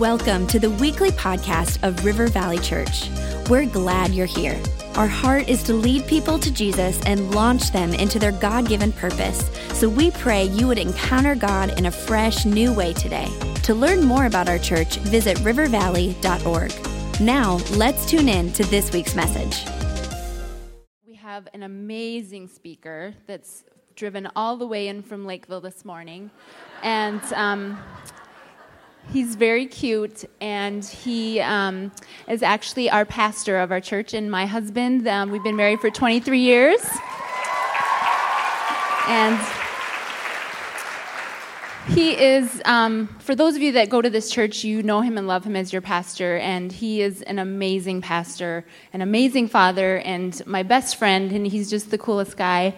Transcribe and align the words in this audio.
Welcome 0.00 0.46
to 0.48 0.58
the 0.58 0.68
weekly 0.72 1.08
podcast 1.08 1.82
of 1.82 2.04
River 2.04 2.26
Valley 2.26 2.58
Church. 2.58 3.08
We're 3.48 3.64
glad 3.64 4.10
you're 4.10 4.26
here. 4.26 4.60
Our 4.94 5.06
heart 5.06 5.48
is 5.48 5.62
to 5.62 5.72
lead 5.72 6.06
people 6.06 6.38
to 6.38 6.52
Jesus 6.52 7.00
and 7.06 7.34
launch 7.34 7.72
them 7.72 7.94
into 7.94 8.18
their 8.18 8.32
God 8.32 8.68
given 8.68 8.92
purpose. 8.92 9.48
So 9.72 9.88
we 9.88 10.10
pray 10.10 10.44
you 10.48 10.66
would 10.66 10.76
encounter 10.76 11.34
God 11.34 11.78
in 11.78 11.86
a 11.86 11.90
fresh, 11.90 12.44
new 12.44 12.74
way 12.74 12.92
today. 12.92 13.26
To 13.62 13.74
learn 13.74 14.04
more 14.04 14.26
about 14.26 14.50
our 14.50 14.58
church, 14.58 14.98
visit 14.98 15.38
rivervalley.org. 15.38 17.20
Now, 17.22 17.54
let's 17.78 18.04
tune 18.04 18.28
in 18.28 18.52
to 18.52 18.64
this 18.64 18.92
week's 18.92 19.14
message. 19.14 19.64
We 21.06 21.14
have 21.14 21.48
an 21.54 21.62
amazing 21.62 22.48
speaker 22.48 23.14
that's 23.26 23.64
driven 23.94 24.28
all 24.36 24.58
the 24.58 24.66
way 24.66 24.88
in 24.88 25.02
from 25.02 25.24
Lakeville 25.24 25.62
this 25.62 25.86
morning. 25.86 26.30
And 26.82 27.22
um, 27.32 27.78
He's 29.12 29.36
very 29.36 29.66
cute, 29.66 30.24
and 30.40 30.84
he 30.84 31.40
um, 31.40 31.92
is 32.28 32.42
actually 32.42 32.90
our 32.90 33.04
pastor 33.04 33.58
of 33.58 33.70
our 33.70 33.80
church 33.80 34.14
and 34.14 34.30
my 34.30 34.46
husband. 34.46 35.06
Um, 35.06 35.30
we've 35.30 35.44
been 35.44 35.56
married 35.56 35.80
for 35.80 35.90
23 35.90 36.40
years. 36.40 36.80
And 39.08 39.40
he 41.88 42.10
is, 42.20 42.60
um, 42.64 43.06
for 43.20 43.36
those 43.36 43.54
of 43.54 43.62
you 43.62 43.70
that 43.72 43.88
go 43.88 44.02
to 44.02 44.10
this 44.10 44.28
church, 44.28 44.64
you 44.64 44.82
know 44.82 45.02
him 45.02 45.16
and 45.16 45.28
love 45.28 45.44
him 45.44 45.54
as 45.54 45.72
your 45.72 45.82
pastor, 45.82 46.38
and 46.38 46.72
he 46.72 47.00
is 47.00 47.22
an 47.22 47.38
amazing 47.38 48.02
pastor, 48.02 48.64
an 48.92 49.02
amazing 49.02 49.46
father, 49.46 49.98
and 49.98 50.44
my 50.46 50.64
best 50.64 50.96
friend, 50.96 51.30
and 51.30 51.46
he's 51.46 51.70
just 51.70 51.92
the 51.92 51.98
coolest 51.98 52.36
guy 52.36 52.74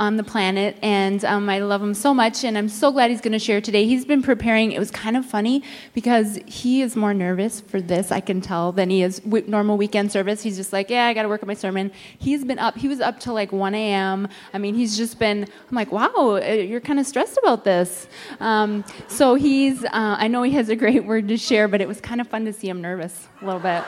on 0.00 0.16
the 0.16 0.24
planet, 0.24 0.78
and 0.80 1.22
um, 1.26 1.50
I 1.50 1.58
love 1.58 1.82
him 1.82 1.92
so 1.92 2.14
much, 2.14 2.42
and 2.42 2.56
I'm 2.56 2.70
so 2.70 2.90
glad 2.90 3.10
he's 3.10 3.20
going 3.20 3.34
to 3.34 3.38
share 3.38 3.60
today. 3.60 3.84
He's 3.84 4.06
been 4.06 4.22
preparing. 4.22 4.72
It 4.72 4.78
was 4.78 4.90
kind 4.90 5.14
of 5.14 5.26
funny 5.26 5.62
because 5.92 6.38
he 6.46 6.80
is 6.80 6.96
more 6.96 7.12
nervous 7.12 7.60
for 7.60 7.82
this, 7.82 8.10
I 8.10 8.20
can 8.20 8.40
tell, 8.40 8.72
than 8.72 8.88
he 8.88 9.02
is 9.02 9.20
normal 9.26 9.76
weekend 9.76 10.10
service. 10.10 10.42
He's 10.42 10.56
just 10.56 10.72
like, 10.72 10.88
yeah, 10.88 11.06
I 11.06 11.12
got 11.12 11.24
to 11.24 11.28
work 11.28 11.42
on 11.42 11.48
my 11.48 11.54
sermon. 11.54 11.92
He's 12.18 12.46
been 12.46 12.58
up. 12.58 12.78
He 12.78 12.88
was 12.88 13.00
up 13.00 13.20
till 13.20 13.34
like 13.34 13.52
1 13.52 13.74
a.m. 13.74 14.26
I 14.54 14.58
mean, 14.58 14.74
he's 14.74 14.96
just 14.96 15.18
been. 15.18 15.42
I'm 15.42 15.76
like, 15.76 15.92
wow, 15.92 16.08
uh, 16.16 16.38
you're 16.38 16.80
kind 16.80 16.98
of 16.98 17.06
stressed 17.06 17.38
about 17.42 17.64
this. 17.64 18.08
Um, 18.40 18.86
so 19.06 19.34
he's. 19.34 19.84
Uh, 19.84 19.90
I 19.92 20.28
know 20.28 20.42
he 20.42 20.52
has 20.52 20.70
a 20.70 20.76
great 20.76 21.04
word 21.04 21.28
to 21.28 21.36
share, 21.36 21.68
but 21.68 21.82
it 21.82 21.86
was 21.86 22.00
kind 22.00 22.22
of 22.22 22.26
fun 22.26 22.46
to 22.46 22.54
see 22.54 22.70
him 22.70 22.80
nervous 22.80 23.28
a 23.42 23.44
little 23.44 23.60
bit. 23.60 23.84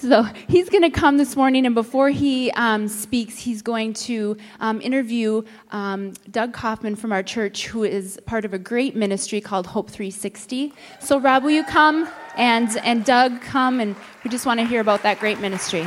So 0.00 0.22
he's 0.46 0.68
going 0.68 0.84
to 0.84 0.90
come 0.90 1.16
this 1.16 1.34
morning, 1.34 1.66
and 1.66 1.74
before 1.74 2.08
he 2.08 2.52
um, 2.52 2.86
speaks, 2.86 3.36
he's 3.36 3.62
going 3.62 3.94
to 3.94 4.36
um, 4.60 4.80
interview 4.80 5.42
um, 5.72 6.12
Doug 6.30 6.52
Kaufman 6.52 6.94
from 6.94 7.10
our 7.10 7.22
church, 7.24 7.66
who 7.66 7.82
is 7.82 8.20
part 8.24 8.44
of 8.44 8.54
a 8.54 8.60
great 8.60 8.94
ministry 8.94 9.40
called 9.40 9.66
Hope 9.66 9.90
360. 9.90 10.72
So, 11.00 11.18
Rob, 11.18 11.42
will 11.42 11.50
you 11.50 11.64
come? 11.64 12.08
And, 12.36 12.68
and 12.84 13.04
Doug, 13.04 13.40
come, 13.40 13.80
and 13.80 13.96
we 14.22 14.30
just 14.30 14.46
want 14.46 14.60
to 14.60 14.66
hear 14.66 14.80
about 14.80 15.02
that 15.02 15.18
great 15.18 15.40
ministry. 15.40 15.84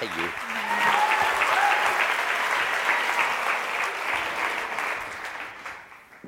Thank 0.00 0.16
you. 0.16 0.28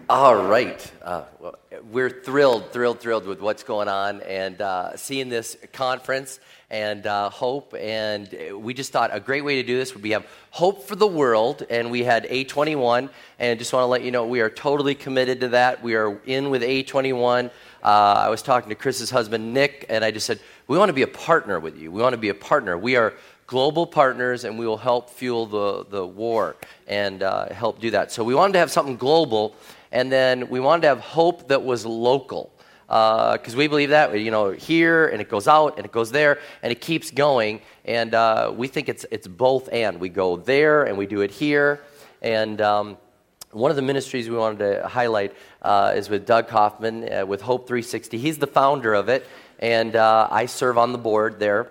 All 0.08 0.45
right. 0.45 0.92
Uh, 1.02 1.24
well, 1.39 1.55
we're 1.91 2.11
thrilled, 2.11 2.72
thrilled, 2.72 3.00
thrilled 3.00 3.27
with 3.27 3.41
what's 3.41 3.62
going 3.62 3.86
on 3.86 4.22
and 4.22 4.61
uh, 4.61 4.97
seeing 4.97 5.28
this 5.28 5.56
conference 5.72 6.41
and 6.71 7.07
uh, 7.07 7.31
hope. 7.31 7.75
And 7.79 8.35
we 8.55 8.75
just 8.75 8.93
thought 8.93 9.11
a 9.13 9.21
great 9.21 9.45
way 9.45 9.57
to 9.57 9.63
do 9.63 9.77
this 9.77 9.93
would 9.95 10.03
be 10.03 10.11
have 10.11 10.27
hope 10.51 10.87
for 10.87 10.95
the 10.95 11.07
world. 11.07 11.67
And 11.69 11.91
we 11.91 12.05
had 12.05 12.25
A21. 12.25 13.11
And 13.39 13.59
just 13.59 13.73
want 13.73 13.83
to 13.83 13.87
let 13.87 14.03
you 14.03 14.11
know 14.11 14.27
we 14.27 14.41
are 14.41 14.51
totally 14.51 14.95
committed 14.95 15.41
to 15.41 15.48
that. 15.48 15.83
We 15.83 15.97
are 15.97 16.21
in 16.27 16.51
with 16.51 16.63
A21. 16.63 17.51
Uh, 17.83 17.87
I 17.87 18.29
was 18.29 18.43
talking 18.43 18.69
to 18.69 18.75
Chris's 18.75 19.11
husband, 19.11 19.53
Nick, 19.53 19.87
and 19.89 20.05
I 20.05 20.11
just 20.11 20.27
said, 20.27 20.39
We 20.69 20.79
want 20.79 20.91
to 20.91 20.95
be 20.95 21.03
a 21.03 21.09
partner 21.09 21.59
with 21.59 21.79
you. 21.79 21.91
We 21.91 22.03
want 22.03 22.13
to 22.13 22.19
be 22.19 22.29
a 22.29 22.35
partner. 22.35 22.77
We 22.77 22.97
are 22.97 23.15
global 23.47 23.87
partners, 23.87 24.45
and 24.45 24.59
we 24.59 24.67
will 24.67 24.77
help 24.77 25.11
fuel 25.11 25.47
the, 25.47 25.86
the 25.91 26.07
war 26.07 26.57
and 26.86 27.23
uh, 27.23 27.48
help 27.53 27.80
do 27.80 27.91
that. 27.91 28.13
So 28.13 28.23
we 28.23 28.35
wanted 28.35 28.53
to 28.53 28.59
have 28.61 28.70
something 28.70 28.97
global, 28.97 29.57
and 29.91 30.13
then 30.13 30.48
we 30.48 30.61
wanted 30.61 30.83
to 30.83 30.89
have 30.89 31.01
hope 31.01 31.48
that 31.48 31.64
was 31.64 31.85
local 31.85 32.53
because 32.90 33.55
uh, 33.55 33.58
we 33.58 33.68
believe 33.68 33.90
that 33.90 34.18
you 34.18 34.33
know 34.33 34.51
here 34.51 35.06
and 35.06 35.20
it 35.20 35.28
goes 35.28 35.46
out 35.46 35.77
and 35.77 35.86
it 35.86 35.92
goes 35.92 36.11
there 36.11 36.40
and 36.61 36.73
it 36.73 36.80
keeps 36.80 37.12
going 37.12 37.61
and 37.84 38.14
uh, 38.14 38.52
we 38.52 38.67
think 38.67 38.89
it's 38.89 39.06
it's 39.12 39.28
both 39.28 39.68
and 39.73 40.01
we 40.01 40.08
go 40.08 40.36
there 40.36 40.83
and 40.83 40.98
we 40.98 41.06
do 41.06 41.20
it 41.20 41.30
here 41.30 41.80
and 42.20 42.61
um, 42.61 42.96
one 43.52 43.70
of 43.70 43.77
the 43.77 43.83
ministries 43.83 44.29
we 44.29 44.36
wanted 44.36 44.58
to 44.58 44.89
highlight 44.89 45.36
uh, 45.62 45.92
is 45.95 46.11
with 46.11 46.27
Doug 46.27 46.48
Kaufman 46.48 47.12
uh, 47.12 47.24
with 47.24 47.42
Hope 47.42 47.68
360. 47.68 48.18
He's 48.18 48.39
the 48.39 48.46
founder 48.48 48.92
of 48.92 49.08
it, 49.08 49.24
and 49.61 49.95
uh, 49.95 50.27
I 50.29 50.46
serve 50.46 50.77
on 50.77 50.90
the 50.90 50.98
board 50.98 51.39
there. 51.39 51.70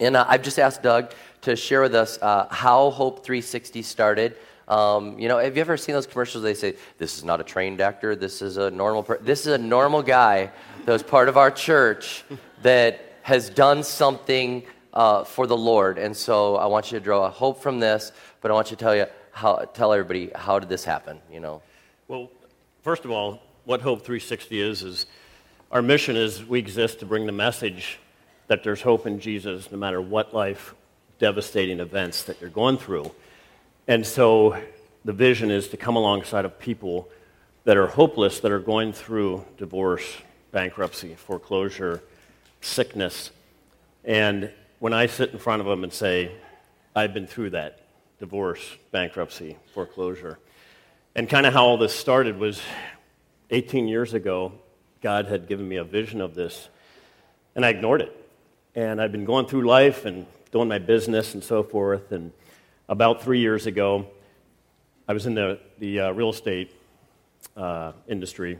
And 0.00 0.16
uh, 0.16 0.26
I've 0.28 0.42
just 0.42 0.58
asked 0.58 0.82
Doug 0.82 1.12
to 1.42 1.54
share 1.54 1.82
with 1.82 1.94
us 1.94 2.18
how 2.20 2.90
Hope 2.90 3.24
360 3.24 3.82
started. 3.82 4.36
Um, 4.68 5.18
you 5.18 5.28
know, 5.28 5.38
have 5.38 5.56
you 5.56 5.60
ever 5.60 5.76
seen 5.76 5.94
those 5.94 6.06
commercials? 6.06 6.42
They 6.42 6.54
say, 6.54 6.74
"This 6.98 7.16
is 7.16 7.24
not 7.24 7.40
a 7.40 7.44
trained 7.44 7.80
actor. 7.80 8.16
This 8.16 8.42
is 8.42 8.56
a 8.56 8.70
normal. 8.70 9.02
Per- 9.02 9.18
this 9.18 9.46
is 9.46 9.52
a 9.52 9.58
normal 9.58 10.02
guy 10.02 10.50
that 10.84 10.92
was 10.92 11.02
part 11.02 11.28
of 11.28 11.36
our 11.36 11.50
church 11.50 12.24
that 12.62 13.00
has 13.22 13.48
done 13.48 13.82
something 13.84 14.64
uh, 14.92 15.24
for 15.24 15.46
the 15.46 15.56
Lord." 15.56 15.98
And 15.98 16.16
so, 16.16 16.56
I 16.56 16.66
want 16.66 16.90
you 16.90 16.98
to 16.98 17.04
draw 17.04 17.26
a 17.26 17.30
hope 17.30 17.62
from 17.62 17.78
this, 17.78 18.10
but 18.40 18.50
I 18.50 18.54
want 18.54 18.70
you 18.70 18.76
to 18.76 18.82
tell 18.82 18.96
you 18.96 19.06
how 19.30 19.56
tell 19.72 19.92
everybody 19.92 20.30
how 20.34 20.58
did 20.58 20.68
this 20.68 20.84
happen. 20.84 21.20
You 21.30 21.40
know. 21.40 21.62
Well, 22.08 22.30
first 22.82 23.04
of 23.04 23.12
all, 23.12 23.40
what 23.64 23.82
Hope 23.82 24.00
360 24.00 24.60
is 24.60 24.82
is 24.82 25.06
our 25.70 25.82
mission 25.82 26.16
is 26.16 26.44
we 26.44 26.58
exist 26.58 27.00
to 27.00 27.06
bring 27.06 27.26
the 27.26 27.32
message 27.32 27.98
that 28.46 28.62
there's 28.62 28.82
hope 28.82 29.06
in 29.06 29.20
Jesus, 29.20 29.70
no 29.70 29.78
matter 29.78 30.00
what 30.00 30.34
life 30.34 30.74
devastating 31.18 31.80
events 31.80 32.24
that 32.24 32.40
you're 32.40 32.50
going 32.50 32.78
through. 32.78 33.10
And 33.88 34.04
so 34.04 34.60
the 35.04 35.12
vision 35.12 35.50
is 35.50 35.68
to 35.68 35.76
come 35.76 35.94
alongside 35.94 36.44
of 36.44 36.58
people 36.58 37.08
that 37.64 37.76
are 37.76 37.86
hopeless, 37.86 38.40
that 38.40 38.50
are 38.50 38.58
going 38.58 38.92
through 38.92 39.44
divorce, 39.58 40.16
bankruptcy, 40.50 41.14
foreclosure, 41.14 42.02
sickness. 42.60 43.30
And 44.04 44.50
when 44.80 44.92
I 44.92 45.06
sit 45.06 45.30
in 45.30 45.38
front 45.38 45.60
of 45.60 45.66
them 45.66 45.84
and 45.84 45.92
say, 45.92 46.32
I've 46.94 47.14
been 47.14 47.26
through 47.26 47.50
that 47.50 47.80
divorce, 48.18 48.60
bankruptcy, 48.90 49.56
foreclosure. 49.74 50.38
And 51.14 51.28
kind 51.28 51.46
of 51.46 51.52
how 51.52 51.66
all 51.66 51.78
this 51.78 51.94
started 51.94 52.38
was 52.38 52.60
18 53.50 53.86
years 53.86 54.14
ago, 54.14 54.52
God 55.00 55.26
had 55.26 55.46
given 55.46 55.68
me 55.68 55.76
a 55.76 55.84
vision 55.84 56.20
of 56.20 56.34
this, 56.34 56.68
and 57.54 57.64
I 57.64 57.68
ignored 57.68 58.02
it. 58.02 58.28
And 58.74 59.00
I've 59.00 59.12
been 59.12 59.24
going 59.24 59.46
through 59.46 59.66
life 59.66 60.04
and 60.04 60.26
doing 60.50 60.68
my 60.68 60.78
business 60.78 61.34
and 61.34 61.44
so 61.44 61.62
forth. 61.62 62.12
And 62.12 62.32
about 62.88 63.22
three 63.22 63.40
years 63.40 63.66
ago, 63.66 64.06
I 65.08 65.12
was 65.12 65.26
in 65.26 65.34
the, 65.34 65.58
the 65.78 66.00
uh, 66.00 66.10
real 66.12 66.30
estate 66.30 66.74
uh, 67.56 67.92
industry, 68.08 68.58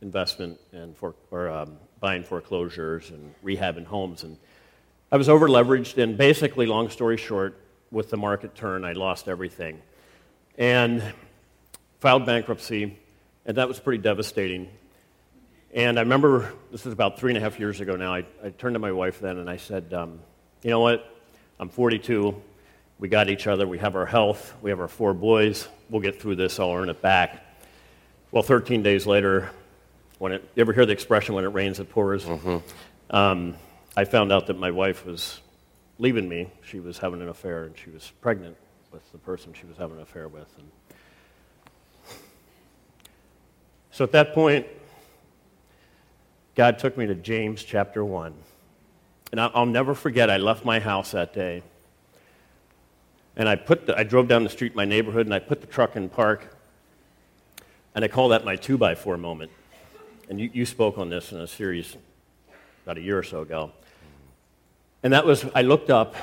investment 0.00 0.58
and 0.72 0.96
for, 0.96 1.14
or, 1.30 1.48
um, 1.48 1.76
buying 2.00 2.22
foreclosures 2.22 3.10
and 3.10 3.34
rehabbing 3.44 3.84
homes. 3.84 4.22
And 4.22 4.36
I 5.10 5.16
was 5.16 5.28
over 5.28 5.48
leveraged, 5.48 6.02
and 6.02 6.16
basically, 6.16 6.66
long 6.66 6.90
story 6.90 7.16
short, 7.16 7.58
with 7.90 8.10
the 8.10 8.16
market 8.16 8.54
turn, 8.54 8.84
I 8.84 8.92
lost 8.92 9.28
everything. 9.28 9.80
And 10.56 11.02
filed 12.00 12.26
bankruptcy, 12.26 12.98
and 13.46 13.56
that 13.56 13.66
was 13.66 13.80
pretty 13.80 14.02
devastating. 14.02 14.68
And 15.72 15.98
I 15.98 16.02
remember, 16.02 16.52
this 16.70 16.86
is 16.86 16.92
about 16.92 17.18
three 17.18 17.30
and 17.30 17.38
a 17.38 17.40
half 17.40 17.58
years 17.58 17.80
ago 17.80 17.96
now, 17.96 18.14
I, 18.14 18.24
I 18.42 18.50
turned 18.50 18.74
to 18.74 18.78
my 18.78 18.92
wife 18.92 19.20
then 19.20 19.38
and 19.38 19.48
I 19.48 19.56
said, 19.56 19.92
um, 19.92 20.20
You 20.62 20.70
know 20.70 20.80
what? 20.80 21.14
I'm 21.60 21.68
42. 21.68 22.40
We 22.98 23.08
got 23.08 23.28
each 23.30 23.46
other. 23.46 23.66
We 23.66 23.78
have 23.78 23.94
our 23.94 24.06
health. 24.06 24.54
We 24.60 24.70
have 24.70 24.80
our 24.80 24.88
four 24.88 25.14
boys. 25.14 25.68
We'll 25.88 26.02
get 26.02 26.20
through 26.20 26.36
this. 26.36 26.58
I'll 26.58 26.72
earn 26.72 26.88
it 26.88 27.00
back. 27.00 27.44
Well, 28.32 28.42
13 28.42 28.82
days 28.82 29.06
later, 29.06 29.50
when 30.18 30.32
it, 30.32 30.48
you 30.54 30.60
ever 30.60 30.72
hear 30.72 30.84
the 30.84 30.92
expression, 30.92 31.34
when 31.34 31.44
it 31.44 31.48
rains, 31.48 31.78
it 31.78 31.88
pours? 31.88 32.24
Mm-hmm. 32.24 33.16
Um, 33.16 33.54
I 33.96 34.04
found 34.04 34.32
out 34.32 34.48
that 34.48 34.58
my 34.58 34.70
wife 34.70 35.06
was 35.06 35.40
leaving 35.98 36.28
me. 36.28 36.50
She 36.62 36.80
was 36.80 36.98
having 36.98 37.22
an 37.22 37.28
affair, 37.28 37.64
and 37.64 37.78
she 37.78 37.90
was 37.90 38.12
pregnant 38.20 38.56
with 38.90 39.10
the 39.12 39.18
person 39.18 39.52
she 39.54 39.66
was 39.66 39.76
having 39.76 39.96
an 39.96 40.02
affair 40.02 40.26
with. 40.26 40.48
And 40.58 42.18
so 43.92 44.04
at 44.04 44.12
that 44.12 44.34
point, 44.34 44.66
God 46.56 46.80
took 46.80 46.98
me 46.98 47.06
to 47.06 47.14
James 47.14 47.62
chapter 47.62 48.04
1. 48.04 48.34
And 49.30 49.40
I'll 49.40 49.66
never 49.66 49.94
forget, 49.94 50.30
I 50.30 50.38
left 50.38 50.64
my 50.64 50.80
house 50.80 51.12
that 51.12 51.32
day 51.32 51.62
and 53.38 53.48
I, 53.48 53.54
put 53.54 53.86
the, 53.86 53.96
I 53.96 54.02
drove 54.02 54.26
down 54.26 54.42
the 54.42 54.50
street 54.50 54.72
in 54.72 54.76
my 54.76 54.84
neighborhood 54.84 55.26
and 55.26 55.34
I 55.34 55.38
put 55.38 55.60
the 55.60 55.68
truck 55.68 55.94
in 55.94 56.08
park. 56.08 56.54
And 57.94 58.04
I 58.04 58.08
call 58.08 58.28
that 58.30 58.44
my 58.44 58.56
two 58.56 58.76
by 58.76 58.96
four 58.96 59.16
moment. 59.16 59.52
And 60.28 60.40
you, 60.40 60.50
you 60.52 60.66
spoke 60.66 60.98
on 60.98 61.08
this 61.08 61.32
in 61.32 61.40
a 61.40 61.46
series 61.46 61.96
about 62.84 62.98
a 62.98 63.00
year 63.00 63.16
or 63.16 63.22
so 63.22 63.40
ago. 63.40 63.70
And 65.04 65.12
that 65.12 65.24
was, 65.24 65.46
I 65.54 65.62
looked 65.62 65.88
up 65.88 66.16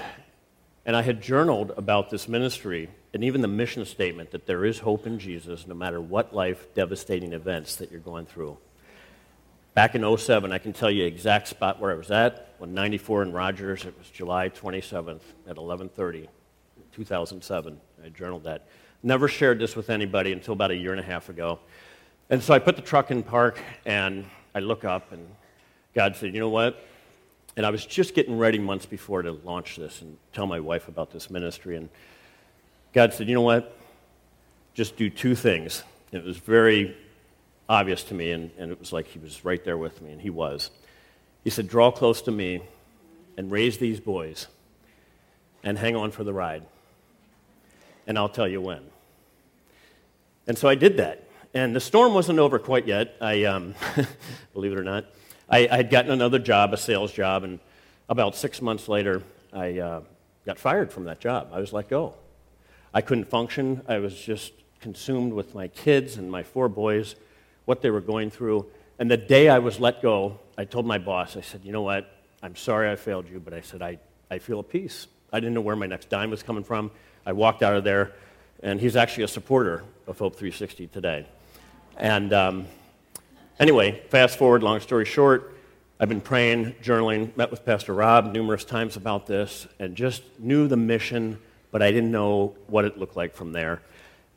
and 0.85 0.95
I 0.95 1.01
had 1.01 1.21
journaled 1.21 1.71
about 1.77 2.09
this 2.09 2.27
ministry 2.27 2.89
and 3.13 3.23
even 3.23 3.39
the 3.39 3.47
mission 3.47 3.85
statement 3.85 4.31
that 4.31 4.45
there 4.45 4.65
is 4.65 4.79
hope 4.79 5.07
in 5.07 5.17
Jesus 5.17 5.65
no 5.65 5.73
matter 5.73 6.01
what 6.01 6.35
life 6.35 6.67
devastating 6.75 7.31
events 7.31 7.77
that 7.77 7.91
you're 7.91 8.01
going 8.01 8.25
through. 8.25 8.57
back 9.73 9.95
in 9.95 10.17
07, 10.17 10.51
I 10.51 10.57
can 10.57 10.73
tell 10.73 10.91
you 10.91 11.05
exact 11.05 11.47
spot 11.47 11.79
where 11.79 11.91
I 11.91 11.95
was 11.95 12.11
at. 12.11 12.53
When 12.57 12.73
94 12.73 13.23
in 13.23 13.31
Rogers, 13.31 13.85
it 13.85 13.97
was 13.97 14.09
July 14.09 14.49
27th 14.49 15.21
at 15.47 15.55
11:30, 15.55 16.27
2007. 16.95 17.79
I 18.03 18.09
journaled 18.09 18.45
that. 18.45 18.67
Never 19.03 19.27
shared 19.27 19.59
this 19.59 19.75
with 19.75 19.89
anybody 19.89 20.31
until 20.31 20.53
about 20.53 20.71
a 20.71 20.75
year 20.75 20.91
and 20.91 20.99
a 20.99 21.03
half 21.03 21.29
ago. 21.29 21.59
And 22.29 22.41
so 22.41 22.53
I 22.53 22.59
put 22.59 22.75
the 22.75 22.81
truck 22.81 23.11
in 23.11 23.21
park, 23.21 23.59
and 23.85 24.25
I 24.55 24.59
look 24.59 24.83
up, 24.83 25.11
and 25.11 25.27
God 25.93 26.15
said, 26.15 26.33
"You 26.33 26.39
know 26.39 26.49
what?" 26.49 26.83
And 27.55 27.65
I 27.65 27.69
was 27.69 27.85
just 27.85 28.15
getting 28.15 28.37
ready 28.37 28.57
months 28.57 28.85
before 28.85 29.21
to 29.21 29.31
launch 29.31 29.75
this 29.75 30.01
and 30.01 30.17
tell 30.33 30.47
my 30.47 30.59
wife 30.59 30.87
about 30.87 31.11
this 31.11 31.29
ministry. 31.29 31.75
And 31.75 31.89
God 32.93 33.13
said, 33.13 33.27
"You 33.27 33.35
know 33.35 33.41
what? 33.41 33.77
Just 34.73 34.95
do 34.95 35.09
two 35.09 35.35
things." 35.35 35.83
It 36.11 36.23
was 36.23 36.37
very 36.37 36.95
obvious 37.67 38.03
to 38.03 38.13
me, 38.13 38.31
and, 38.31 38.51
and 38.57 38.71
it 38.71 38.79
was 38.79 38.93
like 38.93 39.07
he 39.07 39.19
was 39.19 39.43
right 39.43 39.63
there 39.63 39.77
with 39.77 40.01
me, 40.01 40.11
and 40.11 40.21
he 40.21 40.29
was. 40.29 40.71
He 41.43 41.49
said, 41.49 41.67
Draw 41.67 41.91
close 41.91 42.21
to 42.23 42.31
me 42.31 42.61
and 43.37 43.51
raise 43.51 43.77
these 43.77 43.99
boys 43.99 44.47
and 45.63 45.77
hang 45.77 45.95
on 45.95 46.11
for 46.11 46.23
the 46.23 46.33
ride, 46.33 46.63
and 48.07 48.17
I'll 48.17 48.29
tell 48.29 48.47
you 48.47 48.61
when. 48.61 48.81
And 50.47 50.57
so 50.57 50.67
I 50.67 50.75
did 50.75 50.97
that. 50.97 51.27
And 51.53 51.75
the 51.75 51.79
storm 51.79 52.13
wasn't 52.13 52.39
over 52.39 52.59
quite 52.59 52.85
yet. 52.85 53.15
I, 53.21 53.43
um, 53.45 53.75
believe 54.53 54.73
it 54.73 54.77
or 54.77 54.83
not, 54.83 55.05
I, 55.49 55.67
had 55.67 55.89
gotten 55.89 56.11
another 56.11 56.39
job, 56.39 56.73
a 56.73 56.77
sales 56.77 57.11
job, 57.11 57.43
and 57.43 57.59
about 58.09 58.35
six 58.35 58.61
months 58.61 58.87
later, 58.87 59.23
I 59.53 59.79
uh, 59.79 60.01
got 60.45 60.59
fired 60.59 60.91
from 60.91 61.05
that 61.05 61.19
job. 61.19 61.49
I 61.53 61.59
was 61.59 61.71
let 61.71 61.87
go. 61.87 62.15
I 62.93 63.01
couldn't 63.01 63.25
function. 63.25 63.81
I 63.87 63.99
was 63.99 64.15
just 64.15 64.53
consumed 64.81 65.33
with 65.33 65.55
my 65.55 65.67
kids 65.69 66.17
and 66.17 66.29
my 66.29 66.43
four 66.43 66.69
boys 66.69 67.15
what 67.65 67.81
they 67.81 67.89
were 67.89 68.01
going 68.01 68.29
through. 68.29 68.67
And 68.99 69.09
the 69.09 69.17
day 69.17 69.49
I 69.49 69.59
was 69.59 69.79
let 69.79 70.01
go, 70.01 70.39
I 70.57 70.65
told 70.65 70.85
my 70.85 70.97
boss, 70.97 71.35
I 71.35 71.41
said, 71.41 71.61
you 71.63 71.71
know 71.71 71.81
what? 71.81 72.09
I'm 72.41 72.55
sorry 72.55 72.89
I 72.89 72.95
failed 72.95 73.27
you, 73.29 73.39
but 73.39 73.53
I 73.53 73.61
said, 73.61 73.81
I, 73.81 73.97
I 74.29 74.39
feel 74.39 74.59
at 74.59 74.69
peace. 74.69 75.07
I 75.33 75.39
didn't 75.39 75.53
know 75.53 75.61
where 75.61 75.75
my 75.75 75.87
next 75.87 76.09
dime 76.09 76.29
was 76.29 76.43
coming 76.43 76.63
from. 76.63 76.91
I 77.25 77.33
walked 77.33 77.63
out 77.63 77.75
of 77.75 77.83
there, 77.83 78.13
and 78.61 78.79
he's 78.79 78.95
actually 78.95 79.23
a 79.23 79.27
supporter 79.27 79.83
of 80.07 80.19
Hope 80.19 80.35
360 80.35 80.87
today. 80.87 81.25
And 81.97 82.33
um, 82.33 82.67
anyway, 83.59 84.03
fast 84.09 84.37
forward, 84.37 84.63
long 84.63 84.79
story 84.79 85.05
short, 85.05 85.55
I've 85.99 86.09
been 86.09 86.21
praying, 86.21 86.73
journaling, 86.83 87.35
met 87.37 87.49
with 87.49 87.65
Pastor 87.65 87.93
Rob 87.93 88.33
numerous 88.33 88.65
times 88.65 88.97
about 88.97 89.27
this, 89.27 89.65
and 89.79 89.95
just 89.95 90.23
knew 90.37 90.67
the 90.67 90.77
mission, 90.77 91.39
but 91.71 91.81
I 91.81 91.91
didn't 91.91 92.11
know 92.11 92.55
what 92.67 92.85
it 92.85 92.97
looked 92.97 93.15
like 93.15 93.33
from 93.33 93.53
there. 93.53 93.81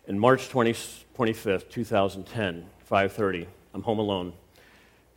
In 0.07 0.19
March 0.19 0.49
20, 0.49 0.73
25th, 1.19 1.69
2010, 1.69 2.65
5.30. 2.89 3.47
I'm 3.75 3.83
home 3.83 3.99
alone. 3.99 4.33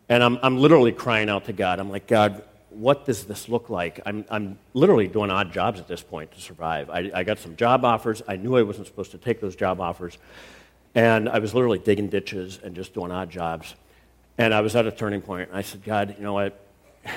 And 0.09 0.23
I'm, 0.23 0.39
I'm 0.41 0.57
literally 0.57 0.91
crying 0.91 1.29
out 1.29 1.45
to 1.45 1.53
God. 1.53 1.79
I'm 1.79 1.89
like, 1.89 2.07
God, 2.07 2.43
what 2.71 3.05
does 3.05 3.25
this 3.25 3.49
look 3.49 3.69
like? 3.69 3.99
I'm, 4.05 4.25
I'm 4.29 4.57
literally 4.73 5.07
doing 5.07 5.29
odd 5.29 5.51
jobs 5.51 5.79
at 5.79 5.87
this 5.87 6.01
point 6.01 6.31
to 6.31 6.41
survive. 6.41 6.89
I, 6.89 7.11
I 7.13 7.23
got 7.23 7.39
some 7.39 7.55
job 7.55 7.83
offers. 7.85 8.21
I 8.27 8.37
knew 8.37 8.55
I 8.55 8.63
wasn't 8.63 8.87
supposed 8.87 9.11
to 9.11 9.17
take 9.17 9.41
those 9.41 9.55
job 9.55 9.79
offers. 9.81 10.17
And 10.95 11.29
I 11.29 11.39
was 11.39 11.53
literally 11.53 11.79
digging 11.79 12.07
ditches 12.07 12.59
and 12.63 12.75
just 12.75 12.93
doing 12.93 13.11
odd 13.11 13.29
jobs. 13.29 13.75
And 14.37 14.53
I 14.53 14.61
was 14.61 14.75
at 14.75 14.87
a 14.87 14.91
turning 14.91 15.21
point. 15.21 15.49
I 15.53 15.61
said, 15.61 15.83
God, 15.83 16.15
you 16.17 16.23
know 16.23 16.33
what? 16.33 16.59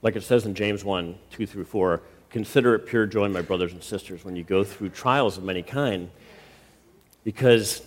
Like 0.00 0.14
it 0.14 0.22
says 0.22 0.46
in 0.46 0.54
James 0.54 0.84
1 0.84 1.18
2 1.32 1.44
through 1.44 1.64
4, 1.64 2.00
consider 2.30 2.76
it 2.76 2.86
pure 2.86 3.04
joy, 3.04 3.28
my 3.28 3.42
brothers 3.42 3.72
and 3.72 3.82
sisters, 3.82 4.24
when 4.24 4.36
you 4.36 4.44
go 4.44 4.62
through 4.62 4.90
trials 4.90 5.38
of 5.38 5.42
many 5.42 5.64
kind, 5.64 6.08
because 7.24 7.82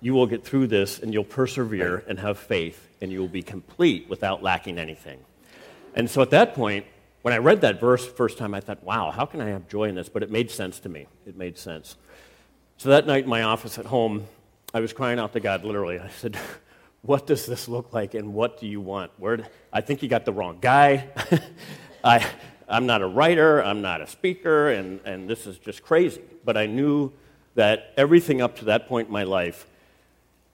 you 0.00 0.14
will 0.14 0.26
get 0.26 0.44
through 0.44 0.66
this 0.66 0.98
and 0.98 1.12
you'll 1.12 1.22
persevere 1.22 2.02
and 2.08 2.18
have 2.18 2.38
faith 2.38 2.88
and 3.00 3.12
you 3.12 3.20
will 3.20 3.28
be 3.28 3.42
complete 3.42 4.08
without 4.08 4.42
lacking 4.42 4.78
anything. 4.78 5.20
And 5.94 6.08
so 6.08 6.22
at 6.22 6.30
that 6.30 6.54
point, 6.54 6.86
when 7.22 7.34
I 7.34 7.38
read 7.38 7.60
that 7.62 7.80
verse 7.80 8.06
first 8.06 8.38
time, 8.38 8.54
I 8.54 8.60
thought, 8.60 8.82
wow, 8.82 9.10
how 9.10 9.24
can 9.26 9.40
I 9.40 9.48
have 9.48 9.68
joy 9.68 9.84
in 9.84 9.94
this? 9.94 10.08
But 10.08 10.22
it 10.22 10.30
made 10.30 10.50
sense 10.50 10.78
to 10.80 10.88
me. 10.88 11.06
It 11.26 11.36
made 11.36 11.58
sense. 11.58 11.96
So 12.76 12.90
that 12.90 13.06
night 13.06 13.24
in 13.24 13.30
my 13.30 13.42
office 13.42 13.78
at 13.78 13.86
home, 13.86 14.26
I 14.72 14.80
was 14.80 14.92
crying 14.92 15.18
out 15.18 15.32
to 15.32 15.40
God 15.40 15.64
literally. 15.64 15.98
I 15.98 16.08
said, 16.08 16.38
what 17.02 17.26
does 17.26 17.46
this 17.46 17.68
look 17.68 17.92
like 17.92 18.14
and 18.14 18.34
what 18.34 18.60
do 18.60 18.66
you 18.66 18.80
want? 18.80 19.10
Where, 19.18 19.46
I 19.72 19.80
think 19.80 20.02
you 20.02 20.08
got 20.08 20.24
the 20.24 20.32
wrong 20.32 20.58
guy. 20.60 21.08
I, 22.04 22.24
I'm 22.68 22.86
not 22.86 23.02
a 23.02 23.06
writer, 23.06 23.62
I'm 23.62 23.82
not 23.82 24.00
a 24.00 24.06
speaker, 24.06 24.70
and, 24.70 25.00
and 25.04 25.28
this 25.28 25.46
is 25.46 25.58
just 25.58 25.82
crazy. 25.82 26.22
But 26.44 26.56
I 26.56 26.66
knew 26.66 27.12
that 27.54 27.92
everything 27.96 28.40
up 28.40 28.56
to 28.58 28.66
that 28.66 28.88
point 28.88 29.08
in 29.08 29.12
my 29.12 29.24
life 29.24 29.66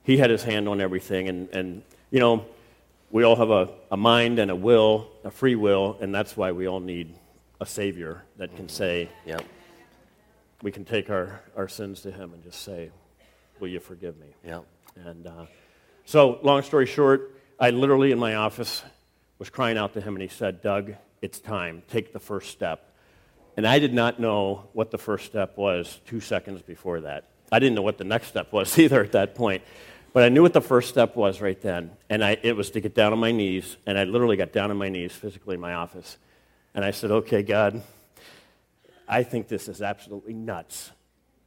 he 0.05 0.17
had 0.17 0.29
his 0.29 0.43
hand 0.43 0.69
on 0.69 0.79
everything. 0.79 1.27
And, 1.27 1.49
and 1.49 1.81
you 2.11 2.19
know, 2.19 2.45
we 3.15 3.23
all 3.23 3.37
have 3.37 3.49
a, 3.49 3.69
a 3.91 3.95
mind 3.95 4.39
and 4.39 4.51
a 4.51 4.55
will, 4.55 5.09
a 5.23 5.31
free 5.31 5.55
will, 5.55 5.97
and 6.01 6.13
that's 6.13 6.35
why 6.35 6.51
we 6.51 6.67
all 6.67 6.81
need 6.81 7.15
a 7.61 7.65
Savior 7.65 8.25
that 8.35 8.53
can 8.57 8.67
say, 8.67 9.07
yep. 9.25 9.41
we 10.61 10.69
can 10.69 10.83
take 10.83 11.09
our, 11.09 11.39
our 11.55 11.69
sins 11.69 12.01
to 12.01 12.11
Him 12.11 12.33
and 12.33 12.43
just 12.43 12.63
say, 12.63 12.91
Will 13.61 13.69
you 13.69 13.79
forgive 13.79 14.17
me? 14.19 14.27
Yep. 14.43 14.65
And 15.05 15.27
uh, 15.27 15.45
so, 16.03 16.39
long 16.43 16.61
story 16.61 16.87
short, 16.87 17.39
I 17.57 17.69
literally 17.69 18.11
in 18.11 18.19
my 18.19 18.35
office 18.35 18.83
was 19.39 19.49
crying 19.49 19.77
out 19.77 19.93
to 19.93 20.01
Him, 20.01 20.15
and 20.15 20.21
He 20.21 20.27
said, 20.27 20.61
Doug, 20.61 20.95
it's 21.21 21.39
time. 21.39 21.83
Take 21.87 22.11
the 22.11 22.19
first 22.19 22.51
step. 22.51 22.97
And 23.55 23.65
I 23.65 23.79
did 23.79 23.93
not 23.93 24.19
know 24.19 24.67
what 24.73 24.91
the 24.91 24.97
first 24.97 25.25
step 25.25 25.57
was 25.57 26.01
two 26.05 26.19
seconds 26.19 26.63
before 26.63 26.99
that. 26.99 27.29
I 27.49 27.59
didn't 27.59 27.75
know 27.75 27.81
what 27.81 27.97
the 27.97 28.03
next 28.03 28.27
step 28.27 28.51
was 28.51 28.77
either 28.77 29.01
at 29.01 29.13
that 29.13 29.35
point. 29.35 29.63
But 30.15 30.23
I 30.23 30.29
knew 30.29 30.43
what 30.43 30.53
the 30.53 30.61
first 30.61 30.87
step 30.87 31.17
was 31.17 31.41
right 31.41 31.61
then, 31.61 31.91
and 32.09 32.23
I, 32.23 32.37
it 32.41 32.55
was 32.55 32.71
to 32.71 32.79
get 32.79 32.95
down 32.95 33.11
on 33.11 33.19
my 33.19 33.33
knees, 33.33 33.75
and 33.85 33.99
I 33.99 34.05
literally 34.05 34.37
got 34.37 34.53
down 34.53 34.71
on 34.71 34.77
my 34.77 34.87
knees 34.87 35.11
physically 35.11 35.55
in 35.55 35.59
my 35.59 35.73
office. 35.73 36.15
And 36.73 36.85
I 36.85 36.91
said, 36.91 37.11
Okay, 37.11 37.43
God, 37.43 37.81
I 39.09 39.23
think 39.23 39.49
this 39.49 39.67
is 39.67 39.81
absolutely 39.81 40.33
nuts, 40.33 40.91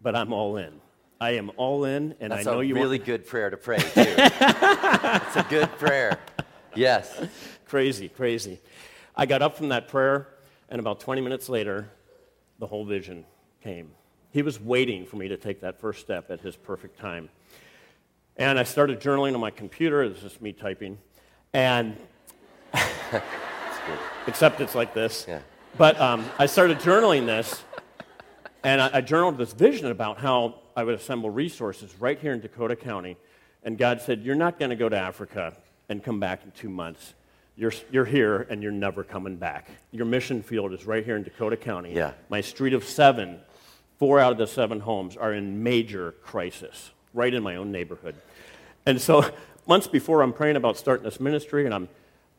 but 0.03 0.15
I'm 0.15 0.35
all 0.35 0.59
in. 0.59 0.83
I 1.19 1.31
am 1.37 1.51
all 1.57 1.87
in, 1.87 2.15
and 2.21 2.31
That's 2.31 2.47
I 2.47 2.51
know 2.53 2.61
a 2.61 2.63
you 2.63 2.75
really 2.75 2.99
want... 2.99 3.07
good 3.07 3.27
prayer 3.27 3.49
to 3.49 3.57
pray, 3.57 3.79
too. 3.79 3.87
it's 3.97 5.37
a 5.37 5.47
good 5.49 5.71
prayer. 5.79 6.19
Yes. 6.75 7.27
Crazy, 7.69 8.11
crazy. 8.11 8.61
I 9.17 9.25
got 9.25 9.41
up 9.41 9.57
from 9.57 9.71
that 9.71 9.89
prayer, 9.89 10.29
and 10.69 10.79
about 10.79 11.01
20 11.01 11.23
minutes 11.23 11.49
later, 11.49 11.89
the 12.59 12.67
whole 12.67 12.85
vision 12.85 13.25
came. 13.65 13.93
He 14.31 14.43
was 14.43 14.61
waiting 14.61 15.07
for 15.07 15.17
me 15.17 15.29
to 15.29 15.39
take 15.39 15.63
that 15.63 15.81
first 15.81 16.01
step 16.01 16.31
at 16.31 16.43
his 16.43 16.55
perfect 16.55 16.99
time. 16.99 17.31
And 18.39 18.57
I 18.57 18.63
started 18.63 19.01
journaling 19.01 19.35
on 19.35 19.41
my 19.41 19.51
computer. 19.51 20.05
It's 20.05 20.21
just 20.21 20.41
me 20.41 20.53
typing. 20.53 20.99
And 21.53 21.97
except 24.29 24.61
it's 24.61 24.77
like 24.77 24.95
this. 24.95 25.27
Yeah. 25.29 25.41
But 25.77 26.01
um, 26.01 26.25
I 26.39 26.47
started 26.47 26.79
journaling 26.79 27.27
this, 27.27 27.63
and 28.63 28.81
I, 28.81 28.91
I 28.95 29.01
journaled 29.01 29.39
this 29.39 29.53
vision 29.53 29.91
about 29.91 30.19
how 30.19 30.61
I 30.77 30.85
would 30.85 30.95
assemble 30.95 31.31
resources 31.31 31.93
right 31.99 32.19
here 32.19 32.33
in 32.33 32.41
Dakota 32.41 32.77
County. 32.77 33.17
And 33.65 33.77
God 33.77 34.01
said, 34.01 34.23
You're 34.23 34.37
not 34.37 34.59
going 34.59 34.71
to 34.71 34.77
go 34.77 34.89
to 34.89 34.97
Africa 34.97 35.57
and 35.89 36.03
come 36.03 36.21
back 36.21 36.45
in 36.45 36.53
two 36.53 36.69
months. 36.69 37.15
You're, 37.57 37.73
you're 37.91 38.05
here 38.05 38.47
and 38.49 38.63
you're 38.63 38.71
never 38.71 39.03
coming 39.03 39.37
back. 39.37 39.69
Your 39.91 40.07
mission 40.07 40.45
field 40.45 40.73
is 40.73 40.87
right 40.87 41.05
here 41.05 41.17
in 41.17 41.25
Dakota 41.25 41.57
County. 41.57 41.93
Yeah. 41.93 42.13
My 42.29 42.41
street 42.41 42.73
of 42.73 42.85
seven, 42.85 43.41
four 43.99 44.21
out 44.21 44.31
of 44.31 44.39
the 44.39 44.47
seven 44.47 44.79
homes 44.79 45.17
are 45.17 45.33
in 45.33 45.65
major 45.65 46.13
crisis, 46.23 46.93
right 47.15 47.35
in 47.35 47.43
my 47.43 47.57
own 47.57 47.73
neighborhood. 47.73 48.15
And 48.89 48.99
so 48.99 49.23
months 49.67 49.87
before 49.87 50.23
I'm 50.23 50.33
praying 50.33 50.57
about 50.57 50.79
starting 50.79 51.05
this 51.05 51.21
ministry, 51.21 51.67
and 51.67 51.75
I'm, 51.75 51.89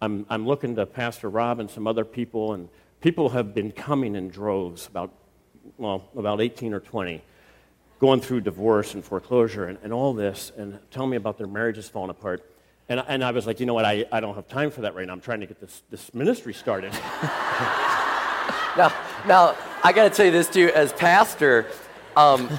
I'm, 0.02 0.26
I'm 0.30 0.48
looking 0.48 0.76
to 0.78 0.86
Pastor 0.88 1.30
Rob 1.30 1.60
and 1.60 1.70
some 1.70 1.86
other 1.86 2.04
people, 2.04 2.54
and 2.54 2.70
people 3.02 3.30
have 3.30 3.54
been 3.54 3.72
coming 3.72 4.16
in 4.16 4.30
droves, 4.30 4.88
about, 4.88 5.12
well, 5.78 6.10
about 6.18 6.42
18 6.42 6.74
or 6.74 6.80
20, 6.80 7.22
going 8.00 8.20
through 8.20 8.42
divorce 8.42 8.96
and 8.96 9.06
foreclosure 9.06 9.66
and, 9.66 9.78
and 9.84 9.94
all 9.94 10.12
this, 10.12 10.52
and 10.58 10.80
telling 10.90 11.12
me 11.12 11.18
about 11.18 11.38
their 11.38 11.46
marriages 11.46 11.88
falling 11.88 12.10
apart. 12.10 12.44
And, 12.90 13.04
and 13.08 13.24
I 13.24 13.30
was 13.30 13.46
like, 13.46 13.60
you 13.60 13.68
know 13.68 13.76
what, 13.76 13.86
I, 13.86 14.06
I 14.12 14.20
don't 14.20 14.34
have 14.34 14.48
time 14.48 14.72
for 14.72 14.82
that 14.82 14.96
right 14.96 15.06
now. 15.06 15.14
I'm 15.14 15.22
trying 15.22 15.42
to 15.42 15.46
get 15.46 15.62
this, 15.62 15.84
this 15.92 16.12
ministry 16.16 16.56
started. 16.56 16.92
now, 18.76 18.92
now, 19.28 19.56
I 19.84 19.94
got 19.94 20.06
to 20.06 20.10
tell 20.10 20.26
you 20.26 20.32
this 20.32 20.50
too, 20.50 20.72
as 20.74 20.94
pastor, 20.94 21.68
um, 22.18 22.50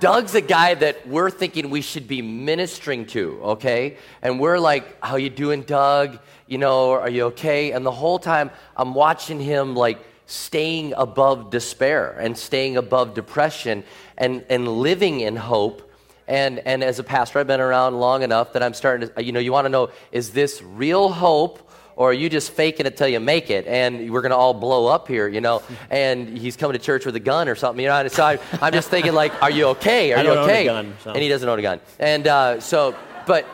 Doug's 0.00 0.34
a 0.34 0.40
guy 0.40 0.74
that 0.74 1.06
we're 1.06 1.30
thinking 1.30 1.70
we 1.70 1.82
should 1.82 2.08
be 2.08 2.22
ministering 2.22 3.06
to, 3.06 3.38
okay? 3.42 3.98
And 4.22 4.40
we're 4.40 4.58
like, 4.58 5.02
how 5.02 5.16
you 5.16 5.30
doing, 5.30 5.62
Doug? 5.62 6.18
You 6.46 6.58
know, 6.58 6.92
are 6.92 7.10
you 7.10 7.24
okay? 7.24 7.72
And 7.72 7.84
the 7.84 7.92
whole 7.92 8.18
time 8.18 8.50
I'm 8.76 8.94
watching 8.94 9.38
him 9.40 9.74
like 9.74 10.04
staying 10.26 10.94
above 10.96 11.50
despair 11.50 12.16
and 12.18 12.36
staying 12.36 12.76
above 12.76 13.14
depression 13.14 13.84
and, 14.16 14.44
and 14.48 14.66
living 14.66 15.20
in 15.20 15.36
hope. 15.36 15.90
And, 16.26 16.60
and 16.60 16.82
as 16.82 16.98
a 16.98 17.04
pastor, 17.04 17.40
I've 17.40 17.46
been 17.46 17.60
around 17.60 17.98
long 17.98 18.22
enough 18.22 18.54
that 18.54 18.62
I'm 18.62 18.74
starting 18.74 19.08
to, 19.08 19.22
you 19.22 19.32
know, 19.32 19.40
you 19.40 19.52
want 19.52 19.66
to 19.66 19.68
know, 19.68 19.90
is 20.10 20.30
this 20.30 20.62
real 20.62 21.10
hope 21.10 21.70
or 22.02 22.10
are 22.10 22.12
you 22.12 22.28
just 22.28 22.50
faking 22.50 22.84
it 22.84 22.96
till 22.96 23.06
you 23.06 23.20
make 23.20 23.48
it 23.48 23.64
and 23.68 24.10
we're 24.10 24.22
going 24.22 24.30
to 24.30 24.36
all 24.36 24.54
blow 24.54 24.88
up 24.88 25.06
here, 25.06 25.28
you 25.28 25.40
know? 25.40 25.62
And 25.90 26.36
he's 26.36 26.56
coming 26.56 26.72
to 26.72 26.84
church 26.84 27.06
with 27.06 27.14
a 27.14 27.20
gun 27.20 27.48
or 27.48 27.54
something, 27.54 27.80
you 27.80 27.88
know? 27.88 27.96
And 27.96 28.10
so 28.10 28.24
I, 28.24 28.38
am 28.60 28.72
just 28.72 28.90
thinking, 28.90 29.12
like, 29.12 29.40
are 29.40 29.52
you 29.52 29.66
okay? 29.66 30.12
Are 30.12 30.18
I 30.18 30.22
you 30.22 30.30
okay? 30.30 30.64
Gun, 30.64 30.96
so. 31.04 31.12
And 31.12 31.22
he 31.22 31.28
doesn't 31.28 31.48
own 31.48 31.60
a 31.60 31.62
gun. 31.62 31.80
And 32.00 32.26
uh, 32.26 32.58
so, 32.58 32.96
but 33.24 33.46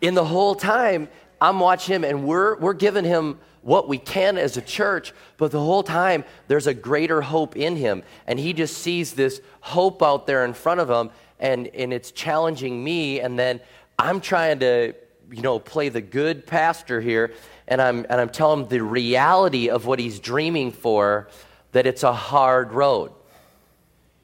in 0.00 0.14
the 0.14 0.24
whole 0.24 0.54
time, 0.54 1.08
I'm 1.40 1.58
watching 1.58 1.96
him 1.96 2.04
and 2.04 2.24
we're, 2.24 2.56
we're 2.58 2.74
giving 2.74 3.04
him 3.04 3.40
what 3.62 3.88
we 3.88 3.98
can 3.98 4.38
as 4.38 4.56
a 4.56 4.62
church, 4.62 5.12
but 5.36 5.50
the 5.50 5.58
whole 5.58 5.82
time 5.82 6.22
there's 6.46 6.68
a 6.68 6.74
greater 6.74 7.22
hope 7.22 7.56
in 7.56 7.74
him. 7.74 8.04
And 8.28 8.38
he 8.38 8.52
just 8.52 8.78
sees 8.78 9.14
this 9.14 9.40
hope 9.62 10.00
out 10.00 10.28
there 10.28 10.44
in 10.44 10.52
front 10.52 10.78
of 10.78 10.88
him, 10.88 11.10
and, 11.40 11.66
and 11.68 11.92
it's 11.92 12.12
challenging 12.12 12.84
me. 12.84 13.18
And 13.18 13.36
then 13.36 13.58
I'm 13.98 14.20
trying 14.20 14.60
to, 14.60 14.94
you 15.30 15.42
know, 15.42 15.58
play 15.58 15.88
the 15.88 16.00
good 16.00 16.46
pastor 16.46 17.00
here, 17.00 17.32
and 17.66 17.80
I'm, 17.82 18.06
and 18.08 18.20
I'm 18.20 18.30
telling 18.30 18.62
him 18.62 18.68
the 18.68 18.80
reality 18.80 19.68
of 19.68 19.86
what 19.86 19.98
he's 19.98 20.20
dreaming 20.20 20.72
for, 20.72 21.28
that 21.72 21.86
it's 21.86 22.02
a 22.02 22.12
hard 22.12 22.72
road. 22.72 23.12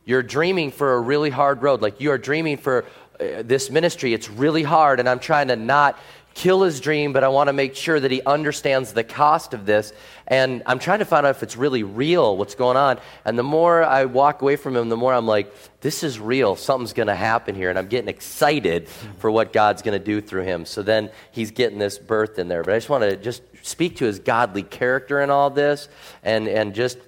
You're 0.05 0.23
dreaming 0.23 0.71
for 0.71 0.95
a 0.95 1.01
really 1.01 1.31
hard 1.31 1.63
road. 1.63 1.83
Like 1.83 2.01
you 2.01 2.11
are 2.11 2.19
dreaming 2.19 2.59
for 2.59 2.85
uh, 3.19 3.43
this 3.43 3.71
ministry. 3.71 4.13
It's 4.13 4.29
really 4.29 4.63
hard, 4.63 5.01
and 5.01 5.09
I'm 5.09 5.19
trying 5.19 5.49
to 5.49 5.57
not 5.57 5.99
kill 6.35 6.63
his 6.63 6.81
dream, 6.81 7.13
but 7.13 7.25
I 7.25 7.29
want 7.29 7.49
to 7.49 7.53
make 7.53 7.77
sure 7.77 7.99
that 7.99 8.11
he 8.11 8.21
understands 8.23 8.93
the 8.93 9.05
cost 9.05 9.55
of 9.55 9.67
this. 9.67 9.93
And 10.27 10.63
I'm 10.67 10.79
trying 10.79 10.99
to 10.99 11.05
find 11.05 11.25
out 11.25 11.31
if 11.37 11.43
it's 11.43 11.57
really 11.57 11.83
real, 11.83 12.37
what's 12.37 12.55
going 12.55 12.77
on. 12.77 12.99
And 13.25 13.39
the 13.39 13.45
more 13.45 13.85
I 13.85 14.07
walk 14.07 14.43
away 14.43 14.57
from 14.57 14.77
him, 14.77 14.89
the 14.89 14.97
more 14.97 15.15
I'm 15.15 15.27
like, 15.27 15.55
this 15.81 16.03
is 16.03 16.19
real. 16.19 16.57
Something's 16.57 16.93
going 16.93 17.07
to 17.07 17.15
happen 17.15 17.55
here. 17.55 17.71
And 17.71 17.79
I'm 17.79 17.89
getting 17.89 18.09
excited 18.09 18.89
for 19.19 19.31
what 19.31 19.53
God's 19.53 19.83
going 19.83 19.99
to 19.99 20.05
do 20.05 20.21
through 20.21 20.43
him. 20.43 20.67
So 20.67 20.83
then 20.83 21.11
he's 21.31 21.53
getting 21.53 21.79
this 21.79 21.99
birth 21.99 22.39
in 22.39 22.49
there. 22.49 22.63
But 22.65 22.75
I 22.75 22.77
just 22.79 22.89
want 22.89 23.05
to 23.05 23.17
just 23.17 23.43
speak 23.63 23.97
to 23.97 24.05
his 24.05 24.19
godly 24.19 24.63
character 24.63 25.21
in 25.21 25.31
all 25.31 25.51
this 25.51 25.89
and, 26.23 26.49
and 26.49 26.75
just 26.75 26.99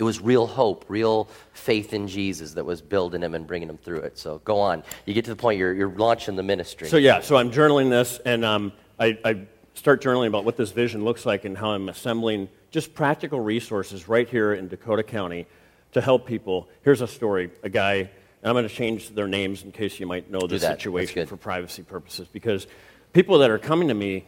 it 0.00 0.02
was 0.02 0.18
real 0.18 0.46
hope, 0.46 0.86
real 0.88 1.28
faith 1.52 1.92
in 1.92 2.08
Jesus 2.08 2.54
that 2.54 2.64
was 2.64 2.80
building 2.80 3.20
him 3.20 3.34
and 3.34 3.46
bringing 3.46 3.68
him 3.68 3.76
through 3.76 4.00
it. 4.00 4.16
So 4.16 4.40
go 4.44 4.58
on. 4.58 4.82
You 5.04 5.12
get 5.12 5.26
to 5.26 5.30
the 5.30 5.36
point 5.36 5.58
you're, 5.58 5.74
you're 5.74 5.90
launching 5.90 6.36
the 6.36 6.42
ministry. 6.42 6.88
So, 6.88 6.96
yeah, 6.96 7.20
so 7.20 7.36
I'm 7.36 7.50
journaling 7.52 7.90
this, 7.90 8.18
and 8.24 8.42
um, 8.42 8.72
I, 8.98 9.18
I 9.22 9.42
start 9.74 10.02
journaling 10.02 10.28
about 10.28 10.46
what 10.46 10.56
this 10.56 10.72
vision 10.72 11.04
looks 11.04 11.26
like 11.26 11.44
and 11.44 11.56
how 11.56 11.72
I'm 11.72 11.90
assembling 11.90 12.48
just 12.70 12.94
practical 12.94 13.40
resources 13.40 14.08
right 14.08 14.26
here 14.26 14.54
in 14.54 14.68
Dakota 14.68 15.02
County 15.02 15.46
to 15.92 16.00
help 16.00 16.26
people. 16.26 16.70
Here's 16.82 17.02
a 17.02 17.06
story 17.06 17.50
a 17.62 17.68
guy, 17.68 17.96
and 17.96 18.08
I'm 18.44 18.54
going 18.54 18.66
to 18.66 18.74
change 18.74 19.10
their 19.10 19.28
names 19.28 19.64
in 19.64 19.70
case 19.70 20.00
you 20.00 20.06
might 20.06 20.30
know 20.30 20.46
the 20.46 20.58
situation 20.58 21.26
for 21.26 21.36
privacy 21.36 21.82
purposes, 21.82 22.26
because 22.32 22.66
people 23.12 23.40
that 23.40 23.50
are 23.50 23.58
coming 23.58 23.88
to 23.88 23.94
me, 23.94 24.24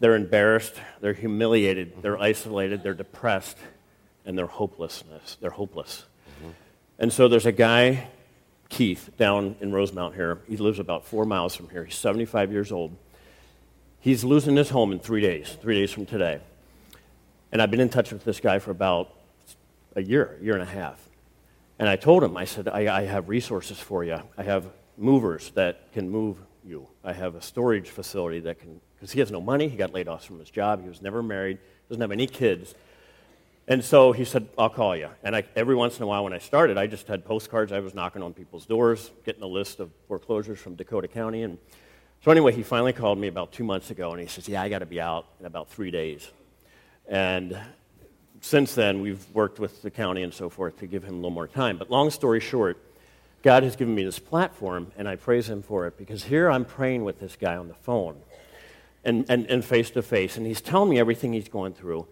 they're 0.00 0.16
embarrassed, 0.16 0.74
they're 1.00 1.14
humiliated, 1.14 2.02
they're 2.02 2.20
isolated, 2.20 2.82
they're 2.82 2.92
depressed 2.92 3.56
and 4.24 4.36
their 4.38 4.46
hopelessness. 4.46 5.36
They're 5.40 5.50
hopeless. 5.50 6.04
Mm-hmm. 6.38 6.50
And 6.98 7.12
so 7.12 7.28
there's 7.28 7.46
a 7.46 7.52
guy, 7.52 8.08
Keith, 8.68 9.10
down 9.16 9.56
in 9.60 9.72
Rosemount 9.72 10.14
here. 10.14 10.40
He 10.48 10.56
lives 10.56 10.78
about 10.78 11.04
four 11.04 11.24
miles 11.24 11.54
from 11.54 11.68
here. 11.68 11.84
He's 11.84 11.96
75 11.96 12.52
years 12.52 12.72
old. 12.72 12.96
He's 14.00 14.24
losing 14.24 14.56
his 14.56 14.70
home 14.70 14.92
in 14.92 14.98
three 14.98 15.20
days, 15.20 15.56
three 15.60 15.78
days 15.78 15.90
from 15.90 16.06
today. 16.06 16.40
And 17.52 17.62
I've 17.62 17.70
been 17.70 17.80
in 17.80 17.88
touch 17.88 18.12
with 18.12 18.24
this 18.24 18.40
guy 18.40 18.58
for 18.58 18.70
about 18.70 19.10
a 19.96 20.02
year, 20.02 20.38
year 20.42 20.54
and 20.54 20.62
a 20.62 20.66
half. 20.66 21.00
And 21.78 21.88
I 21.88 21.96
told 21.96 22.22
him, 22.22 22.36
I 22.36 22.44
said, 22.44 22.68
I, 22.68 23.02
I 23.02 23.02
have 23.04 23.28
resources 23.28 23.78
for 23.78 24.04
you. 24.04 24.18
I 24.36 24.42
have 24.42 24.66
movers 24.96 25.50
that 25.54 25.92
can 25.92 26.10
move 26.10 26.38
you. 26.64 26.86
I 27.02 27.12
have 27.12 27.34
a 27.34 27.42
storage 27.42 27.90
facility 27.90 28.40
that 28.40 28.58
can, 28.58 28.80
because 28.94 29.12
he 29.12 29.20
has 29.20 29.30
no 29.30 29.40
money. 29.40 29.68
He 29.68 29.76
got 29.76 29.92
laid 29.92 30.08
off 30.08 30.24
from 30.24 30.38
his 30.38 30.50
job. 30.50 30.82
He 30.82 30.88
was 30.88 31.02
never 31.02 31.22
married, 31.22 31.58
doesn't 31.88 32.00
have 32.00 32.12
any 32.12 32.26
kids. 32.26 32.74
And 33.66 33.82
so 33.82 34.12
he 34.12 34.24
said, 34.24 34.48
I'll 34.58 34.68
call 34.68 34.94
you. 34.94 35.08
And 35.22 35.34
I, 35.34 35.44
every 35.56 35.74
once 35.74 35.96
in 35.96 36.02
a 36.02 36.06
while, 36.06 36.24
when 36.24 36.34
I 36.34 36.38
started, 36.38 36.76
I 36.76 36.86
just 36.86 37.08
had 37.08 37.24
postcards. 37.24 37.72
I 37.72 37.80
was 37.80 37.94
knocking 37.94 38.22
on 38.22 38.34
people's 38.34 38.66
doors, 38.66 39.10
getting 39.24 39.42
a 39.42 39.46
list 39.46 39.80
of 39.80 39.90
foreclosures 40.06 40.58
from 40.58 40.74
Dakota 40.74 41.08
County. 41.08 41.42
And 41.42 41.56
so, 42.22 42.30
anyway, 42.30 42.52
he 42.52 42.62
finally 42.62 42.92
called 42.92 43.18
me 43.18 43.28
about 43.28 43.52
two 43.52 43.64
months 43.64 43.90
ago 43.90 44.12
and 44.12 44.20
he 44.20 44.26
says, 44.26 44.48
Yeah, 44.48 44.62
I 44.62 44.68
got 44.68 44.80
to 44.80 44.86
be 44.86 45.00
out 45.00 45.26
in 45.40 45.46
about 45.46 45.70
three 45.70 45.90
days. 45.90 46.30
And 47.08 47.58
since 48.40 48.74
then, 48.74 49.00
we've 49.00 49.24
worked 49.32 49.58
with 49.58 49.80
the 49.80 49.90
county 49.90 50.22
and 50.22 50.32
so 50.32 50.50
forth 50.50 50.78
to 50.80 50.86
give 50.86 51.02
him 51.02 51.14
a 51.14 51.16
little 51.16 51.30
more 51.30 51.48
time. 51.48 51.78
But 51.78 51.90
long 51.90 52.10
story 52.10 52.40
short, 52.40 52.78
God 53.42 53.62
has 53.62 53.76
given 53.76 53.94
me 53.94 54.04
this 54.04 54.18
platform, 54.18 54.92
and 54.96 55.08
I 55.08 55.16
praise 55.16 55.48
him 55.48 55.62
for 55.62 55.86
it 55.86 55.96
because 55.96 56.24
here 56.24 56.50
I'm 56.50 56.64
praying 56.64 57.04
with 57.04 57.20
this 57.20 57.36
guy 57.36 57.56
on 57.56 57.68
the 57.68 57.74
phone 57.74 58.16
and, 59.04 59.64
face 59.64 59.90
to 59.90 60.02
face, 60.02 60.36
and 60.36 60.46
he's 60.46 60.62
telling 60.62 60.88
me 60.88 60.98
everything 60.98 61.32
he's 61.32 61.48
going 61.48 61.74
through. 61.74 62.06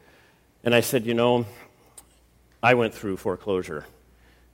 And 0.65 0.75
I 0.75 0.81
said, 0.81 1.07
You 1.07 1.15
know, 1.15 1.47
I 2.63 2.75
went 2.75 2.95
through 2.95 3.17
foreclosure, 3.17 3.87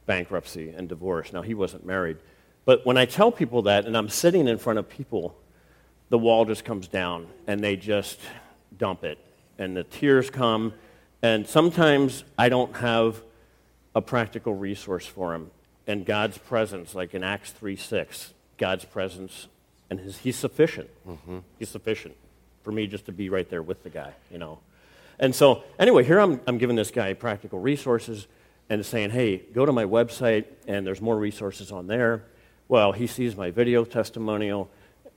bankruptcy, 0.06 0.70
and 0.70 0.88
divorce. 0.88 1.32
Now, 1.32 1.42
he 1.42 1.54
wasn't 1.54 1.84
married. 1.84 2.16
But 2.64 2.84
when 2.84 2.96
I 2.96 3.06
tell 3.06 3.32
people 3.32 3.62
that, 3.62 3.86
and 3.86 3.96
I'm 3.96 4.08
sitting 4.08 4.46
in 4.46 4.58
front 4.58 4.78
of 4.78 4.88
people, 4.88 5.36
the 6.10 6.18
wall 6.18 6.44
just 6.44 6.64
comes 6.64 6.88
down 6.88 7.26
and 7.46 7.60
they 7.60 7.76
just 7.76 8.20
dump 8.76 9.04
it. 9.04 9.18
And 9.58 9.76
the 9.76 9.84
tears 9.84 10.30
come. 10.30 10.74
And 11.22 11.46
sometimes 11.46 12.24
I 12.38 12.48
don't 12.48 12.76
have 12.76 13.22
a 13.94 14.00
practical 14.00 14.54
resource 14.54 15.06
for 15.06 15.32
them. 15.32 15.50
And 15.86 16.04
God's 16.04 16.38
presence, 16.38 16.94
like 16.94 17.14
in 17.14 17.24
Acts 17.24 17.52
3 17.52 17.76
6, 17.76 18.34
God's 18.58 18.84
presence, 18.84 19.48
and 19.90 19.98
his, 19.98 20.18
He's 20.18 20.36
sufficient. 20.36 20.90
Mm-hmm. 21.08 21.38
He's 21.58 21.70
sufficient 21.70 22.14
for 22.62 22.72
me 22.72 22.86
just 22.86 23.06
to 23.06 23.12
be 23.12 23.30
right 23.30 23.48
there 23.48 23.62
with 23.62 23.82
the 23.82 23.90
guy, 23.90 24.12
you 24.30 24.36
know. 24.36 24.58
And 25.18 25.34
so, 25.34 25.64
anyway, 25.78 26.04
here 26.04 26.20
I'm, 26.20 26.40
I'm 26.46 26.58
giving 26.58 26.76
this 26.76 26.90
guy 26.90 27.12
practical 27.12 27.58
resources 27.58 28.28
and 28.70 28.84
saying, 28.84 29.10
hey, 29.10 29.38
go 29.38 29.66
to 29.66 29.72
my 29.72 29.84
website, 29.84 30.44
and 30.66 30.86
there's 30.86 31.00
more 31.00 31.18
resources 31.18 31.72
on 31.72 31.86
there. 31.86 32.24
Well, 32.68 32.92
he 32.92 33.06
sees 33.06 33.34
my 33.34 33.50
video 33.50 33.84
testimonial, 33.84 34.70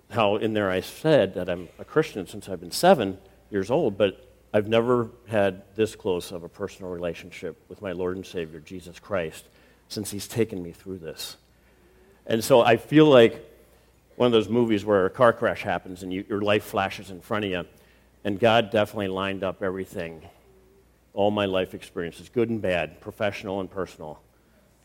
how 0.10 0.38
in 0.38 0.54
there 0.54 0.72
I 0.72 0.80
said 0.80 1.34
that 1.36 1.50
I'm 1.50 1.68
a 1.78 1.86
Christian 1.86 2.26
since 2.26 2.50
I've 2.50 2.62
been 2.62 2.72
seven 2.72 3.18
years 3.50 3.70
old, 3.70 3.98
but 3.98 4.28
I've 4.54 4.68
never 4.68 5.10
had 5.28 5.64
this 5.76 5.96
close 5.96 6.32
of 6.32 6.44
a 6.44 6.50
personal 6.50 6.92
relationship 6.92 7.62
with 7.70 7.82
my 7.82 7.92
Lord 7.92 8.16
and 8.16 8.26
Savior, 8.26 8.60
Jesus 8.60 9.00
Christ, 9.00 9.46
since 9.88 10.12
he's 10.12 10.28
taken 10.28 10.64
me 10.64 10.72
through 10.72 11.00
this. 11.00 11.38
And 12.26 12.44
so 12.44 12.62
I 12.62 12.78
feel 12.78 13.06
like 13.06 13.46
one 14.16 14.28
of 14.28 14.32
those 14.32 14.50
movies 14.50 14.86
where 14.86 15.06
a 15.06 15.10
car 15.10 15.34
crash 15.34 15.62
happens 15.62 16.04
and 16.04 16.14
you, 16.14 16.26
your 16.28 16.42
life 16.42 16.64
flashes 16.64 17.12
in 17.12 17.22
front 17.22 17.46
of 17.46 17.52
you 17.52 17.66
and 18.24 18.40
God 18.40 18.72
definitely 18.72 19.08
lined 19.08 19.44
up 19.44 19.64
everything, 19.64 20.22
all 21.14 21.32
my 21.32 21.46
life 21.46 21.74
experiences, 21.74 22.30
good 22.30 22.50
and 22.50 22.62
bad, 22.62 23.02
professional 23.02 23.60
and 23.60 23.70
personal, 23.70 24.20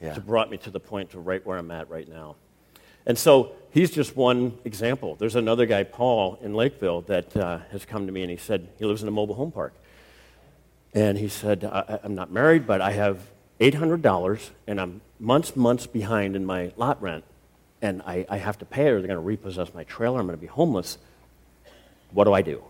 yeah. 0.00 0.14
to 0.14 0.20
brought 0.20 0.50
me 0.50 0.56
to 0.58 0.70
the 0.70 0.80
point 0.80 1.10
to 1.10 1.20
right 1.20 1.44
where 1.44 1.58
I'm 1.58 1.70
at 1.70 1.90
right 1.90 2.08
now. 2.08 2.36
And 3.06 3.16
so 3.16 3.52
he's 3.70 3.90
just 3.92 4.16
one 4.16 4.58
example. 4.64 5.14
There's 5.14 5.36
another 5.36 5.64
guy, 5.64 5.84
Paul, 5.84 6.38
in 6.42 6.54
Lakeville, 6.54 7.02
that 7.02 7.36
uh, 7.36 7.58
has 7.70 7.84
come 7.84 8.06
to 8.06 8.12
me 8.12 8.22
and 8.22 8.30
he 8.30 8.36
said 8.36 8.68
he 8.78 8.84
lives 8.84 9.02
in 9.02 9.08
a 9.08 9.12
mobile 9.12 9.36
home 9.36 9.52
park. 9.52 9.74
And 10.92 11.16
he 11.16 11.28
said, 11.28 11.64
I- 11.64 12.00
am 12.02 12.14
not 12.14 12.32
married, 12.32 12.66
but 12.66 12.80
I 12.80 12.92
have 12.92 13.20
$800 13.60 14.50
and 14.66 14.80
I'm 14.80 15.00
months, 15.20 15.54
months 15.54 15.86
behind 15.86 16.34
in 16.34 16.44
my 16.44 16.72
lot 16.76 17.00
rent. 17.00 17.24
And 17.80 18.02
I, 18.02 18.26
I 18.28 18.38
have 18.38 18.58
to 18.58 18.64
pay 18.64 18.88
or 18.88 18.98
they're 18.98 19.06
going 19.06 19.10
to 19.10 19.20
repossess 19.20 19.72
my 19.72 19.84
trailer. 19.84 20.18
I'm 20.18 20.26
going 20.26 20.36
to 20.36 20.40
be 20.40 20.48
homeless. 20.48 20.98
What 22.10 22.24
do 22.24 22.32
I 22.32 22.42
do? 22.42 22.64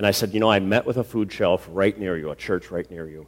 And 0.00 0.06
I 0.06 0.12
said, 0.12 0.32
You 0.32 0.40
know, 0.40 0.50
I 0.50 0.60
met 0.60 0.86
with 0.86 0.96
a 0.96 1.04
food 1.04 1.30
shelf 1.30 1.68
right 1.70 1.96
near 1.98 2.16
you, 2.16 2.30
a 2.30 2.34
church 2.34 2.70
right 2.70 2.90
near 2.90 3.06
you. 3.06 3.26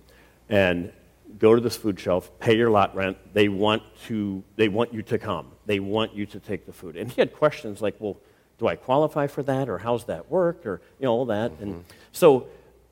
And 0.49 0.91
go 1.39 1.55
to 1.55 1.61
this 1.61 1.77
food 1.77 2.01
shelf, 2.01 2.31
pay 2.41 2.57
your 2.57 2.71
lot 2.71 2.95
rent. 2.95 3.19
They 3.35 3.51
want, 3.51 3.83
to, 4.07 4.43
they 4.57 4.69
want 4.69 4.95
you 4.95 5.03
to 5.03 5.19
come, 5.19 5.49
they 5.67 5.81
want 5.81 6.15
you 6.15 6.25
to 6.25 6.41
take 6.41 6.65
the 6.65 6.73
food. 6.73 6.97
And 6.97 7.11
he 7.13 7.21
had 7.21 7.35
questions 7.35 7.83
like, 7.83 7.97
Well, 7.99 8.17
do 8.59 8.69
I 8.69 8.77
qualify 8.77 9.27
for 9.27 9.43
that? 9.43 9.69
Or 9.69 9.77
how's 9.77 10.07
that 10.07 10.31
work? 10.31 10.65
Or, 10.65 10.81
you 10.99 11.05
know, 11.05 11.13
all 11.13 11.27
that. 11.27 11.51
Mm-hmm. 11.51 11.63
And 11.63 11.85
so 12.11 12.47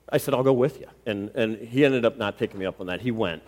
I 0.09 0.19
said, 0.19 0.35
I'll 0.35 0.43
go 0.43 0.53
with 0.53 0.79
you. 0.79 0.87
And, 1.07 1.31
and 1.33 1.57
he 1.57 1.83
ended 1.83 2.05
up 2.05 2.19
not 2.19 2.37
taking 2.37 2.59
me 2.59 2.67
up 2.67 2.81
on 2.81 2.85
that. 2.85 3.01
He 3.01 3.09
went, 3.09 3.41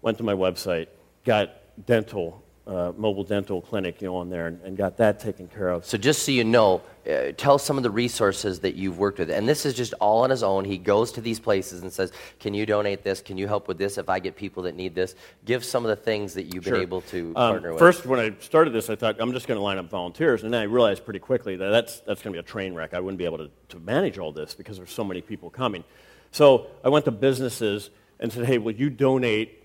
went 0.00 0.16
to 0.16 0.24
my 0.24 0.32
website, 0.32 0.86
got 1.26 1.50
dental 1.84 2.42
uh, 2.66 2.92
mobile 2.96 3.24
dental 3.24 3.60
clinic, 3.60 4.00
you 4.00 4.06
know, 4.06 4.16
on 4.16 4.30
there, 4.30 4.46
and, 4.46 4.60
and, 4.62 4.76
got 4.76 4.96
that 4.96 5.18
taken 5.18 5.48
care 5.48 5.68
of. 5.68 5.84
So 5.84 5.98
just 5.98 6.22
so 6.22 6.30
you 6.30 6.44
know, 6.44 6.80
uh, 7.10 7.32
tell 7.36 7.58
some 7.58 7.76
of 7.76 7.82
the 7.82 7.90
resources 7.90 8.60
that 8.60 8.76
you've 8.76 8.98
worked 8.98 9.18
with, 9.18 9.30
and 9.30 9.48
this 9.48 9.66
is 9.66 9.74
just 9.74 9.94
all 9.94 10.22
on 10.22 10.30
his 10.30 10.44
own. 10.44 10.64
He 10.64 10.78
goes 10.78 11.10
to 11.12 11.20
these 11.20 11.40
places 11.40 11.82
and 11.82 11.92
says, 11.92 12.12
"Can 12.38 12.54
you 12.54 12.64
donate 12.64 13.02
this? 13.02 13.20
Can 13.20 13.36
you 13.36 13.48
help 13.48 13.66
with 13.66 13.78
this? 13.78 13.98
If 13.98 14.08
I 14.08 14.20
get 14.20 14.36
people 14.36 14.62
that 14.62 14.76
need 14.76 14.94
this, 14.94 15.16
give 15.44 15.64
some 15.64 15.84
of 15.84 15.88
the 15.88 15.96
things 15.96 16.34
that 16.34 16.54
you've 16.54 16.62
sure. 16.62 16.74
been 16.74 16.82
able 16.82 17.00
to 17.00 17.28
um, 17.30 17.34
partner 17.34 17.70
with." 17.72 17.80
First, 17.80 18.06
when 18.06 18.20
I 18.20 18.32
started 18.38 18.72
this, 18.72 18.88
I 18.88 18.94
thought 18.94 19.16
I'm 19.18 19.32
just 19.32 19.48
going 19.48 19.58
to 19.58 19.62
line 19.62 19.78
up 19.78 19.90
volunteers, 19.90 20.44
and 20.44 20.54
then 20.54 20.60
I 20.60 20.64
realized 20.64 21.04
pretty 21.04 21.20
quickly 21.20 21.56
that 21.56 21.70
that's 21.70 21.98
that's 22.00 22.22
going 22.22 22.32
to 22.32 22.40
be 22.40 22.46
a 22.46 22.48
train 22.48 22.74
wreck. 22.74 22.94
I 22.94 23.00
wouldn't 23.00 23.18
be 23.18 23.24
able 23.24 23.38
to, 23.38 23.50
to 23.70 23.80
manage 23.80 24.18
all 24.18 24.30
this 24.30 24.54
because 24.54 24.76
there's 24.76 24.92
so 24.92 25.02
many 25.02 25.20
people 25.20 25.50
coming. 25.50 25.82
So 26.30 26.68
I 26.84 26.90
went 26.90 27.06
to 27.06 27.10
businesses 27.10 27.90
and 28.20 28.32
said, 28.32 28.46
"Hey, 28.46 28.58
will 28.58 28.74
you 28.74 28.88
donate?" 28.88 29.61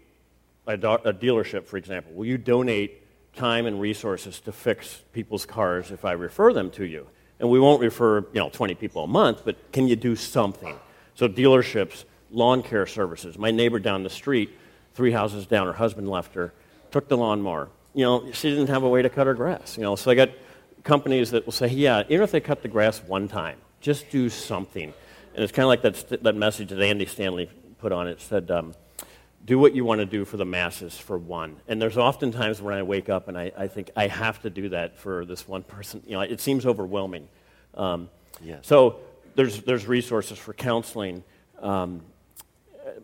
A, 0.68 0.78
do- 0.78 0.92
a 0.92 1.14
dealership, 1.14 1.66
for 1.66 1.78
example, 1.78 2.14
will 2.14 2.26
you 2.26 2.38
donate 2.38 3.04
time 3.38 3.68
and 3.68 3.80
resources 3.80 4.42
to 4.42 4.52
fix 4.52 5.02
people's 5.14 5.46
cars 5.46 5.92
if 5.92 6.04
I 6.04 6.14
refer 6.14 6.52
them 6.52 6.72
to 6.72 6.86
you. 6.86 7.08
And 7.40 7.50
we 7.50 7.60
won't 7.60 7.82
refer, 7.82 8.22
you 8.34 8.40
know, 8.40 8.50
20 8.50 8.76
people 8.76 9.04
a 9.04 9.08
month, 9.08 9.44
but 9.46 9.72
can 9.72 9.88
you 9.88 9.96
do 9.96 10.16
something? 10.16 10.76
So 11.14 11.30
dealerships, 11.30 12.04
lawn 12.32 12.64
care 12.64 12.88
services. 12.88 13.38
My 13.38 13.52
neighbor 13.52 13.80
down 13.80 14.04
the 14.04 14.10
street, 14.10 14.50
three 14.96 15.12
houses 15.12 15.46
down, 15.46 15.68
her 15.68 15.74
husband 15.74 16.10
left 16.10 16.34
her, 16.34 16.52
took 16.92 17.08
the 17.08 17.16
lawnmower. 17.16 17.70
You 17.94 18.06
know, 18.06 18.32
she 18.32 18.50
didn't 18.50 18.68
have 18.68 18.84
a 18.84 18.90
way 18.90 19.04
to 19.04 19.10
cut 19.10 19.28
her 19.28 19.36
grass. 19.36 19.78
You 19.78 19.84
know, 19.84 19.96
so 19.96 20.10
I 20.10 20.16
got 20.16 20.32
companies 20.84 21.32
that 21.32 21.46
will 21.46 21.54
say, 21.54 21.68
yeah, 21.68 22.04
even 22.10 22.24
if 22.24 22.32
they 22.32 22.40
cut 22.40 22.64
the 22.64 22.68
grass 22.68 23.02
one 23.04 23.28
time, 23.28 23.60
just 23.82 24.10
do 24.10 24.30
something. 24.30 24.94
And 25.36 25.44
it's 25.44 25.52
kind 25.52 25.64
of 25.64 25.70
like 25.70 25.84
that, 25.84 25.96
st- 25.96 26.24
that 26.24 26.36
message 26.36 26.70
that 26.70 26.82
Andy 26.82 27.06
Stanley 27.06 27.50
put 27.78 27.92
on 27.92 28.08
it 28.08 28.20
said, 28.20 28.50
um, 28.50 28.74
do 29.48 29.58
what 29.58 29.74
you 29.74 29.84
want 29.84 30.00
to 30.00 30.06
do 30.06 30.26
for 30.26 30.38
the 30.38 30.46
masses 30.46 30.98
for 31.00 31.18
one. 31.18 31.56
And 31.68 31.82
there's 31.82 31.98
often 31.98 32.32
times 32.32 32.62
when 32.62 32.76
I 32.76 32.84
wake 32.84 33.10
up 33.10 33.28
and 33.28 33.38
I, 33.38 33.52
I 33.58 33.68
think 33.68 33.90
I 33.96 34.08
have 34.08 34.42
to 34.44 34.52
do 34.52 34.70
that 34.70 35.00
for 35.00 35.26
this 35.26 35.48
one 35.48 35.64
person. 35.64 36.04
You 36.06 36.14
know, 36.14 36.22
it 36.22 36.40
seems 36.40 36.66
overwhelming. 36.66 37.28
Um, 37.74 38.10
Yes. 38.44 38.68
So 38.68 39.00
there's, 39.36 39.62
there's 39.62 39.88
resources 39.88 40.38
for 40.38 40.54
counseling, 40.54 41.24
um, 41.60 42.02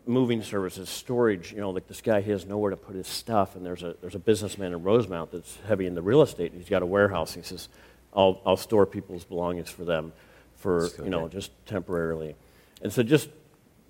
moving 0.06 0.42
services, 0.42 0.90
storage. 0.90 1.52
You 1.52 1.60
know, 1.60 1.72
like 1.72 1.88
this 1.88 2.02
guy, 2.02 2.22
he 2.22 2.32
has 2.32 2.46
nowhere 2.46 2.72
to 2.72 2.78
put 2.78 2.96
his 2.96 3.08
stuff, 3.08 3.56
and 3.56 3.66
there's 3.66 3.84
a, 3.84 3.96
there's 4.02 4.16
a 4.16 4.20
businessman 4.20 4.74
in 4.74 4.84
Rosemount 4.84 5.32
that's 5.32 5.58
heavy 5.68 5.86
in 5.86 5.96
the 5.96 6.02
real 6.02 6.22
estate. 6.22 6.52
And 6.52 6.62
he's 6.62 6.70
got 6.70 6.82
a 6.82 6.86
warehouse. 6.86 7.36
And 7.36 7.44
he 7.44 7.50
says, 7.50 7.70
I'll, 8.14 8.42
I'll 8.46 8.58
store 8.58 8.86
people's 8.86 9.26
belongings 9.26 9.70
for 9.70 9.86
them 9.86 10.14
for, 10.56 10.90
you 11.04 11.10
know, 11.10 11.28
just 11.28 11.52
temporarily. 11.66 12.36
And 12.82 12.92
so 12.92 13.04
just 13.04 13.30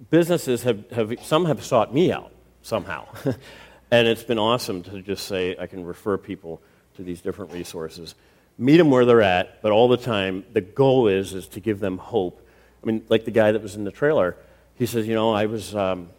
businesses 0.09 0.63
have, 0.63 0.89
have 0.91 1.13
some 1.21 1.45
have 1.45 1.63
sought 1.63 1.93
me 1.93 2.11
out 2.11 2.32
somehow. 2.63 3.07
and 3.91 4.07
it's 4.07 4.23
been 4.23 4.39
awesome 4.39 4.81
to 4.83 5.01
just 5.01 5.27
say 5.27 5.55
I 5.59 5.67
can 5.67 5.85
refer 5.85 6.17
people 6.17 6.61
to 6.95 7.03
these 7.03 7.21
different 7.21 7.53
resources 7.53 8.15
meet 8.57 8.77
them 8.77 8.89
where 8.89 9.05
they're 9.05 9.21
at, 9.21 9.61
but 9.61 9.71
all 9.71 9.87
the 9.87 9.97
time, 9.97 10.45
the 10.53 10.61
goal 10.61 11.07
is, 11.07 11.33
is 11.33 11.47
to 11.47 11.59
give 11.59 11.79
them 11.79 11.97
hope. 11.97 12.45
I 12.81 12.85
mean, 12.85 13.03
like 13.09 13.25
the 13.25 13.31
guy 13.31 13.51
that 13.51 13.61
was 13.61 13.75
in 13.75 13.83
the 13.83 13.91
trailer, 13.91 14.35
he 14.75 14.85
says, 14.85 15.07
you 15.07 15.15
know, 15.15 15.33
I 15.33 15.45
was 15.45 15.75
um, 15.75 16.09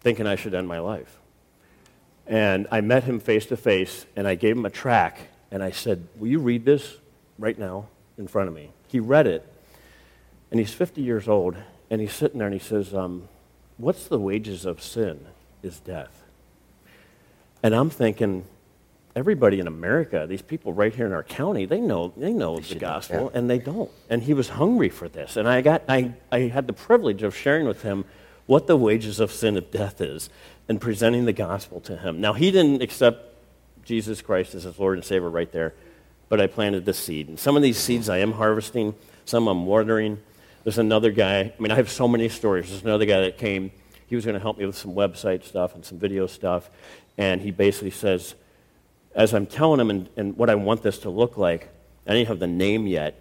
thinking 0.00 0.26
I 0.26 0.36
should 0.36 0.54
end 0.54 0.68
my 0.68 0.78
life. 0.78 1.18
And 2.26 2.66
I 2.70 2.80
met 2.80 3.04
him 3.04 3.20
face 3.20 3.46
to 3.46 3.56
face, 3.56 4.06
and 4.16 4.26
I 4.26 4.34
gave 4.34 4.56
him 4.56 4.64
a 4.64 4.70
track, 4.70 5.28
and 5.50 5.62
I 5.62 5.70
said, 5.70 6.06
will 6.16 6.28
you 6.28 6.38
read 6.38 6.64
this 6.64 6.96
right 7.38 7.58
now 7.58 7.88
in 8.16 8.26
front 8.26 8.48
of 8.48 8.54
me? 8.54 8.70
He 8.88 8.98
read 8.98 9.26
it, 9.26 9.46
and 10.50 10.58
he's 10.58 10.72
50 10.72 11.02
years 11.02 11.28
old, 11.28 11.56
and 11.90 12.00
he's 12.00 12.14
sitting 12.14 12.38
there, 12.38 12.48
and 12.48 12.58
he 12.58 12.66
says, 12.66 12.94
um, 12.94 13.28
what's 13.76 14.08
the 14.08 14.18
wages 14.18 14.64
of 14.64 14.82
sin 14.82 15.26
is 15.64 15.80
death. 15.80 16.22
And 17.62 17.74
I'm 17.74 17.90
thinking, 17.90 18.44
everybody 19.16 19.60
in 19.60 19.66
America, 19.66 20.26
these 20.28 20.42
people 20.42 20.72
right 20.72 20.94
here 20.94 21.06
in 21.06 21.12
our 21.12 21.22
county, 21.22 21.66
they 21.66 21.80
know 21.80 22.12
they 22.16 22.32
know 22.32 22.58
the 22.58 22.74
gospel, 22.74 23.30
yeah. 23.32 23.38
and 23.38 23.48
they 23.48 23.58
don't. 23.58 23.90
And 24.10 24.22
he 24.22 24.34
was 24.34 24.48
hungry 24.48 24.88
for 24.88 25.08
this, 25.08 25.36
and 25.36 25.48
I 25.48 25.60
got 25.60 25.82
I, 25.88 26.12
I 26.30 26.40
had 26.40 26.66
the 26.66 26.72
privilege 26.72 27.22
of 27.22 27.34
sharing 27.34 27.66
with 27.66 27.82
him 27.82 28.04
what 28.46 28.66
the 28.66 28.76
wages 28.76 29.20
of 29.20 29.32
sin 29.32 29.56
of 29.56 29.70
death 29.70 30.00
is, 30.00 30.28
and 30.68 30.80
presenting 30.80 31.24
the 31.24 31.32
gospel 31.32 31.80
to 31.82 31.96
him. 31.96 32.20
Now 32.20 32.32
he 32.32 32.50
didn't 32.50 32.82
accept 32.82 33.34
Jesus 33.84 34.20
Christ 34.20 34.54
as 34.54 34.64
his 34.64 34.78
Lord 34.78 34.98
and 34.98 35.04
Savior 35.04 35.30
right 35.30 35.50
there, 35.50 35.74
but 36.28 36.40
I 36.40 36.46
planted 36.46 36.84
the 36.84 36.94
seed, 36.94 37.28
and 37.28 37.38
some 37.38 37.56
of 37.56 37.62
these 37.62 37.78
seeds 37.78 38.08
I 38.08 38.18
am 38.18 38.32
harvesting, 38.32 38.94
some 39.24 39.48
I'm 39.48 39.66
watering. 39.66 40.20
There's 40.64 40.78
another 40.78 41.10
guy. 41.10 41.40
I 41.40 41.54
mean, 41.58 41.70
I 41.70 41.76
have 41.76 41.90
so 41.90 42.08
many 42.08 42.30
stories. 42.30 42.70
There's 42.70 42.82
another 42.82 43.04
guy 43.04 43.20
that 43.20 43.36
came. 43.36 43.70
He 44.06 44.14
was 44.14 44.24
going 44.24 44.34
to 44.34 44.40
help 44.40 44.58
me 44.58 44.66
with 44.66 44.76
some 44.76 44.94
website 44.94 45.44
stuff 45.44 45.74
and 45.74 45.84
some 45.84 45.98
video 45.98 46.26
stuff, 46.26 46.70
and 47.16 47.40
he 47.40 47.50
basically 47.50 47.90
says 47.90 48.34
as 49.14 49.32
I'm 49.32 49.46
telling 49.46 49.80
him 49.80 49.90
and, 49.90 50.08
and, 50.16 50.36
what 50.36 50.50
I 50.50 50.56
want 50.56 50.82
this 50.82 50.98
to 50.98 51.10
look 51.10 51.38
like, 51.38 51.68
I 52.06 52.12
didn't 52.12 52.28
have 52.28 52.40
the 52.40 52.46
name 52.46 52.86
yet. 52.86 53.20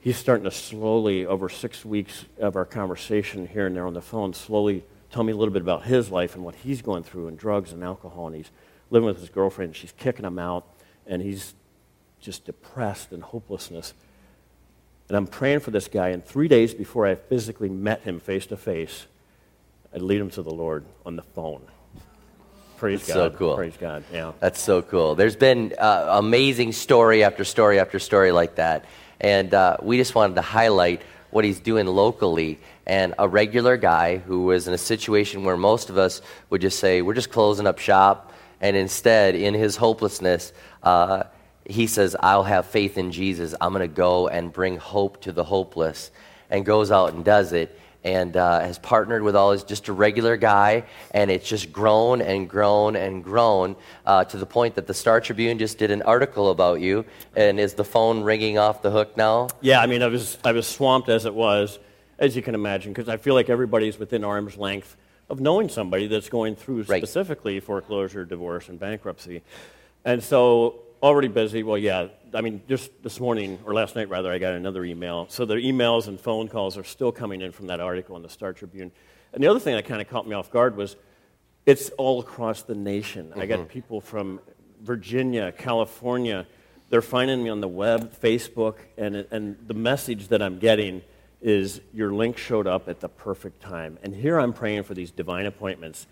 He's 0.00 0.16
starting 0.16 0.44
to 0.44 0.50
slowly, 0.50 1.24
over 1.24 1.48
six 1.48 1.84
weeks 1.84 2.24
of 2.38 2.56
our 2.56 2.64
conversation 2.64 3.46
here 3.46 3.66
and 3.66 3.76
there 3.76 3.86
on 3.86 3.94
the 3.94 4.00
phone, 4.00 4.34
slowly 4.34 4.84
tell 5.12 5.22
me 5.22 5.32
a 5.32 5.36
little 5.36 5.52
bit 5.52 5.62
about 5.62 5.84
his 5.84 6.10
life 6.10 6.34
and 6.34 6.44
what 6.44 6.56
he's 6.56 6.82
going 6.82 7.02
through 7.02 7.28
and 7.28 7.38
drugs 7.38 7.72
and 7.72 7.82
alcohol. 7.82 8.26
And 8.26 8.36
he's 8.36 8.50
living 8.90 9.06
with 9.06 9.20
his 9.20 9.28
girlfriend. 9.28 9.70
And 9.70 9.76
she's 9.76 9.92
kicking 9.92 10.24
him 10.24 10.38
out, 10.38 10.66
and 11.06 11.22
he's 11.22 11.54
just 12.20 12.44
depressed 12.44 13.12
and 13.12 13.22
hopelessness. 13.22 13.94
And 15.08 15.16
I'm 15.16 15.26
praying 15.26 15.60
for 15.60 15.70
this 15.70 15.88
guy. 15.88 16.08
And 16.08 16.24
three 16.24 16.48
days 16.48 16.74
before 16.74 17.06
I 17.06 17.14
physically 17.14 17.68
met 17.68 18.02
him 18.02 18.20
face 18.20 18.46
to 18.46 18.56
face, 18.56 19.06
I'd 19.94 20.02
lead 20.02 20.20
him 20.20 20.30
to 20.30 20.42
the 20.42 20.50
Lord 20.50 20.84
on 21.06 21.16
the 21.16 21.22
phone. 21.22 21.62
Praise 22.76 23.00
That's 23.00 23.14
God. 23.16 23.32
so 23.32 23.38
cool. 23.38 23.56
Praise 23.56 23.76
God. 23.78 24.04
Yeah. 24.12 24.32
That's 24.38 24.60
so 24.60 24.82
cool. 24.82 25.14
There's 25.14 25.34
been 25.34 25.74
uh, 25.78 26.06
amazing 26.10 26.72
story 26.72 27.24
after 27.24 27.44
story 27.44 27.80
after 27.80 27.98
story 27.98 28.30
like 28.30 28.56
that. 28.56 28.84
And 29.20 29.52
uh, 29.52 29.78
we 29.82 29.96
just 29.96 30.14
wanted 30.14 30.34
to 30.36 30.42
highlight 30.42 31.02
what 31.30 31.44
he's 31.44 31.58
doing 31.58 31.86
locally. 31.86 32.60
And 32.86 33.14
a 33.18 33.26
regular 33.26 33.76
guy 33.76 34.18
who 34.18 34.44
was 34.44 34.68
in 34.68 34.74
a 34.74 34.78
situation 34.78 35.42
where 35.44 35.56
most 35.56 35.90
of 35.90 35.98
us 35.98 36.22
would 36.50 36.60
just 36.60 36.78
say, 36.78 37.02
we're 37.02 37.14
just 37.14 37.30
closing 37.30 37.66
up 37.66 37.78
shop. 37.78 38.32
And 38.60 38.76
instead, 38.76 39.34
in 39.34 39.54
his 39.54 39.76
hopelessness, 39.76 40.52
uh, 40.82 41.24
he 41.64 41.86
says, 41.86 42.14
I'll 42.20 42.44
have 42.44 42.66
faith 42.66 42.98
in 42.98 43.10
Jesus. 43.10 43.54
I'm 43.60 43.72
going 43.72 43.88
to 43.88 43.94
go 43.94 44.28
and 44.28 44.52
bring 44.52 44.76
hope 44.76 45.22
to 45.22 45.32
the 45.32 45.44
hopeless. 45.44 46.10
And 46.50 46.64
goes 46.64 46.90
out 46.90 47.12
and 47.12 47.24
does 47.24 47.52
it 47.52 47.78
and 48.04 48.36
uh, 48.36 48.60
has 48.60 48.78
partnered 48.78 49.22
with 49.22 49.34
all 49.34 49.50
his 49.52 49.64
just 49.64 49.88
a 49.88 49.92
regular 49.92 50.36
guy 50.36 50.84
and 51.12 51.30
it's 51.30 51.48
just 51.48 51.72
grown 51.72 52.20
and 52.22 52.48
grown 52.48 52.94
and 52.96 53.24
grown 53.24 53.74
uh, 54.06 54.24
to 54.24 54.36
the 54.36 54.46
point 54.46 54.74
that 54.76 54.86
the 54.86 54.94
star 54.94 55.20
tribune 55.20 55.58
just 55.58 55.78
did 55.78 55.90
an 55.90 56.02
article 56.02 56.50
about 56.50 56.80
you 56.80 57.04
and 57.36 57.58
is 57.58 57.74
the 57.74 57.84
phone 57.84 58.22
ringing 58.22 58.56
off 58.56 58.82
the 58.82 58.90
hook 58.90 59.16
now 59.16 59.48
Yeah, 59.60 59.80
I 59.80 59.86
mean, 59.86 60.02
I 60.02 60.06
was, 60.06 60.38
I 60.44 60.52
was 60.52 60.66
swamped 60.66 61.08
as 61.08 61.24
it 61.24 61.34
was, 61.34 61.78
as 62.18 62.36
you 62.36 62.42
can 62.42 62.54
imagine, 62.54 62.92
because 62.92 63.08
I 63.08 63.16
feel 63.16 63.34
like 63.34 63.50
everybody's 63.50 63.98
within 63.98 64.22
arm's 64.24 64.56
length 64.56 64.96
of 65.28 65.40
knowing 65.40 65.68
somebody 65.68 66.06
that's 66.06 66.28
going 66.28 66.54
through 66.56 66.82
Right. 66.84 67.00
specifically 67.02 67.60
foreclosure, 67.60 68.24
divorce, 68.24 68.68
and 68.68 68.78
bankruptcy. 68.78 69.42
And 70.04 70.22
so, 70.22 70.80
already 71.02 71.28
busy. 71.28 71.62
Well, 71.62 71.76
yeah, 71.78 72.08
I 72.34 72.40
mean, 72.40 72.62
just 72.68 72.90
this 73.02 73.20
morning, 73.20 73.58
or 73.64 73.74
last 73.74 73.96
night 73.96 74.08
rather, 74.08 74.30
I 74.32 74.38
got 74.38 74.54
another 74.54 74.84
email. 74.84 75.26
So 75.28 75.44
the 75.44 75.54
emails 75.54 76.08
and 76.08 76.20
phone 76.20 76.48
calls 76.48 76.76
are 76.76 76.84
still 76.84 77.12
coming 77.12 77.40
in 77.40 77.52
from 77.52 77.68
that 77.68 77.80
article 77.80 78.16
in 78.16 78.22
the 78.22 78.28
Star 78.28 78.52
Tribune. 78.52 78.92
And 79.32 79.42
the 79.42 79.48
other 79.48 79.60
thing 79.60 79.74
that 79.74 79.86
kind 79.86 80.00
of 80.00 80.08
caught 80.08 80.26
me 80.26 80.34
off 80.34 80.50
guard 80.50 80.76
was 80.76 80.96
it's 81.66 81.90
all 81.90 82.20
across 82.20 82.62
the 82.62 82.74
nation. 82.74 83.32
I 83.36 83.46
got 83.46 83.58
mm-hmm. 83.60 83.68
people 83.68 84.00
from 84.00 84.40
Virginia, 84.82 85.52
California. 85.52 86.46
They're 86.88 87.02
finding 87.02 87.42
me 87.44 87.50
on 87.50 87.60
the 87.60 87.68
web, 87.68 88.18
Facebook, 88.18 88.76
and, 88.96 89.16
and 89.30 89.56
the 89.66 89.74
message 89.74 90.28
that 90.28 90.40
I'm 90.40 90.58
getting 90.58 91.02
is 91.40 91.80
your 91.92 92.12
link 92.12 92.38
showed 92.38 92.66
up 92.66 92.88
at 92.88 93.00
the 93.00 93.08
perfect 93.08 93.60
time. 93.60 93.98
And 94.02 94.14
here 94.14 94.38
I'm 94.38 94.52
praying 94.52 94.84
for 94.84 94.94
these 94.94 95.10
divine 95.10 95.46
appointments, 95.46 96.06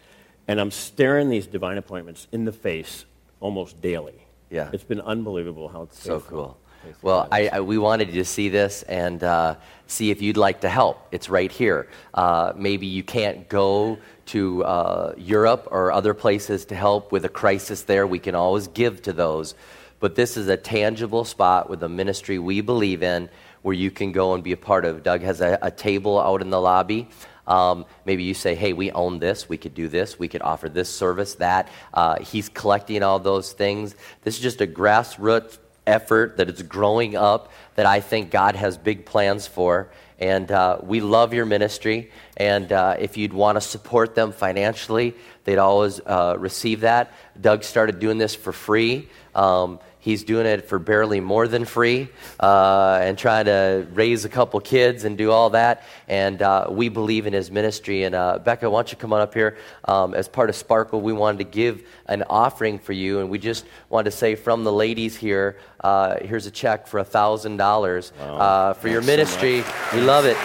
and 0.46 0.60
I'm 0.60 0.70
staring 0.70 1.30
these 1.30 1.46
divine 1.46 1.78
appointments 1.78 2.28
in 2.32 2.44
the 2.44 2.52
face 2.52 3.06
almost 3.40 3.80
daily. 3.80 4.25
Yeah. 4.50 4.70
It's 4.72 4.84
been 4.84 5.00
unbelievable 5.00 5.68
how 5.68 5.82
it's 5.82 6.02
so 6.02 6.20
cool. 6.20 6.58
Well 7.02 7.26
I, 7.32 7.48
I, 7.48 7.60
we 7.60 7.78
wanted 7.78 8.08
you 8.08 8.14
to 8.14 8.24
see 8.24 8.48
this 8.48 8.82
and 8.84 9.22
uh, 9.24 9.56
see 9.86 10.10
if 10.10 10.22
you'd 10.22 10.36
like 10.36 10.60
to 10.60 10.68
help. 10.68 11.08
It's 11.10 11.28
right 11.28 11.50
here. 11.50 11.88
Uh, 12.14 12.52
maybe 12.56 12.86
you 12.86 13.02
can't 13.02 13.48
go 13.48 13.98
to 14.26 14.64
uh, 14.64 15.14
europe 15.16 15.68
or 15.70 15.90
other 15.92 16.14
places 16.14 16.64
to 16.66 16.76
help 16.76 17.12
with 17.12 17.24
a 17.24 17.28
crisis 17.28 17.82
there. 17.82 18.06
We 18.06 18.18
can 18.20 18.34
always 18.34 18.68
give 18.68 19.02
to 19.02 19.12
those. 19.12 19.54
But 19.98 20.14
this 20.14 20.36
is 20.36 20.48
a 20.48 20.56
tangible 20.56 21.24
spot 21.24 21.70
with 21.70 21.82
a 21.82 21.88
ministry 21.88 22.38
we 22.38 22.60
believe 22.60 23.02
in 23.02 23.28
where 23.62 23.74
you 23.74 23.90
can 23.90 24.12
go 24.12 24.34
and 24.34 24.44
be 24.44 24.52
a 24.52 24.56
part 24.56 24.84
of. 24.84 25.02
Doug 25.02 25.22
has 25.22 25.40
a, 25.40 25.58
a 25.62 25.70
table 25.70 26.20
out 26.20 26.40
in 26.40 26.50
the 26.50 26.60
lobby 26.60 27.08
um, 27.46 27.84
maybe 28.04 28.24
you 28.24 28.34
say, 28.34 28.54
hey, 28.54 28.72
we 28.72 28.90
own 28.92 29.18
this, 29.18 29.48
we 29.48 29.56
could 29.56 29.74
do 29.74 29.88
this, 29.88 30.18
we 30.18 30.28
could 30.28 30.42
offer 30.42 30.68
this 30.68 30.88
service, 30.88 31.34
that. 31.36 31.68
Uh, 31.94 32.18
he's 32.20 32.48
collecting 32.48 33.02
all 33.02 33.18
those 33.18 33.52
things. 33.52 33.94
This 34.22 34.36
is 34.36 34.40
just 34.40 34.60
a 34.60 34.66
grassroots 34.66 35.58
effort 35.86 36.36
that 36.36 36.48
is 36.50 36.62
growing 36.62 37.16
up 37.16 37.52
that 37.76 37.86
I 37.86 38.00
think 38.00 38.30
God 38.30 38.56
has 38.56 38.76
big 38.76 39.06
plans 39.06 39.46
for. 39.46 39.88
And 40.18 40.50
uh, 40.50 40.78
we 40.82 41.00
love 41.00 41.34
your 41.34 41.44
ministry. 41.46 42.10
And 42.36 42.72
uh, 42.72 42.96
if 42.98 43.16
you'd 43.16 43.34
want 43.34 43.56
to 43.56 43.60
support 43.60 44.14
them 44.14 44.32
financially, 44.32 45.14
they'd 45.44 45.58
always 45.58 46.00
uh, 46.00 46.36
receive 46.38 46.80
that. 46.80 47.12
Doug 47.40 47.64
started 47.64 48.00
doing 48.00 48.18
this 48.18 48.34
for 48.34 48.52
free. 48.52 49.08
Um, 49.34 49.78
he's 50.06 50.22
doing 50.22 50.46
it 50.46 50.68
for 50.68 50.78
barely 50.78 51.18
more 51.18 51.48
than 51.48 51.64
free 51.64 52.08
uh, 52.38 53.00
and 53.02 53.18
trying 53.18 53.44
to 53.44 53.84
raise 53.92 54.24
a 54.24 54.28
couple 54.28 54.60
kids 54.60 55.02
and 55.02 55.18
do 55.18 55.32
all 55.32 55.50
that. 55.50 55.82
And 56.06 56.40
uh, 56.40 56.68
we 56.70 56.88
believe 56.88 57.26
in 57.26 57.32
his 57.32 57.50
ministry. 57.50 58.04
And 58.04 58.14
uh, 58.14 58.38
Becca, 58.38 58.70
why 58.70 58.78
don't 58.78 58.92
you 58.92 58.96
come 58.96 59.12
on 59.12 59.20
up 59.20 59.34
here? 59.34 59.58
Um, 59.84 60.14
as 60.14 60.28
part 60.28 60.48
of 60.48 60.54
Sparkle, 60.54 61.00
we 61.00 61.12
wanted 61.12 61.38
to 61.38 61.44
give 61.44 61.82
an 62.06 62.22
offering 62.30 62.78
for 62.78 62.92
you. 62.92 63.18
And 63.18 63.28
we 63.28 63.38
just 63.40 63.66
wanted 63.88 64.12
to 64.12 64.16
say 64.16 64.36
from 64.36 64.62
the 64.62 64.70
ladies 64.72 65.16
here, 65.16 65.58
uh, 65.80 66.18
here's 66.22 66.46
a 66.46 66.52
check 66.52 66.86
for 66.86 67.02
$1,000 67.02 68.12
uh, 68.20 68.74
for 68.74 68.86
your 68.86 69.02
Thanks 69.02 69.32
so 69.32 69.40
ministry. 69.42 69.64
we 69.92 70.00
love 70.06 70.24
it. 70.24 70.36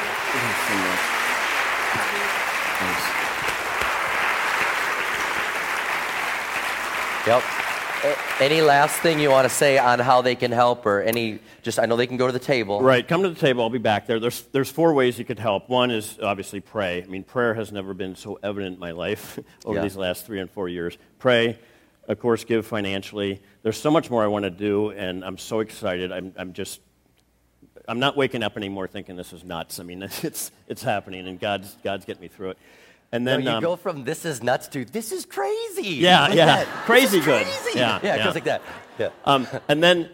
Yep. 7.28 7.61
Any 8.40 8.62
last 8.62 9.00
thing 9.02 9.20
you 9.20 9.30
want 9.30 9.48
to 9.48 9.54
say 9.54 9.78
on 9.78 10.00
how 10.00 10.22
they 10.22 10.36
can 10.36 10.52
help, 10.52 10.86
or 10.86 11.02
any? 11.02 11.40
Just 11.62 11.78
I 11.80 11.86
know 11.86 11.96
they 11.96 12.08
can 12.08 12.18
go 12.18 12.26
to 12.26 12.34
the 12.34 12.40
table. 12.40 12.82
Right, 12.82 13.08
come 13.08 13.22
to 13.24 13.30
the 13.30 13.40
table. 13.40 13.62
I'll 13.64 13.70
be 13.70 13.78
back 13.78 14.08
there. 14.08 14.20
There's, 14.20 14.42
there's 14.52 14.70
four 14.72 14.94
ways 14.94 15.20
you 15.20 15.26
could 15.26 15.38
help. 15.40 15.70
One 15.70 15.92
is 15.92 16.18
obviously 16.22 16.60
pray. 16.60 17.04
I 17.04 17.06
mean, 17.06 17.24
prayer 17.24 17.54
has 17.54 17.72
never 17.72 17.94
been 17.94 18.16
so 18.16 18.40
evident 18.42 18.76
in 18.76 18.80
my 18.80 18.92
life 18.92 19.38
over 19.66 19.76
Yeah. 19.78 19.84
these 19.84 19.96
last 19.96 20.26
three 20.26 20.40
and 20.40 20.50
four 20.50 20.68
years. 20.68 20.98
Pray. 21.20 21.60
of 22.08 22.20
course, 22.20 22.44
give 22.44 22.66
financially. 22.66 23.42
There's 23.62 23.78
so 23.80 23.92
much 23.92 24.10
more 24.10 24.24
I 24.24 24.28
want 24.28 24.44
to 24.44 24.50
do, 24.50 24.90
and 24.90 25.24
I'm 25.24 25.38
so 25.38 25.60
excited. 25.60 26.12
I'm, 26.12 26.34
I'm 26.36 26.54
just, 26.54 26.82
I'm 27.88 28.00
not 28.00 28.18
waking 28.18 28.42
up 28.42 28.58
anymore 28.58 28.88
thinking 28.88 29.16
this 29.16 29.32
is 29.34 29.44
nuts. 29.44 29.80
I 29.80 29.84
mean, 29.84 30.02
it's, 30.24 30.52
it's 30.68 30.82
happening, 30.82 31.28
and 31.28 31.40
God's, 31.40 31.78
God's 31.84 32.06
getting 32.06 32.24
me 32.24 32.28
through 32.28 32.52
it. 32.52 32.58
And 33.12 33.28
then 33.28 33.44
no, 33.44 33.52
you 33.52 33.58
um, 33.58 33.62
go 33.62 33.76
from 33.76 34.04
this 34.04 34.24
is 34.24 34.42
nuts 34.42 34.68
to 34.70 34.86
this 34.86 35.12
is 35.12 35.26
crazy. 35.26 35.96
Yeah, 35.96 36.28
like 36.28 36.36
yeah. 36.36 36.46
that. 36.46 36.68
Crazy 36.86 37.20
good. 37.20 37.46
Crazy. 37.46 37.78
Yeah, 37.80 38.00
yeah, 38.02 38.14
it 38.14 38.18
yeah. 38.18 38.24
goes 38.26 38.36
like 38.36 38.44
that. 38.46 38.62
Yeah. 38.98 39.10
Um, 39.26 39.48
and 39.68 39.84
then 39.84 40.10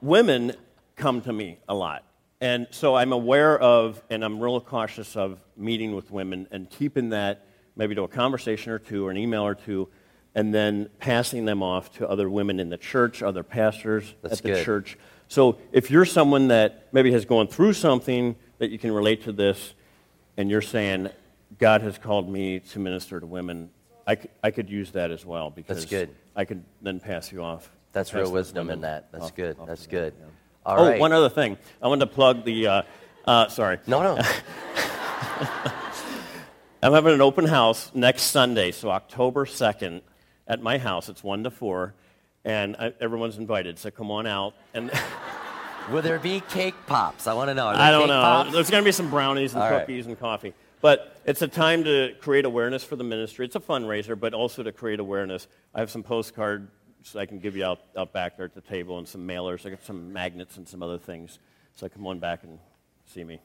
women 0.00 0.54
come 0.96 1.20
to 1.22 1.32
me 1.32 1.58
a 1.68 1.74
lot. 1.74 2.04
And 2.40 2.66
so 2.70 2.96
I'm 2.96 3.12
aware 3.12 3.58
of, 3.58 4.02
and 4.10 4.24
I'm 4.24 4.40
real 4.40 4.60
cautious 4.60 5.14
of 5.14 5.40
meeting 5.56 5.94
with 5.94 6.10
women 6.10 6.48
and 6.50 6.68
keeping 6.70 7.10
that 7.10 7.46
maybe 7.76 7.94
to 7.94 8.02
a 8.02 8.08
conversation 8.08 8.72
or 8.72 8.78
two 8.78 9.06
or 9.06 9.10
an 9.10 9.16
email 9.16 9.42
or 9.46 9.54
two, 9.54 9.88
and 10.34 10.52
then 10.52 10.88
passing 10.98 11.44
them 11.44 11.62
off 11.62 11.92
to 11.98 12.08
other 12.08 12.28
women 12.30 12.58
in 12.58 12.68
the 12.68 12.76
church, 12.76 13.22
other 13.22 13.42
pastors 13.42 14.14
That's 14.22 14.38
at 14.38 14.42
the 14.42 14.50
good. 14.50 14.64
church. 14.64 14.98
So 15.28 15.58
if 15.70 15.90
you're 15.90 16.04
someone 16.04 16.48
that 16.48 16.88
maybe 16.92 17.12
has 17.12 17.24
gone 17.24 17.46
through 17.46 17.74
something 17.74 18.36
that 18.58 18.70
you 18.70 18.78
can 18.78 18.90
relate 18.90 19.22
to 19.24 19.32
this, 19.32 19.74
and 20.36 20.50
you're 20.50 20.62
saying, 20.62 21.10
God 21.60 21.82
has 21.82 21.98
called 21.98 22.28
me 22.28 22.60
to 22.60 22.78
minister 22.78 23.20
to 23.20 23.26
women, 23.26 23.70
I 24.06 24.14
could, 24.16 24.30
I 24.42 24.50
could 24.50 24.70
use 24.70 24.90
that 24.92 25.10
as 25.10 25.26
well 25.26 25.50
because 25.50 25.78
That's 25.78 25.90
good. 25.90 26.10
I 26.34 26.44
could 26.44 26.64
then 26.80 26.98
pass 26.98 27.30
you 27.30 27.42
off. 27.42 27.70
That's 27.92 28.14
real 28.14 28.32
wisdom 28.32 28.70
in 28.70 28.80
that. 28.80 29.12
That's 29.12 29.26
off- 29.26 29.36
good. 29.36 29.58
off 29.58 29.66
That's 29.66 29.86
good. 29.86 30.14
them, 30.14 30.22
yeah. 30.28 30.72
All 30.72 30.80
oh, 30.80 30.88
right. 30.88 31.00
one 31.00 31.12
other 31.12 31.28
thing. 31.28 31.58
I 31.82 31.88
wanted 31.88 32.06
to 32.06 32.12
plug 32.14 32.44
the. 32.44 32.66
Uh, 32.66 32.82
uh, 33.26 33.48
sorry. 33.48 33.78
No, 33.86 34.02
no. 34.02 34.16
I'm 36.82 36.92
having 36.94 37.12
an 37.12 37.20
open 37.20 37.44
house 37.44 37.90
next 37.94 38.22
Sunday, 38.22 38.70
so 38.70 38.90
October 38.90 39.44
2nd, 39.44 40.00
at 40.48 40.62
my 40.62 40.78
house. 40.78 41.10
It's 41.10 41.22
1 41.22 41.44
to 41.44 41.50
4, 41.50 41.94
and 42.44 42.74
I, 42.76 42.94
everyone's 43.00 43.36
invited, 43.36 43.78
so 43.78 43.90
come 43.90 44.10
on 44.10 44.26
out. 44.26 44.54
And 44.72 44.90
Will 45.90 46.02
there 46.02 46.18
be 46.18 46.40
cake 46.48 46.74
pops? 46.86 47.26
I 47.26 47.34
want 47.34 47.48
to 47.48 47.54
know. 47.54 47.66
I 47.66 47.90
don't 47.90 48.08
know. 48.08 48.20
Pops? 48.20 48.52
There's 48.52 48.70
going 48.70 48.82
to 48.82 48.88
be 48.88 48.92
some 48.92 49.10
brownies 49.10 49.54
and 49.54 49.62
All 49.62 49.70
right. 49.70 49.80
cookies 49.80 50.06
and 50.06 50.18
coffee. 50.18 50.54
But 50.80 51.20
it's 51.26 51.42
a 51.42 51.48
time 51.48 51.84
to 51.84 52.14
create 52.20 52.44
awareness 52.44 52.82
for 52.82 52.96
the 52.96 53.04
ministry. 53.04 53.44
It's 53.44 53.56
a 53.56 53.60
fundraiser, 53.60 54.18
but 54.18 54.32
also 54.34 54.62
to 54.62 54.72
create 54.72 55.00
awareness. 55.00 55.46
I 55.74 55.80
have 55.80 55.90
some 55.90 56.02
postcards 56.02 56.70
I 57.14 57.26
can 57.26 57.38
give 57.38 57.56
you 57.56 57.64
out, 57.64 57.80
out 57.96 58.12
back 58.12 58.36
there 58.36 58.46
at 58.46 58.54
the 58.54 58.60
table 58.60 58.98
and 58.98 59.08
some 59.08 59.26
mailers. 59.26 59.66
I 59.66 59.70
got 59.70 59.82
some 59.84 60.12
magnets 60.12 60.56
and 60.56 60.68
some 60.68 60.82
other 60.82 60.98
things. 60.98 61.38
So 61.74 61.88
come 61.88 62.06
on 62.06 62.18
back 62.18 62.42
and 62.44 62.58
see 63.06 63.24
me. 63.24 63.40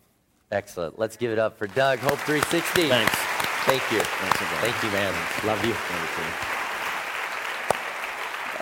Excellent. 0.52 1.00
Let's 1.00 1.18
give 1.18 1.32
it 1.32 1.40
up 1.40 1.58
for 1.58 1.68
Doug, 1.68 2.00
Hope 2.00 2.20
360. 2.20 2.90
Thanks. 2.90 3.16
Thank 3.66 3.82
you. 3.92 4.00
Thanks 4.00 4.38
again. 4.38 4.62
Thank 4.62 4.84
you, 4.84 4.90
man. 4.92 5.14
Love 5.46 5.66
you. 5.66 5.74
Thank 5.74 6.18
you. 6.18 6.26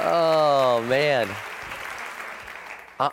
Oh, 0.05 0.81
man. 0.87 1.29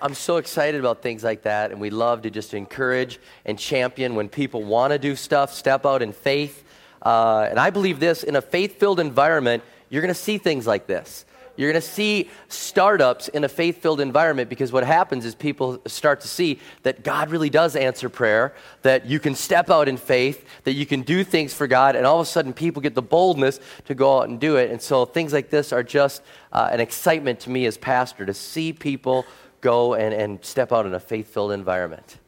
I'm 0.01 0.15
so 0.15 0.37
excited 0.37 0.79
about 0.79 1.03
things 1.03 1.25
like 1.25 1.43
that, 1.43 1.71
and 1.71 1.81
we 1.81 1.91
love 1.91 2.23
to 2.23 2.31
just 2.31 2.55
encourage 2.55 3.19
and 3.45 3.59
champion 3.59 4.15
when 4.15 4.29
people 4.29 4.63
want 4.63 4.93
to 4.93 4.99
do 4.99 5.17
stuff, 5.17 5.53
step 5.53 5.87
out 5.87 6.03
in 6.03 6.13
faith. 6.13 6.65
Uh, 7.03 7.47
and 7.49 7.59
I 7.59 7.71
believe 7.71 7.99
this 7.99 8.23
in 8.23 8.37
a 8.37 8.43
faith 8.43 8.79
filled 8.79 9.01
environment, 9.01 9.63
you're 9.89 10.03
going 10.03 10.15
to 10.15 10.21
see 10.21 10.39
things 10.39 10.67
like 10.67 10.87
this. 10.87 11.25
You're 11.57 11.73
going 11.73 11.83
to 11.83 11.89
see 11.89 12.31
startups 12.49 13.29
in 13.29 13.45
a 13.45 13.49
faith 13.49 13.83
filled 13.83 14.01
environment 14.01 14.49
because 14.49 14.73
what 14.73 14.85
happens 14.85 15.27
is 15.27 15.35
people 15.35 15.81
start 15.87 16.23
to 16.23 16.29
see 16.29 16.59
that 16.85 17.03
God 17.03 17.31
really 17.31 17.51
does 17.51 17.77
answer 17.77 18.09
prayer, 18.09 18.55
that 18.83 19.05
you 19.07 19.21
can 19.21 19.35
step 19.35 19.69
out 19.69 19.87
in 19.87 19.99
faith, 19.99 20.47
that 20.65 20.73
you 20.73 20.87
can 20.87 21.03
do 21.03 21.23
things 21.23 21.53
for 21.53 21.67
God, 21.67 21.97
and 21.97 22.07
all 22.07 22.21
of 22.21 22.27
a 22.27 22.31
sudden 22.31 22.55
people 22.55 22.81
get 22.81 22.95
the 22.95 23.03
boldness 23.03 23.61
to 23.87 23.95
go 23.95 24.21
out 24.21 24.29
and 24.29 24.41
do 24.41 24.57
it. 24.57 24.71
And 24.71 24.81
so 24.81 25.05
things 25.05 25.33
like 25.33 25.51
this 25.51 25.73
are 25.73 25.83
just 25.83 26.23
uh, 26.53 26.71
an 26.73 26.81
excitement 26.81 27.41
to 27.41 27.51
me 27.51 27.67
as 27.67 27.77
pastor 27.77 28.25
to 28.25 28.33
see 28.33 28.73
people 28.73 29.27
go 29.61 29.95
and, 29.95 30.15
and 30.15 30.45
step 30.45 30.73
out 30.73 30.87
in 30.87 30.95
a 30.95 31.01
faith 31.01 31.33
filled 31.33 31.53
environment. 31.53 32.19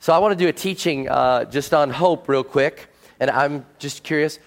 So 0.00 0.12
I 0.12 0.18
want 0.18 0.38
to 0.38 0.44
do 0.44 0.48
a 0.48 0.52
teaching 0.52 1.08
uh, 1.08 1.44
just 1.44 1.74
on 1.74 1.90
hope 1.90 2.28
real 2.28 2.44
quick. 2.44 2.88
And 3.20 3.30
I'm 3.30 3.66
just 3.78 4.04
curious, 4.04 4.38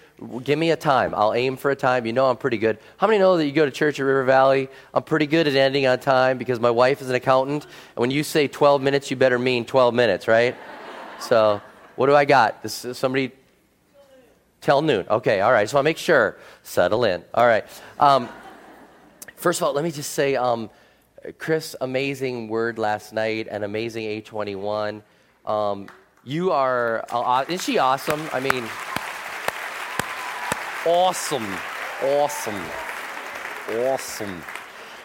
give 0.44 0.58
me 0.58 0.70
a 0.70 0.76
time. 0.76 1.14
I'll 1.14 1.34
aim 1.34 1.56
for 1.56 1.70
a 1.70 1.76
time. 1.76 2.06
You 2.06 2.12
know 2.12 2.26
I'm 2.26 2.38
pretty 2.38 2.56
good. 2.56 2.78
How 2.96 3.06
many 3.06 3.18
know 3.18 3.36
that 3.36 3.44
you 3.44 3.52
go 3.52 3.66
to 3.66 3.70
church 3.70 4.00
at 4.00 4.04
River 4.04 4.24
Valley? 4.24 4.68
I'm 4.94 5.02
pretty 5.02 5.26
good 5.26 5.46
at 5.46 5.54
ending 5.54 5.86
on 5.86 5.98
time 5.98 6.38
because 6.38 6.58
my 6.58 6.70
wife 6.70 7.02
is 7.02 7.10
an 7.10 7.16
accountant. 7.16 7.64
And 7.64 7.96
when 7.96 8.10
you 8.10 8.24
say 8.24 8.48
12 8.48 8.80
minutes, 8.80 9.10
you 9.10 9.16
better 9.16 9.38
mean 9.38 9.64
12 9.64 9.94
minutes, 9.94 10.28
right? 10.28 10.56
So 11.20 11.62
what 11.94 12.06
do 12.06 12.16
I 12.16 12.24
got? 12.24 12.64
This 12.64 12.84
is 12.84 12.98
somebody 12.98 13.30
Till 14.62 14.80
noon. 14.80 15.04
Okay, 15.10 15.40
all 15.40 15.50
right. 15.50 15.68
So 15.68 15.76
I'll 15.76 15.82
make 15.82 15.98
sure. 15.98 16.36
Settle 16.62 17.04
in. 17.04 17.24
All 17.34 17.46
right. 17.46 17.66
Um, 17.98 18.28
first 19.34 19.60
of 19.60 19.66
all, 19.66 19.72
let 19.72 19.82
me 19.82 19.90
just 19.90 20.12
say, 20.12 20.36
um, 20.36 20.70
Chris, 21.38 21.76
amazing 21.80 22.48
word 22.48 22.78
last 22.78 23.12
night 23.12 23.46
and 23.50 23.62
amazing 23.64 24.04
A21. 24.22 25.02
Um, 25.46 25.88
you 26.24 26.50
are, 26.50 27.04
uh, 27.10 27.44
isn't 27.48 27.60
she 27.60 27.78
awesome? 27.78 28.28
I 28.32 28.40
mean, 28.40 28.64
awesome. 30.86 31.46
Awesome. 32.02 32.60
Awesome. 33.68 34.42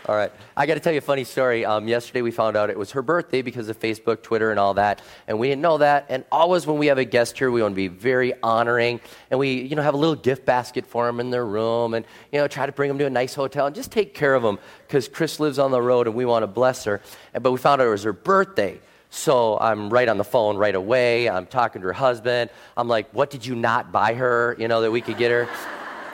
All 0.07 0.15
right. 0.15 0.31
I 0.55 0.65
got 0.65 0.75
to 0.75 0.79
tell 0.79 0.93
you 0.93 0.99
a 0.99 1.01
funny 1.01 1.25
story. 1.25 1.65
Um, 1.65 1.85
yesterday 1.85 2.21
we 2.21 2.31
found 2.31 2.55
out 2.55 2.69
it 2.69 2.79
was 2.79 2.91
her 2.91 3.01
birthday 3.01 3.41
because 3.41 3.67
of 3.67 3.77
Facebook, 3.77 4.23
Twitter, 4.23 4.51
and 4.51 4.59
all 4.59 4.73
that, 4.75 5.01
and 5.27 5.37
we 5.37 5.49
didn't 5.49 5.61
know 5.61 5.79
that. 5.79 6.05
And 6.07 6.23
always 6.31 6.65
when 6.65 6.77
we 6.77 6.87
have 6.87 6.97
a 6.97 7.03
guest 7.03 7.37
here, 7.37 7.51
we 7.51 7.61
want 7.61 7.73
to 7.73 7.75
be 7.75 7.89
very 7.89 8.33
honoring, 8.41 9.01
and 9.29 9.37
we, 9.37 9.63
you 9.63 9.75
know, 9.75 9.81
have 9.81 9.95
a 9.95 9.97
little 9.97 10.15
gift 10.15 10.45
basket 10.45 10.87
for 10.87 11.05
them 11.05 11.19
in 11.19 11.29
their 11.29 11.45
room, 11.45 11.93
and 11.93 12.05
you 12.31 12.39
know, 12.39 12.47
try 12.47 12.65
to 12.65 12.71
bring 12.71 12.87
them 12.87 12.97
to 12.99 13.05
a 13.05 13.09
nice 13.09 13.33
hotel 13.33 13.65
and 13.65 13.75
just 13.75 13.91
take 13.91 14.13
care 14.13 14.33
of 14.33 14.43
them 14.43 14.59
because 14.87 15.09
Chris 15.09 15.41
lives 15.41 15.59
on 15.59 15.71
the 15.71 15.81
road 15.81 16.07
and 16.07 16.15
we 16.15 16.23
want 16.23 16.43
to 16.43 16.47
bless 16.47 16.85
her. 16.85 17.01
But 17.33 17.51
we 17.51 17.57
found 17.57 17.81
out 17.81 17.87
it 17.87 17.91
was 17.91 18.03
her 18.03 18.13
birthday. 18.13 18.79
So 19.09 19.59
I'm 19.59 19.89
right 19.89 20.07
on 20.07 20.17
the 20.17 20.23
phone 20.23 20.55
right 20.55 20.75
away. 20.75 21.29
I'm 21.29 21.47
talking 21.47 21.81
to 21.81 21.87
her 21.87 21.93
husband. 21.93 22.49
I'm 22.77 22.87
like, 22.87 23.09
what 23.13 23.29
did 23.29 23.45
you 23.45 23.55
not 23.55 23.91
buy 23.91 24.13
her, 24.13 24.55
you 24.57 24.69
know, 24.69 24.81
that 24.81 24.91
we 24.91 25.01
could 25.01 25.17
get 25.17 25.31
her? 25.31 25.49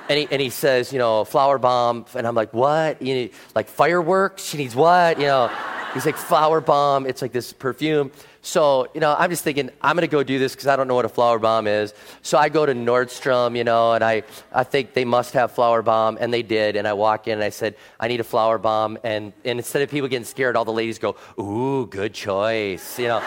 And 0.09 0.19
he, 0.19 0.27
and 0.29 0.41
he 0.41 0.49
says, 0.49 0.91
you 0.91 0.99
know, 0.99 1.23
flower 1.23 1.57
bomb. 1.57 2.05
And 2.13 2.27
I'm 2.27 2.35
like, 2.35 2.53
what? 2.53 3.01
You 3.01 3.13
need, 3.13 3.33
like 3.55 3.67
fireworks? 3.67 4.43
She 4.43 4.57
needs 4.57 4.75
what? 4.75 5.17
You 5.17 5.27
know, 5.27 5.51
he's 5.93 6.05
like, 6.05 6.17
flower 6.17 6.59
bomb. 6.59 7.05
It's 7.05 7.21
like 7.21 7.31
this 7.31 7.53
perfume. 7.53 8.11
So, 8.45 8.89
you 8.93 8.99
know, 8.99 9.15
I'm 9.17 9.29
just 9.29 9.45
thinking, 9.45 9.69
I'm 9.81 9.95
going 9.95 10.01
to 10.01 10.11
go 10.11 10.21
do 10.21 10.37
this 10.37 10.51
because 10.51 10.67
I 10.67 10.75
don't 10.75 10.89
know 10.89 10.95
what 10.95 11.05
a 11.05 11.09
flower 11.09 11.39
bomb 11.39 11.65
is. 11.65 11.93
So 12.23 12.37
I 12.37 12.49
go 12.49 12.65
to 12.65 12.73
Nordstrom, 12.73 13.55
you 13.55 13.63
know, 13.63 13.93
and 13.93 14.03
I, 14.03 14.23
I 14.51 14.65
think 14.65 14.93
they 14.93 15.05
must 15.05 15.33
have 15.33 15.53
flower 15.53 15.81
bomb. 15.81 16.17
And 16.19 16.33
they 16.33 16.43
did. 16.43 16.75
And 16.75 16.85
I 16.85 16.91
walk 16.91 17.29
in 17.29 17.35
and 17.35 17.43
I 17.43 17.49
said, 17.49 17.75
I 18.01 18.09
need 18.09 18.19
a 18.19 18.25
flower 18.25 18.57
bomb. 18.57 18.97
And, 19.05 19.31
and 19.45 19.59
instead 19.59 19.81
of 19.81 19.89
people 19.89 20.09
getting 20.09 20.25
scared, 20.25 20.57
all 20.57 20.65
the 20.65 20.73
ladies 20.73 20.99
go, 20.99 21.15
ooh, 21.39 21.87
good 21.87 22.13
choice, 22.13 22.99
you 22.99 23.07
know. 23.07 23.21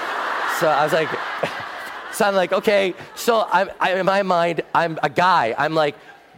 so 0.61 0.69
I 0.69 0.85
was 0.85 0.93
like, 0.93 1.09
so 2.13 2.27
I'm 2.27 2.35
like, 2.35 2.53
okay. 2.53 2.93
So 3.15 3.47
I'm, 3.51 3.71
I, 3.81 3.95
in 3.95 4.05
my 4.05 4.23
mind, 4.23 4.61
I'm 4.75 4.99
a 5.03 5.09
guy. 5.09 5.55
I'm 5.57 5.75
like, 5.75 5.97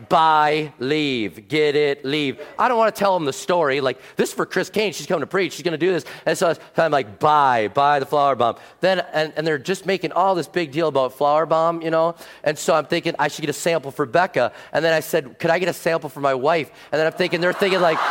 buy, 0.09 0.73
leave, 0.79 1.49
get 1.49 1.75
it, 1.75 2.05
leave. 2.05 2.41
I 2.59 2.69
don't 2.69 2.79
want 2.79 2.95
to 2.95 2.99
tell 2.99 3.15
them 3.15 3.25
the 3.25 3.33
story. 3.33 3.81
Like, 3.81 4.01
this 4.17 4.31
is 4.31 4.35
for 4.35 4.47
Chris 4.47 4.71
Caine. 4.71 4.93
She's 4.93 5.07
coming 5.07 5.21
to 5.21 5.27
preach. 5.27 5.55
She's 5.55 5.63
going 5.63 5.73
to 5.73 5.79
do 5.79 5.93
this. 5.93 6.05
And 6.27 6.37
so 6.37 6.55
I'm 6.77 6.91
like, 6.91 7.19
buy, 7.19 7.69
buy 7.69 7.99
the 7.99 8.07
flower 8.07 8.37
bomb. 8.37 8.57
Then, 8.81 9.01
and, 9.13 9.33
and 9.37 9.47
they're 9.47 9.59
just 9.59 9.87
making 9.87 10.13
all 10.13 10.35
this 10.35 10.49
big 10.49 10.71
deal 10.73 10.89
about 10.89 11.15
flower 11.15 11.47
bomb, 11.47 11.83
you 11.83 11.91
know? 11.91 12.15
And 12.45 12.59
so 12.59 12.75
I'm 12.75 12.87
thinking 12.87 13.15
I 13.19 13.29
should 13.29 13.43
get 13.43 13.51
a 13.51 13.55
sample 13.55 13.91
for 13.91 14.07
Becca. 14.07 14.53
And 14.73 14.85
then 14.85 14.93
I 14.93 15.01
said, 15.01 15.39
could 15.39 15.51
I 15.51 15.59
get 15.59 15.69
a 15.69 15.73
sample 15.73 16.09
for 16.09 16.21
my 16.21 16.35
wife? 16.35 16.71
And 16.93 16.99
then 16.99 17.07
I'm 17.07 17.13
thinking, 17.13 17.41
they're 17.41 17.53
thinking 17.53 17.81
like, 17.81 17.99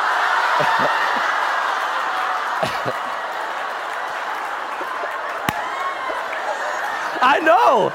I 7.21 7.39
know. 7.43 7.93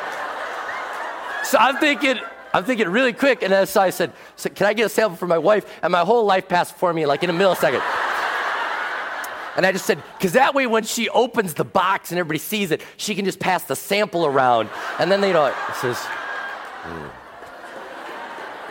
So 1.44 1.58
I'm 1.58 1.76
thinking, 1.78 2.18
I'm 2.54 2.64
thinking 2.64 2.88
really 2.88 3.12
quick, 3.12 3.42
and 3.42 3.68
so 3.68 3.80
I 3.80 3.90
said, 3.90 4.12
"Can 4.54 4.66
I 4.66 4.74
get 4.74 4.86
a 4.86 4.88
sample 4.88 5.16
for 5.16 5.26
my 5.26 5.38
wife?" 5.38 5.64
And 5.82 5.90
my 5.90 6.00
whole 6.00 6.24
life 6.24 6.48
passed 6.48 6.74
before 6.74 6.92
me, 6.92 7.06
like 7.06 7.22
in 7.22 7.30
a 7.30 7.34
millisecond. 7.34 7.82
And 9.54 9.66
I 9.66 9.72
just 9.72 9.84
said, 9.84 10.02
because 10.16 10.32
that 10.32 10.54
way, 10.54 10.66
when 10.66 10.82
she 10.82 11.10
opens 11.10 11.52
the 11.52 11.64
box 11.64 12.10
and 12.10 12.18
everybody 12.18 12.38
sees 12.38 12.70
it, 12.70 12.80
she 12.96 13.14
can 13.14 13.26
just 13.26 13.38
pass 13.38 13.62
the 13.64 13.76
sample 13.76 14.24
around, 14.24 14.70
and 14.98 15.12
then 15.12 15.20
they 15.20 15.30
know 15.30 15.44
it 15.44 15.54
says. 15.74 15.98
"Hmm." 15.98 17.08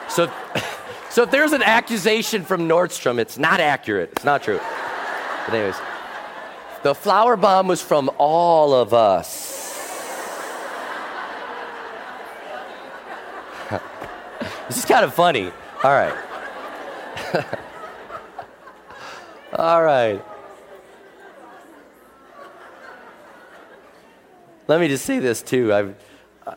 So, 0.10 0.32
so 1.12 1.24
if 1.24 1.32
there's 1.32 1.54
an 1.54 1.62
accusation 1.62 2.44
from 2.44 2.68
Nordstrom, 2.68 3.20
it's 3.20 3.38
not 3.38 3.60
accurate. 3.60 4.12
It's 4.14 4.26
not 4.26 4.44
true. 4.44 4.60
But 5.46 5.54
anyways, 5.54 5.76
the 6.84 6.96
flower 6.96 7.38
bomb 7.38 7.68
was 7.68 7.82
from 7.82 8.10
all 8.18 8.74
of 8.74 8.94
us. 8.94 9.61
This 14.72 14.80
is 14.80 14.86
kind 14.86 15.04
of 15.04 15.14
funny. 15.14 15.52
All 15.84 15.92
right. 15.92 16.16
All 19.54 19.84
right. 19.84 20.24
Let 24.70 24.80
me 24.80 24.88
just 24.88 25.04
say 25.04 25.20
this 25.20 25.42
too. 25.42 25.74
I 25.74 25.94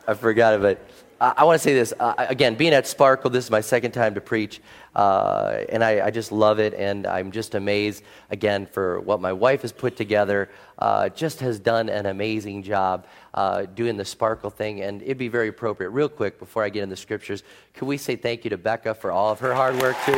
I 0.07 0.15
forgot 0.15 0.55
it, 0.55 0.63
but 0.63 0.79
uh, 1.25 1.33
I 1.39 1.45
want 1.45 1.55
to 1.55 1.63
say 1.63 1.73
this 1.73 1.95
uh, 1.99 2.15
again. 2.19 2.55
Being 2.55 2.75
at 2.75 2.87
Sparkle, 2.87 3.31
this 3.31 3.45
is 3.45 3.51
my 3.51 3.63
second 3.63 3.93
time 3.93 4.15
to 4.15 4.21
preach, 4.21 4.61
uh, 4.95 5.65
and 5.71 5.83
I, 5.83 6.07
I, 6.07 6.11
just 6.11 6.31
love 6.31 6.59
it. 6.59 6.75
And 6.75 7.07
I'm 7.07 7.31
just 7.31 7.55
amazed 7.55 8.03
again 8.31 8.67
for 8.67 9.01
what 9.01 9.23
my 9.23 9.33
wife 9.33 9.63
has 9.63 9.73
put 9.73 9.97
together. 9.97 10.51
Uh, 10.79 11.09
just 11.09 11.41
has 11.41 11.59
done 11.59 11.89
an 11.89 12.05
amazing 12.05 12.63
job 12.63 13.07
uh, 13.33 13.63
doing 13.63 13.97
the 13.97 14.05
Sparkle 14.05 14.51
thing, 14.51 14.83
and 14.83 15.01
it'd 15.01 15.17
be 15.17 15.29
very 15.29 15.49
appropriate. 15.49 15.91
Real 15.91 16.11
quick, 16.11 16.39
before 16.39 16.63
I 16.63 16.69
get 16.69 16.83
in 16.83 16.91
the 16.91 16.97
scriptures, 16.97 17.43
could 17.73 17.87
we 17.87 17.97
say 17.97 18.17
thank 18.17 18.45
you 18.45 18.51
to 18.51 18.59
Becca 18.59 18.95
for 18.95 19.11
all 19.11 19.33
of 19.33 19.41
her 19.41 19.55
hard 19.55 19.81
work 19.81 19.97
too? 20.05 20.13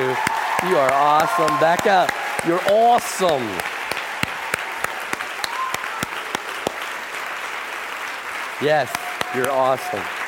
You 0.66 0.76
are 0.76 0.92
awesome, 0.92 1.60
Becca. 1.60 2.08
You're 2.48 2.62
awesome. 2.68 3.46
Yes, 8.60 8.92
you're 9.36 9.52
awesome. 9.52 10.25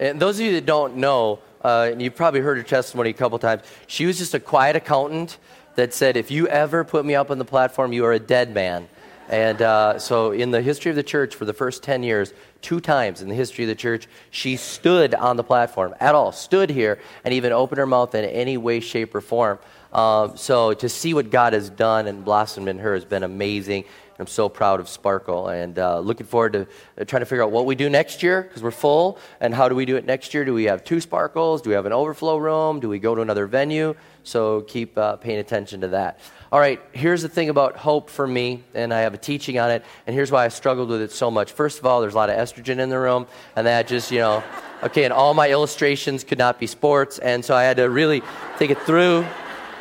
And 0.00 0.18
those 0.18 0.40
of 0.40 0.46
you 0.46 0.52
that 0.52 0.64
don't 0.64 0.96
know, 0.96 1.40
uh, 1.62 1.90
and 1.92 2.00
you've 2.00 2.16
probably 2.16 2.40
heard 2.40 2.56
her 2.56 2.64
testimony 2.64 3.10
a 3.10 3.12
couple 3.12 3.38
times, 3.38 3.62
she 3.86 4.06
was 4.06 4.16
just 4.16 4.32
a 4.32 4.40
quiet 4.40 4.74
accountant 4.74 5.36
that 5.74 5.92
said, 5.92 6.16
If 6.16 6.30
you 6.30 6.48
ever 6.48 6.84
put 6.84 7.04
me 7.04 7.14
up 7.14 7.30
on 7.30 7.38
the 7.38 7.44
platform, 7.44 7.92
you 7.92 8.06
are 8.06 8.12
a 8.14 8.18
dead 8.18 8.54
man. 8.54 8.88
And 9.28 9.62
uh, 9.62 9.98
so, 9.98 10.32
in 10.32 10.50
the 10.50 10.62
history 10.62 10.90
of 10.90 10.96
the 10.96 11.02
church, 11.02 11.36
for 11.36 11.44
the 11.44 11.52
first 11.52 11.82
10 11.82 12.02
years, 12.02 12.32
two 12.62 12.80
times 12.80 13.22
in 13.22 13.28
the 13.28 13.34
history 13.34 13.62
of 13.64 13.68
the 13.68 13.76
church, 13.76 14.08
she 14.30 14.56
stood 14.56 15.14
on 15.14 15.36
the 15.36 15.44
platform 15.44 15.94
at 16.00 16.14
all, 16.14 16.32
stood 16.32 16.70
here, 16.70 16.98
and 17.22 17.34
even 17.34 17.52
opened 17.52 17.78
her 17.78 17.86
mouth 17.86 18.14
in 18.14 18.24
any 18.24 18.56
way, 18.56 18.80
shape, 18.80 19.14
or 19.14 19.20
form. 19.20 19.58
Um, 19.92 20.36
so, 20.36 20.72
to 20.72 20.88
see 20.88 21.14
what 21.14 21.30
God 21.30 21.52
has 21.52 21.68
done 21.68 22.06
and 22.06 22.24
blossomed 22.24 22.68
in 22.68 22.78
her 22.78 22.94
has 22.94 23.04
been 23.04 23.22
amazing. 23.22 23.84
I'm 24.20 24.26
so 24.26 24.50
proud 24.50 24.80
of 24.80 24.88
Sparkle 24.88 25.48
and 25.48 25.78
uh, 25.78 25.98
looking 25.98 26.26
forward 26.26 26.52
to 26.52 26.66
uh, 27.00 27.04
trying 27.06 27.20
to 27.20 27.26
figure 27.26 27.42
out 27.42 27.52
what 27.52 27.64
we 27.64 27.74
do 27.74 27.88
next 27.88 28.22
year 28.22 28.42
because 28.42 28.62
we're 28.62 28.70
full. 28.70 29.18
And 29.40 29.54
how 29.54 29.66
do 29.70 29.74
we 29.74 29.86
do 29.86 29.96
it 29.96 30.04
next 30.04 30.34
year? 30.34 30.44
Do 30.44 30.52
we 30.52 30.64
have 30.64 30.84
two 30.84 31.00
Sparkles? 31.00 31.62
Do 31.62 31.70
we 31.70 31.74
have 31.74 31.86
an 31.86 31.94
overflow 31.94 32.36
room? 32.36 32.80
Do 32.80 32.88
we 32.90 32.98
go 32.98 33.14
to 33.14 33.22
another 33.22 33.46
venue? 33.46 33.94
So 34.22 34.60
keep 34.60 34.98
uh, 34.98 35.16
paying 35.16 35.38
attention 35.38 35.80
to 35.80 35.88
that. 35.88 36.20
All 36.52 36.60
right, 36.60 36.82
here's 36.92 37.22
the 37.22 37.30
thing 37.30 37.48
about 37.48 37.76
hope 37.76 38.10
for 38.10 38.26
me, 38.26 38.62
and 38.74 38.92
I 38.92 39.00
have 39.00 39.14
a 39.14 39.18
teaching 39.18 39.58
on 39.58 39.70
it, 39.70 39.84
and 40.06 40.14
here's 40.14 40.32
why 40.32 40.44
I 40.44 40.48
struggled 40.48 40.90
with 40.90 41.00
it 41.00 41.12
so 41.12 41.30
much. 41.30 41.52
First 41.52 41.78
of 41.78 41.86
all, 41.86 42.00
there's 42.00 42.14
a 42.14 42.16
lot 42.16 42.28
of 42.28 42.36
estrogen 42.36 42.80
in 42.80 42.88
the 42.88 42.98
room, 42.98 43.26
and 43.54 43.68
that 43.68 43.86
just, 43.86 44.10
you 44.10 44.18
know, 44.18 44.42
okay, 44.82 45.04
and 45.04 45.12
all 45.12 45.32
my 45.32 45.48
illustrations 45.48 46.24
could 46.24 46.38
not 46.38 46.58
be 46.58 46.66
sports, 46.66 47.20
and 47.20 47.44
so 47.44 47.54
I 47.54 47.62
had 47.62 47.76
to 47.76 47.88
really 47.88 48.22
think 48.58 48.72
it 48.72 48.82
through. 48.82 49.24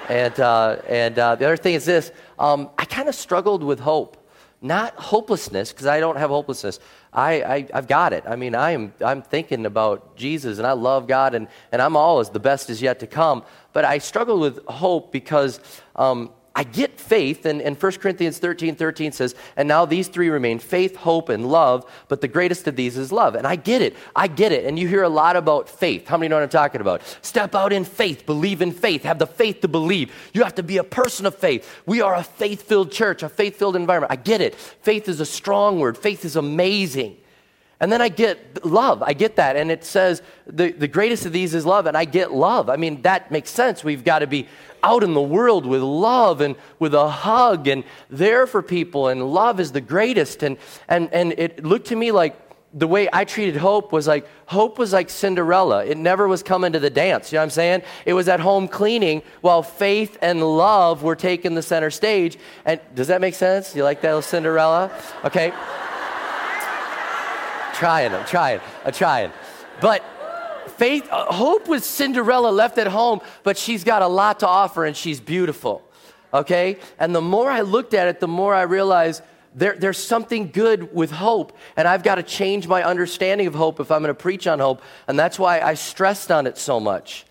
And, 0.10 0.40
uh, 0.40 0.78
and 0.88 1.18
uh, 1.18 1.36
the 1.36 1.46
other 1.46 1.58
thing 1.58 1.74
is 1.74 1.86
this 1.86 2.12
um, 2.38 2.70
I 2.78 2.86
kind 2.86 3.10
of 3.10 3.16
struggled 3.16 3.64
with 3.64 3.80
hope. 3.80 4.18
Not 4.62 4.94
hopelessness, 4.96 5.72
because 5.72 5.88
I 5.88 6.02
don't 6.02 6.18
have 6.18 6.30
hopelessness. 6.30 6.80
I, 7.14 7.44
I, 7.44 7.68
have 7.74 7.88
got 7.88 8.12
it. 8.12 8.26
I 8.28 8.36
mean, 8.36 8.56
I 8.56 8.72
am, 8.72 8.94
I'm 9.04 9.22
thinking 9.22 9.66
about 9.66 10.18
Jesus, 10.18 10.58
and 10.58 10.68
I 10.68 10.74
love 10.74 11.08
God, 11.08 11.34
and, 11.34 11.48
and 11.72 11.82
I'm 11.82 11.96
always 11.96 12.30
the 12.30 12.42
best 12.42 12.70
is 12.70 12.82
yet 12.82 13.00
to 13.00 13.08
come. 13.08 13.44
But 13.72 13.86
I 13.86 14.00
struggle 14.00 14.38
with 14.40 14.60
hope 14.66 15.14
because 15.14 15.62
um, 15.96 16.32
I 16.56 16.64
get 16.64 17.00
faith, 17.00 17.46
and, 17.46 17.62
and 17.62 17.82
1 17.82 17.92
Corinthians 17.94 18.40
13 18.40 18.76
13 18.76 19.12
says, 19.12 19.36
And 19.56 19.68
now 19.68 19.86
these 19.86 20.08
three 20.08 20.30
remain 20.30 20.60
faith, 20.60 20.96
hope, 20.96 21.30
and 21.30 21.50
love, 21.50 21.90
but 22.08 22.22
the 22.22 22.28
greatest 22.28 22.68
of 22.68 22.76
these 22.76 22.98
is 22.98 23.12
love. 23.12 23.36
And 23.36 23.46
I 23.46 23.56
get 23.56 23.82
it. 23.82 23.96
I 24.16 24.28
get 24.28 24.52
it. 24.52 24.66
And 24.66 24.78
you 24.78 24.88
hear 24.88 25.04
a 25.04 25.10
lot 25.10 25.36
about 25.36 25.70
faith. 25.70 26.08
How 26.08 26.18
many 26.18 26.28
know 26.28 26.38
what 26.38 26.44
I'm 26.44 26.50
talking 26.50 26.82
about? 26.82 27.02
Step 27.22 27.54
out 27.54 27.72
in 27.72 27.86
faith, 27.86 28.26
believe 28.26 28.62
in 28.62 28.72
faith, 28.72 29.04
have 29.04 29.20
the 29.20 29.28
faith 29.28 29.62
to 29.62 29.68
believe. 29.68 30.14
You 30.34 30.44
have 30.44 30.56
to 30.56 30.64
be 30.64 30.78
a 30.78 30.84
person 30.84 31.26
of 31.26 31.36
faith. 31.36 31.82
We 31.86 32.02
are 32.02 32.16
a 32.16 32.24
faith 32.24 32.64
filled 32.64 32.92
church, 32.92 33.24
a 33.24 33.30
faith 33.30 33.58
filled 33.58 33.76
environment. 33.76 34.12
I 34.12 34.16
get 34.16 34.42
it. 34.42 34.56
Faith 34.56 35.08
is 35.08 35.20
a 35.20 35.26
strong 35.26 35.80
word, 35.80 35.98
faith 35.98 36.26
is 36.26 36.36
amazing. 36.36 37.18
And 37.82 37.92
then 37.92 38.02
I 38.02 38.10
get 38.10 38.66
love. 38.66 39.02
I 39.02 39.14
get 39.14 39.38
that. 39.38 39.56
And 39.56 39.72
it 39.72 39.86
says 39.86 40.22
the, 40.46 40.72
the 40.72 40.88
greatest 40.88 41.26
of 41.26 41.32
these 41.32 41.54
is 41.54 41.66
love. 41.66 41.86
And 41.86 41.96
I 41.96 42.06
get 42.06 42.34
love. 42.34 42.70
I 42.70 42.76
mean, 42.76 43.02
that 43.04 43.32
makes 43.32 43.50
sense. 43.50 43.84
We've 43.84 44.04
got 44.04 44.20
to 44.20 44.28
be 44.28 44.48
out 44.84 45.04
in 45.04 45.14
the 45.14 45.22
world 45.22 45.66
with 45.66 45.82
love 45.82 46.42
and 46.42 46.56
with 46.78 46.94
a 46.94 47.10
hug 47.10 47.68
and 47.68 47.86
there 48.10 48.48
for 48.48 48.62
people. 48.62 49.08
And 49.08 49.34
love 49.34 49.62
is 49.62 49.72
the 49.72 49.82
greatest. 49.82 50.44
And, 50.44 50.58
and, 50.90 51.12
and 51.14 51.32
it 51.34 51.64
looked 51.64 51.88
to 51.88 51.96
me 51.96 52.12
like 52.12 52.38
the 52.74 52.88
way 52.88 53.08
I 53.12 53.24
treated 53.24 53.56
Hope 53.56 53.94
was 53.94 54.08
like, 54.08 54.28
Hope 54.46 54.78
was 54.78 54.92
like 54.92 55.10
Cinderella. 55.10 55.86
It 55.86 55.98
never 55.98 56.28
was 56.28 56.44
coming 56.44 56.74
to 56.74 56.80
the 56.80 56.90
dance. 56.90 57.32
You 57.32 57.38
know 57.38 57.42
what 57.42 57.46
I'm 57.46 57.50
saying? 57.52 57.82
It 58.06 58.14
was 58.14 58.28
at 58.28 58.42
home 58.42 58.68
cleaning 58.68 59.24
while 59.40 59.64
faith 59.64 60.18
and 60.22 60.44
love 60.44 61.02
were 61.02 61.16
taking 61.16 61.56
the 61.56 61.64
center 61.64 61.90
stage. 61.90 62.38
And 62.66 62.82
does 62.94 63.08
that 63.08 63.22
make 63.22 63.36
sense? 63.36 63.74
You 63.74 63.84
like 63.84 64.02
that 64.02 64.10
little 64.10 64.22
Cinderella? 64.22 64.92
Okay 65.24 65.54
trying, 67.80 68.14
I'm 68.14 68.26
trying, 68.26 68.60
I'm 68.86 68.92
trying. 68.92 69.32
But 69.80 70.04
faith, 70.78 71.08
uh, 71.10 71.32
hope 71.32 71.68
was 71.68 71.86
Cinderella 71.86 72.50
left 72.50 72.78
at 72.78 72.88
home, 72.88 73.22
but 73.44 73.58
she's 73.58 73.86
got 73.86 74.02
a 74.02 74.08
lot 74.08 74.42
to 74.42 74.48
offer 74.48 74.86
and 74.86 74.96
she's 74.96 75.22
beautiful. 75.22 75.82
Okay? 76.34 76.78
And 77.00 77.16
the 77.16 77.22
more 77.22 77.50
I 77.50 77.62
looked 77.62 77.94
at 77.94 78.08
it, 78.10 78.20
the 78.20 78.28
more 78.28 78.54
I 78.54 78.64
realized 78.64 79.24
there, 79.56 79.76
there's 79.78 79.98
something 79.98 80.52
good 80.52 80.94
with 80.94 81.10
hope, 81.10 81.58
and 81.76 81.88
I've 81.88 82.04
got 82.04 82.16
to 82.16 82.24
change 82.24 82.68
my 82.68 82.84
understanding 82.84 83.48
of 83.48 83.56
hope 83.56 83.80
if 83.80 83.92
I'm 83.92 84.02
going 84.02 84.10
to 84.10 84.14
preach 84.14 84.46
on 84.46 84.60
hope, 84.60 84.82
and 85.08 85.18
that's 85.18 85.40
why 85.40 85.62
I 85.62 85.74
stressed 85.74 86.32
on 86.32 86.46
it 86.48 86.58
so 86.58 86.80
much. 86.80 87.26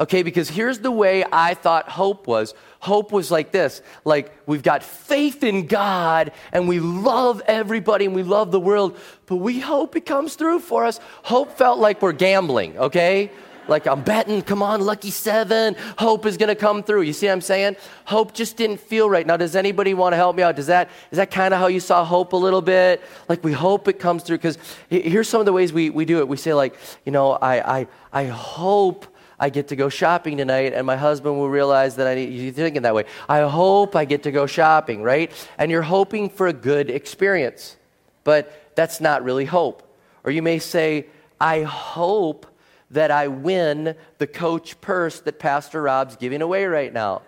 Okay, 0.00 0.24
because 0.24 0.48
here's 0.50 0.80
the 0.80 0.90
way 0.90 1.24
I 1.30 1.54
thought 1.54 1.88
hope 1.88 2.26
was 2.26 2.54
hope 2.80 3.12
was 3.12 3.30
like 3.30 3.52
this 3.52 3.80
like 4.04 4.36
we've 4.46 4.62
got 4.62 4.82
faith 4.82 5.42
in 5.42 5.66
God 5.66 6.32
and 6.52 6.68
we 6.68 6.80
love 6.80 7.40
everybody 7.46 8.04
and 8.04 8.14
we 8.14 8.24
love 8.24 8.50
the 8.50 8.60
world, 8.60 8.98
but 9.26 9.36
we 9.36 9.60
hope 9.60 9.94
it 9.96 10.04
comes 10.04 10.34
through 10.34 10.60
for 10.60 10.84
us. 10.84 10.98
Hope 11.22 11.56
felt 11.56 11.78
like 11.78 12.02
we're 12.02 12.12
gambling, 12.12 12.76
okay? 12.76 13.30
Like 13.66 13.86
I'm 13.86 14.02
betting, 14.02 14.42
come 14.42 14.62
on, 14.62 14.80
lucky 14.82 15.10
seven, 15.10 15.76
hope 15.96 16.26
is 16.26 16.36
gonna 16.36 16.54
come 16.54 16.82
through. 16.82 17.02
You 17.02 17.12
see 17.12 17.26
what 17.26 17.32
I'm 17.32 17.40
saying? 17.40 17.76
Hope 18.04 18.34
just 18.34 18.56
didn't 18.56 18.80
feel 18.80 19.08
right. 19.08 19.26
Now, 19.26 19.36
does 19.36 19.56
anybody 19.56 19.94
want 19.94 20.12
to 20.12 20.16
help 20.16 20.36
me 20.36 20.42
out? 20.42 20.56
Does 20.56 20.66
that 20.66 20.90
is 21.10 21.16
that 21.16 21.30
kind 21.30 21.54
of 21.54 21.60
how 21.60 21.68
you 21.68 21.80
saw 21.80 22.04
hope 22.04 22.32
a 22.32 22.36
little 22.36 22.60
bit? 22.60 23.00
Like 23.28 23.42
we 23.42 23.52
hope 23.52 23.88
it 23.88 23.98
comes 23.98 24.22
through, 24.22 24.38
because 24.38 24.58
here's 24.90 25.28
some 25.28 25.40
of 25.40 25.46
the 25.46 25.52
ways 25.52 25.72
we, 25.72 25.88
we 25.88 26.04
do 26.04 26.18
it. 26.18 26.28
We 26.28 26.36
say, 26.36 26.52
like, 26.52 26.76
you 27.06 27.12
know, 27.12 27.32
I 27.32 27.78
I 27.78 27.86
I 28.12 28.24
hope 28.26 29.06
I 29.44 29.50
get 29.50 29.68
to 29.68 29.76
go 29.76 29.90
shopping 29.90 30.38
tonight 30.38 30.72
and 30.72 30.86
my 30.86 30.96
husband 30.96 31.36
will 31.36 31.50
realize 31.50 31.96
that 31.96 32.06
I 32.06 32.14
need 32.14 32.32
you 32.32 32.50
thinking 32.50 32.80
that 32.80 32.94
way. 32.94 33.04
I 33.28 33.42
hope 33.42 33.94
I 33.94 34.06
get 34.06 34.22
to 34.22 34.30
go 34.30 34.46
shopping, 34.46 35.02
right? 35.02 35.30
And 35.58 35.70
you're 35.70 35.82
hoping 35.82 36.30
for 36.30 36.46
a 36.46 36.52
good 36.54 36.88
experience. 36.88 37.76
But 38.24 38.74
that's 38.74 39.02
not 39.02 39.22
really 39.22 39.44
hope. 39.44 39.82
Or 40.24 40.30
you 40.30 40.40
may 40.40 40.58
say, 40.58 41.08
I 41.38 41.60
hope 41.60 42.46
that 42.92 43.10
I 43.10 43.28
win 43.28 43.94
the 44.16 44.26
coach 44.26 44.80
purse 44.80 45.20
that 45.20 45.38
Pastor 45.38 45.82
Rob's 45.82 46.16
giving 46.16 46.40
away 46.40 46.64
right 46.64 46.90
now. 46.90 47.20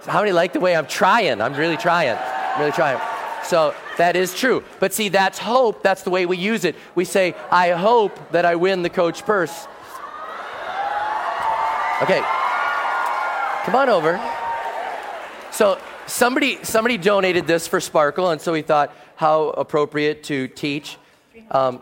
So 0.00 0.10
how 0.10 0.22
many 0.22 0.32
like 0.32 0.52
the 0.52 0.58
way 0.58 0.74
I'm 0.74 0.88
trying? 0.88 1.40
I'm 1.40 1.54
really 1.54 1.76
trying. 1.76 2.18
I'm 2.18 2.58
really 2.58 2.72
trying. 2.72 2.98
So 3.44 3.72
that 3.98 4.16
is 4.16 4.34
true. 4.34 4.64
But 4.80 4.92
see, 4.92 5.10
that's 5.10 5.38
hope. 5.38 5.84
That's 5.84 6.02
the 6.02 6.10
way 6.10 6.26
we 6.26 6.38
use 6.38 6.64
it. 6.64 6.74
We 6.96 7.04
say, 7.04 7.36
I 7.52 7.70
hope 7.70 8.32
that 8.32 8.44
I 8.44 8.56
win 8.56 8.82
the 8.82 8.90
coach 8.90 9.24
purse. 9.24 9.68
Okay. 12.02 12.22
Come 13.64 13.74
on 13.74 13.88
over. 13.88 14.20
So 15.50 15.80
somebody 16.06 16.62
somebody 16.62 16.98
donated 16.98 17.46
this 17.46 17.66
for 17.66 17.80
Sparkle, 17.80 18.30
and 18.30 18.40
so 18.40 18.52
we 18.52 18.62
thought 18.62 18.94
how 19.16 19.48
appropriate 19.50 20.22
to 20.24 20.48
teach. 20.48 20.98
Um, 21.50 21.80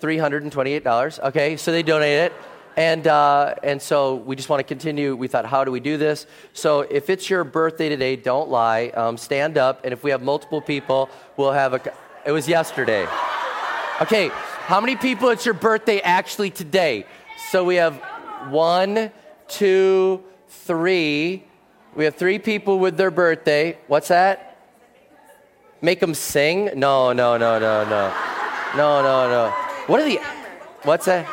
$328. 0.00 1.18
Okay, 1.20 1.56
so 1.56 1.72
they 1.72 1.82
donated 1.82 2.30
it. 2.30 2.32
And, 2.76 3.06
uh, 3.06 3.54
and 3.62 3.80
so 3.80 4.16
we 4.16 4.36
just 4.36 4.50
want 4.50 4.60
to 4.60 4.64
continue. 4.64 5.16
We 5.16 5.28
thought, 5.28 5.46
how 5.46 5.64
do 5.64 5.72
we 5.72 5.80
do 5.80 5.96
this? 5.96 6.26
So 6.52 6.82
if 6.82 7.08
it's 7.08 7.30
your 7.30 7.42
birthday 7.42 7.88
today, 7.88 8.16
don't 8.16 8.50
lie. 8.50 8.88
Um, 8.88 9.16
stand 9.16 9.56
up. 9.56 9.84
And 9.84 9.94
if 9.94 10.04
we 10.04 10.10
have 10.10 10.22
multiple 10.22 10.60
people, 10.60 11.08
we'll 11.38 11.52
have 11.52 11.72
a. 11.72 11.80
It 12.26 12.32
was 12.32 12.46
yesterday. 12.46 13.06
Okay, 14.02 14.28
how 14.28 14.78
many 14.80 14.94
people 14.94 15.30
it's 15.30 15.46
your 15.46 15.54
birthday 15.54 16.00
actually 16.00 16.50
today? 16.50 17.06
So 17.50 17.64
we 17.64 17.76
have 17.76 17.96
one, 18.50 19.10
two, 19.48 20.22
three. 20.48 21.44
We 21.94 22.04
have 22.04 22.14
three 22.14 22.38
people 22.38 22.78
with 22.78 22.96
their 22.96 23.10
birthday. 23.10 23.78
What's 23.86 24.08
that? 24.08 24.58
Make 25.80 26.00
them 26.00 26.14
sing? 26.14 26.70
No, 26.74 27.12
no, 27.12 27.36
no, 27.36 27.58
no, 27.58 27.84
no. 27.84 28.14
No, 28.76 29.02
no, 29.02 29.28
no. 29.28 29.50
What 29.86 30.00
are 30.00 30.04
the. 30.04 30.20
What's 30.82 31.06
that? 31.06 31.26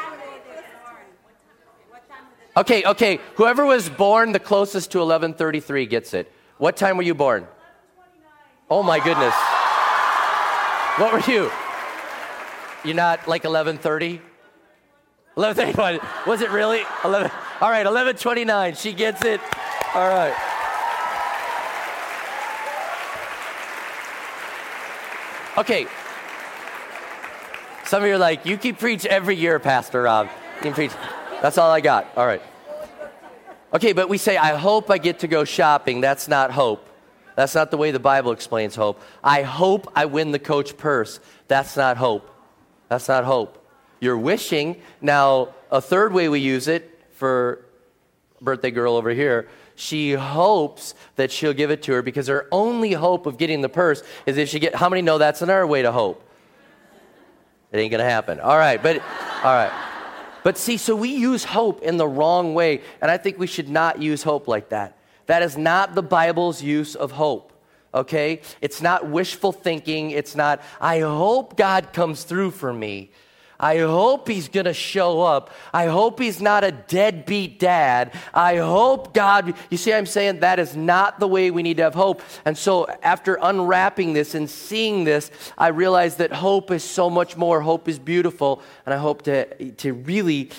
Okay, 2.56 2.84
okay. 2.84 3.20
Whoever 3.36 3.66
was 3.66 3.90
born 3.90 4.32
the 4.32 4.40
closest 4.40 4.92
to 4.92 5.00
1133 5.00 5.86
gets 5.88 6.14
it. 6.14 6.32
What 6.58 6.78
time 6.78 6.98
were 6.98 7.04
you 7.04 7.16
born? 7.16 7.48
Oh 8.70 8.84
my 8.84 9.00
goodness. 9.00 9.34
What 10.98 11.12
were 11.14 11.32
you? 11.32 11.52
You're 12.86 12.96
not 12.96 13.28
like 13.28 13.44
1130? 13.44 14.22
1131. 15.36 16.00
Was 16.28 16.42
it 16.42 16.52
really? 16.52 16.84
11. 17.04 17.32
All 17.62 17.70
right, 17.70 17.86
1129. 17.86 18.76
She 18.76 18.94
gets 18.94 19.24
it. 19.24 19.40
All 19.94 20.08
right. 20.08 20.36
Okay. 25.58 25.86
Some 27.86 28.02
of 28.02 28.10
you 28.10 28.16
are 28.16 28.18
like, 28.18 28.46
you 28.46 28.58
keep 28.58 28.80
preach 28.80 29.06
every 29.06 29.36
year, 29.36 29.60
Pastor 29.60 30.02
Rob. 30.02 30.30
You 30.64 30.72
preach. 30.72 30.92
That's 31.42 31.58
all 31.60 31.70
I 31.70 31.80
got. 31.80 32.08
All 32.18 32.26
right. 32.26 32.42
Okay, 33.74 33.94
but 33.94 34.10
we 34.10 34.18
say, 34.18 34.36
I 34.36 34.56
hope 34.56 34.90
I 34.90 34.98
get 34.98 35.20
to 35.20 35.28
go 35.28 35.44
shopping. 35.44 36.02
That's 36.02 36.28
not 36.28 36.52
hope. 36.52 36.88
That's 37.36 37.54
not 37.54 37.72
the 37.72 37.78
way 37.78 37.92
the 37.92 38.00
Bible 38.00 38.32
explains 38.32 38.76
hope. 38.76 39.02
I 39.24 39.44
hope 39.44 39.92
I 39.96 40.06
win 40.06 40.32
the 40.32 40.40
coach 40.40 40.76
purse. 40.76 41.20
That's 41.48 41.78
not 41.78 41.98
hope. 41.98 42.30
That's 42.90 43.08
not 43.08 43.24
hope. 43.24 43.64
You're 44.00 44.18
wishing. 44.18 44.82
Now, 45.02 45.50
a 45.72 45.82
third 45.82 46.14
way 46.14 46.30
we 46.30 46.40
use 46.40 46.68
it 46.68 46.93
for 47.14 47.66
birthday 48.42 48.72
girl 48.72 48.96
over 48.96 49.12
here, 49.12 49.48
she 49.76 50.14
hopes 50.14 50.94
that 51.16 51.32
she'll 51.32 51.54
give 51.54 51.72
it 51.72 51.82
to 51.84 51.94
her 51.94 52.02
because 52.02 52.28
her 52.28 52.48
only 52.52 52.94
hope 52.94 53.26
of 53.26 53.38
getting 53.38 53.62
the 53.62 53.70
purse 53.70 54.04
is 54.26 54.38
if 54.38 54.50
she 54.50 54.60
get 54.60 54.76
how 54.76 54.90
many 54.90 55.02
know 55.02 55.18
that's 55.18 55.42
another 55.42 55.66
way 55.66 55.82
to 55.82 55.92
hope? 55.92 56.24
It 57.72 57.80
ain't 57.80 57.92
gonna 57.92 58.04
happen. 58.04 58.40
All 58.40 58.58
right, 58.58 58.82
but 58.82 58.98
all 59.44 59.54
right. 59.54 59.72
But 60.44 60.58
see, 60.58 60.78
so 60.78 60.96
we 60.96 61.10
use 61.10 61.44
hope 61.44 61.82
in 61.82 61.98
the 61.98 62.08
wrong 62.08 62.54
way, 62.54 62.82
and 63.02 63.10
I 63.10 63.18
think 63.18 63.40
we 63.40 63.48
should 63.48 63.70
not 63.70 64.02
use 64.02 64.22
hope 64.22 64.48
like 64.48 64.70
that. 64.70 64.98
That 65.26 65.42
is 65.42 65.58
not 65.58 65.96
the 65.96 66.04
Bible's 66.04 66.62
use 66.62 66.96
of 66.96 67.12
hope. 67.12 67.54
Okay? 67.94 68.42
It's 68.62 68.82
not 68.82 69.08
wishful 69.08 69.52
thinking. 69.52 70.12
It's 70.12 70.36
not, 70.36 70.62
I 70.82 71.00
hope 71.00 71.56
God 71.56 71.94
comes 71.94 72.24
through 72.24 72.52
for 72.52 72.74
me. 72.74 73.12
I 73.60 73.80
hope 73.80 74.28
he's 74.28 74.48
going 74.48 74.66
to 74.66 74.74
show 74.74 75.22
up. 75.22 75.52
I 75.74 75.86
hope 75.86 76.20
he's 76.20 76.42
not 76.42 76.64
a 76.64 76.72
deadbeat 76.72 77.60
dad. 77.60 78.14
I 78.34 78.58
hope 78.58 79.14
God, 79.14 79.54
you 79.70 79.78
see, 79.78 79.94
I'm 79.94 80.06
saying 80.06 80.40
that 80.40 80.60
is 80.60 80.76
not 80.76 81.20
the 81.20 81.28
way 81.28 81.52
we 81.52 81.64
need 81.64 81.78
to 81.78 81.84
have 81.84 81.94
hope. 81.94 82.22
And 82.46 82.58
so, 82.58 82.88
after 83.02 83.38
unwrapping 83.42 84.14
this 84.14 84.36
and 84.36 84.50
seeing 84.50 85.04
this, 85.04 85.32
I 85.58 85.70
realized 85.70 86.18
that 86.18 86.34
hope 86.34 86.72
is 86.72 86.84
so 86.84 87.10
much 87.10 87.38
more. 87.38 87.62
Hope 87.62 87.88
is 87.88 88.00
beautiful. 88.00 88.62
And 88.86 88.94
I 88.94 88.98
hope 88.98 89.24
to, 89.24 89.72
to 89.72 89.94
really 89.94 90.50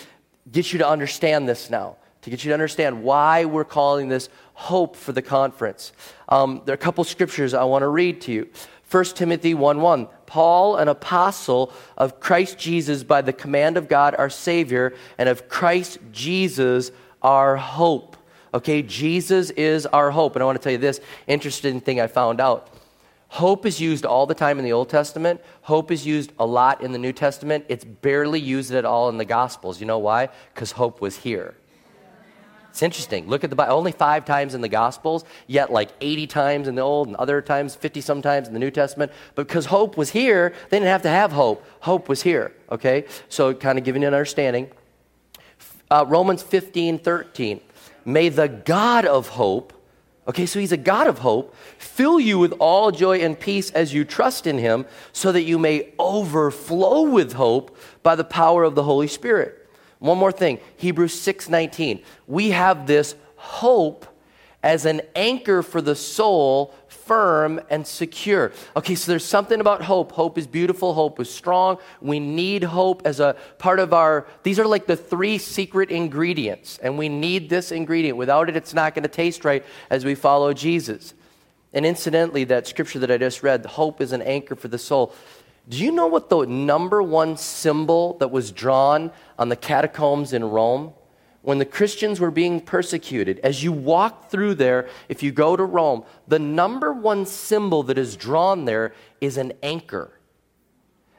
get 0.51 0.73
you 0.73 0.79
to 0.79 0.89
understand 0.89 1.49
this 1.49 1.71
now, 1.71 1.97
to 2.23 2.31
get 2.31 2.45
you 2.45 2.51
to 2.51 2.55
understand 2.55 3.03
why 3.03 3.45
we're 3.45 3.65
calling 3.65 4.09
this 4.09 4.29
hope 4.55 4.97
for 4.97 5.13
the 5.13 5.23
conference. 5.23 5.93
Um, 6.29 6.63
there 6.65 6.73
are 6.73 6.75
a 6.75 6.79
couple 6.79 7.05
scriptures 7.05 7.55
I 7.55 7.65
want 7.65 7.83
to 7.83 7.89
read 7.89 8.21
to 8.23 8.33
you. 8.33 8.49
1 8.95 9.05
Timothy 9.07 9.55
1 9.55 9.81
1. 9.81 10.07
Paul, 10.27 10.77
an 10.77 10.87
apostle 10.87 11.73
of 11.97 12.21
Christ 12.21 12.57
Jesus 12.59 13.03
by 13.03 13.23
the 13.23 13.33
command 13.33 13.77
of 13.77 13.89
God 13.89 14.15
our 14.17 14.31
Savior, 14.31 14.95
and 15.19 15.29
of 15.29 15.49
Christ 15.49 15.99
Jesus 16.13 16.93
our 17.21 17.57
hope. 17.57 18.17
Okay, 18.55 18.83
Jesus 18.83 19.51
is 19.51 19.85
our 19.87 20.13
hope. 20.13 20.37
And 20.37 20.45
I 20.45 20.47
want 20.47 20.59
to 20.59 20.63
tell 20.63 20.71
you 20.71 20.79
this 20.79 21.01
interesting 21.27 21.81
thing 21.81 22.01
I 22.01 22.07
found 22.07 22.41
out. 22.41 22.71
Hope 23.27 23.67
is 23.67 23.81
used 23.81 24.07
all 24.07 24.27
the 24.27 24.35
time 24.35 24.61
in 24.61 24.65
the 24.65 24.73
Old 24.73 24.91
Testament. 24.91 25.41
Hope 25.63 25.91
is 25.91 26.07
used 26.07 26.31
a 26.39 26.47
lot 26.47 26.81
in 26.81 26.93
the 26.93 26.99
New 26.99 27.13
Testament. 27.13 27.65
It's 27.69 27.85
barely 27.85 28.39
used 28.39 28.73
at 28.73 28.85
all 28.85 29.09
in 29.09 29.19
the 29.19 29.25
Gospels. 29.25 29.81
You 29.81 29.87
know 29.87 29.99
why? 29.99 30.29
Because 30.55 30.71
hope 30.71 31.01
was 31.01 31.17
here. 31.17 31.57
It's 32.75 32.83
interesting. 32.83 33.29
Look 33.29 33.45
at 33.45 33.51
the 33.51 33.57
Bible. 33.57 33.77
Only 33.77 33.93
five 33.93 34.25
times 34.25 34.53
in 34.53 34.61
the 34.61 34.69
Gospels, 34.69 35.25
yet 35.47 35.71
like 35.71 35.91
80 36.01 36.27
times 36.27 36.67
in 36.67 36.75
the 36.75 36.83
Old 36.83 37.07
and 37.07 37.15
other 37.15 37.41
times, 37.41 37.77
50 37.77 38.01
sometimes 38.01 38.49
in 38.49 38.53
the 38.53 38.59
New 38.59 38.73
Testament. 38.73 39.13
But 39.37 39.47
because 39.47 39.67
hope 39.67 39.97
was 39.97 40.11
here, 40.11 40.53
they 40.71 40.79
didn't 40.79 40.89
have 40.89 41.03
to 41.03 41.09
have 41.09 41.31
hope. 41.31 41.65
Hope 41.83 42.09
was 42.09 42.23
here. 42.23 42.53
Okay? 42.73 43.05
So, 43.29 43.55
kind 43.55 43.79
of 43.79 43.85
giving 43.85 44.03
you 44.03 44.09
an 44.09 44.15
understanding. 44.15 44.73
Uh, 45.89 46.05
Romans 46.09 46.43
15, 46.43 46.99
13. 46.99 47.61
May 48.05 48.29
the 48.29 48.49
God 48.49 49.05
of 49.05 49.29
hope, 49.29 49.73
okay, 50.27 50.45
so 50.45 50.59
he's 50.59 50.73
a 50.73 50.77
God 50.77 51.07
of 51.07 51.19
hope, 51.19 51.55
fill 51.79 52.19
you 52.19 52.41
with 52.41 52.55
all 52.55 52.91
joy 52.91 53.21
and 53.21 53.39
peace 53.39 53.71
as 53.71 53.95
you 53.95 54.05
trust 54.05 54.49
in 54.49 54.59
him, 54.59 54.85
so 55.13 55.31
that 55.31 55.43
you 55.43 55.61
may 55.61 55.93
overflow 55.97 57.03
with 57.03 57.35
hope 57.35 57.79
by 58.03 58.17
the 58.17 58.25
power 58.25 58.65
of 58.65 58.75
the 58.75 58.83
Holy 58.83 59.07
Spirit. 59.07 59.64
One 60.05 60.19
more 60.19 60.33
thing, 60.33 60.59
Hebrews 60.77 61.19
6:19. 61.19 62.03
We 62.27 62.51
have 62.51 62.87
this 62.87 63.15
hope 63.37 64.05
as 64.63 64.85
an 64.85 65.01
anchor 65.17 65.63
for 65.63 65.81
the 65.81 65.95
soul, 65.95 66.75
firm 66.89 67.59
and 67.71 67.87
secure. 67.87 68.53
Okay, 68.77 68.97
so 68.97 69.11
there's 69.11 69.25
something 69.25 69.61
about 69.61 69.81
hope. 69.81 70.13
Hope 70.13 70.37
is 70.37 70.47
beautiful, 70.47 70.93
hope 70.93 71.19
is 71.21 71.31
strong. 71.31 71.79
We 72.03 72.21
need 72.21 72.65
hope 72.65 73.01
as 73.07 73.19
a 73.19 73.35
part 73.57 73.79
of 73.79 73.95
our 73.95 74.27
These 74.43 74.59
are 74.59 74.67
like 74.67 74.85
the 74.85 74.97
three 74.97 75.39
secret 75.39 75.91
ingredients, 75.91 76.79
and 76.83 76.99
we 76.99 77.09
need 77.09 77.49
this 77.49 77.73
ingredient. 77.73 78.19
Without 78.19 78.51
it 78.51 78.57
it's 78.57 78.75
not 78.75 78.95
going 78.95 79.05
to 79.05 79.09
taste 79.09 79.43
right 79.43 79.65
as 79.89 80.05
we 80.05 80.15
follow 80.15 80.53
Jesus. 80.53 81.15
And 81.73 81.87
incidentally, 81.87 82.45
that 82.45 82.67
scripture 82.67 82.99
that 82.99 83.11
I 83.11 83.17
just 83.17 83.43
read, 83.43 83.63
the 83.63 83.71
hope 83.71 84.03
is 84.03 84.13
an 84.13 84.21
anchor 84.21 84.55
for 84.55 84.69
the 84.69 84.79
soul. 84.79 85.15
Do 85.69 85.79
you 85.79 85.93
know 85.93 86.07
what 86.07 86.29
the 86.29 86.45
number 86.45 87.03
one 87.03 87.37
symbol 87.37 88.19
that 88.19 88.31
was 88.31 88.53
drawn 88.53 89.11
on 89.39 89.49
the 89.49 89.57
catacombs 89.57 90.33
in 90.33 90.45
Rome? 90.45 90.93
When 91.41 91.59
the 91.59 91.65
Christians 91.65 92.21
were 92.21 92.31
being 92.31 92.61
persecuted, 92.61 93.39
as 93.41 93.63
you 93.63 93.71
walk 93.71 94.31
through 94.31 94.55
there, 94.55 94.89
if 95.09 95.23
you 95.23 95.31
go 95.31 95.57
to 95.57 95.65
Rome, 95.65 96.05
the 96.27 96.39
number 96.39 96.93
one 96.93 97.27
symbol 97.27 97.83
that 97.85 97.99
is 97.99 98.17
drawn 98.17 98.65
there 98.65 98.95
is 99.21 99.37
an 99.37 99.53
anchor. 99.63 100.11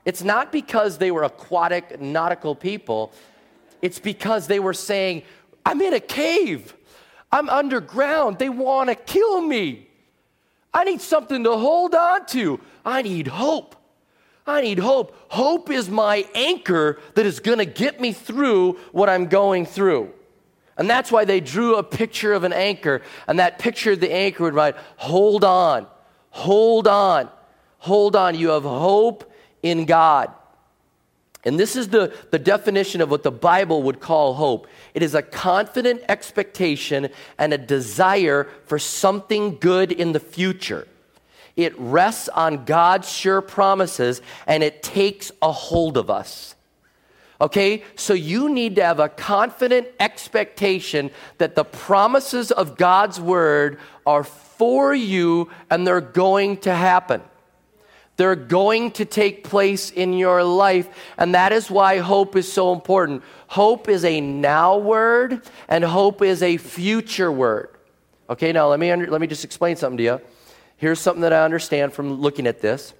It's 0.04 0.24
not 0.24 0.52
because 0.52 0.98
they 0.98 1.12
were 1.12 1.24
aquatic, 1.24 2.00
nautical 2.00 2.56
people, 2.56 3.12
it's 3.82 4.00
because 4.00 4.48
they 4.48 4.60
were 4.60 4.74
saying, 4.74 5.24
I'm 5.66 5.82
in 5.82 5.94
a 5.94 6.00
cave, 6.00 6.76
I'm 7.32 7.50
underground, 7.50 8.40
they 8.40 8.50
want 8.50 8.90
to 8.90 8.96
kill 8.96 9.42
me. 9.42 9.90
I 10.74 10.84
need 10.84 11.02
something 11.02 11.44
to 11.44 11.58
hold 11.58 11.96
on 11.96 12.26
to, 12.28 12.60
I 12.86 13.02
need 13.02 13.28
hope. 13.28 13.75
I 14.48 14.62
need 14.62 14.80
hope. 14.80 15.16
Hope 15.30 15.72
is 15.72 15.90
my 15.90 16.28
anchor 16.36 17.00
that 17.16 17.26
is 17.26 17.40
going 17.40 17.58
to 17.58 17.66
get 17.66 18.00
me 18.00 18.14
through 18.14 18.74
what 18.92 19.10
I'm 19.10 19.26
going 19.28 19.66
through. 19.66 20.12
And 20.78 20.90
that's 20.90 21.12
why 21.12 21.26
they 21.26 21.40
drew 21.40 21.76
a 21.76 21.84
picture 21.84 22.34
of 22.34 22.44
an 22.44 22.54
anchor. 22.54 23.02
And 23.28 23.40
that 23.40 23.60
picture 23.60 23.94
of 23.94 24.00
the 24.00 24.12
anchor 24.12 24.44
would 24.44 24.54
write, 24.54 24.76
Hold 24.98 25.44
on, 25.44 25.88
hold 26.30 26.88
on, 26.88 27.30
hold 27.80 28.16
on. 28.16 28.36
You 28.36 28.50
have 28.50 28.64
hope 28.64 29.32
in 29.64 29.86
God. 29.86 30.32
And 31.46 31.60
this 31.60 31.76
is 31.76 31.90
the, 31.90 32.14
the 32.32 32.40
definition 32.40 33.02
of 33.02 33.12
what 33.12 33.22
the 33.22 33.32
Bible 33.32 33.84
would 33.84 34.00
call 34.00 34.34
hope 34.34 34.68
it 34.94 35.04
is 35.04 35.14
a 35.14 35.22
confident 35.22 36.02
expectation 36.10 37.10
and 37.38 37.54
a 37.54 37.58
desire 37.58 38.48
for 38.66 38.80
something 38.80 39.58
good 39.58 39.92
in 39.92 40.12
the 40.12 40.20
future. 40.20 40.88
It 41.56 41.78
rests 41.80 42.30
on 42.30 42.66
God's 42.66 43.10
sure 43.10 43.42
promises 43.42 44.22
and 44.46 44.64
it 44.64 44.84
takes 44.84 45.32
a 45.42 45.52
hold 45.52 45.98
of 45.98 46.10
us. 46.10 46.56
Okay, 47.40 47.84
so 47.96 48.14
you 48.14 48.50
need 48.50 48.78
to 48.78 48.84
have 48.84 49.00
a 49.00 49.10
confident 49.10 49.88
expectation 50.00 51.12
that 51.38 51.56
the 51.56 51.66
promises 51.66 52.52
of 52.52 52.78
God's 52.78 53.20
word 53.20 53.78
are 54.06 54.24
for 54.24 54.96
you 54.96 55.50
and 55.70 55.86
they're 55.86 56.00
going 56.00 56.58
to 56.58 56.74
happen. 56.74 57.22
They're 58.18 58.38
going 58.38 58.92
to 58.92 59.06
take 59.06 59.44
place 59.44 59.92
in 59.92 60.14
your 60.14 60.42
life, 60.44 60.88
and 61.18 61.36
that 61.36 61.52
is 61.52 61.70
why 61.70 61.98
hope 61.98 62.38
is 62.38 62.52
so 62.52 62.72
important. 62.72 63.24
Hope 63.48 63.90
is 63.90 64.06
a 64.06 64.22
now 64.22 64.78
word, 64.78 65.42
and 65.68 65.84
hope 65.84 66.22
is 66.22 66.42
a 66.42 66.56
future 66.56 67.30
word. 67.30 67.70
Okay, 68.30 68.54
now 68.54 68.70
let 68.70 68.80
me, 68.80 68.90
under, 68.90 69.08
let 69.08 69.20
me 69.20 69.28
just 69.28 69.44
explain 69.44 69.76
something 69.76 69.98
to 69.98 70.04
you. 70.04 70.22
Here's 70.78 71.00
something 71.00 71.22
that 71.22 71.34
I 71.34 71.44
understand 71.44 71.94
from 71.94 72.22
looking 72.22 72.48
at 72.48 72.62
this. 72.62 72.94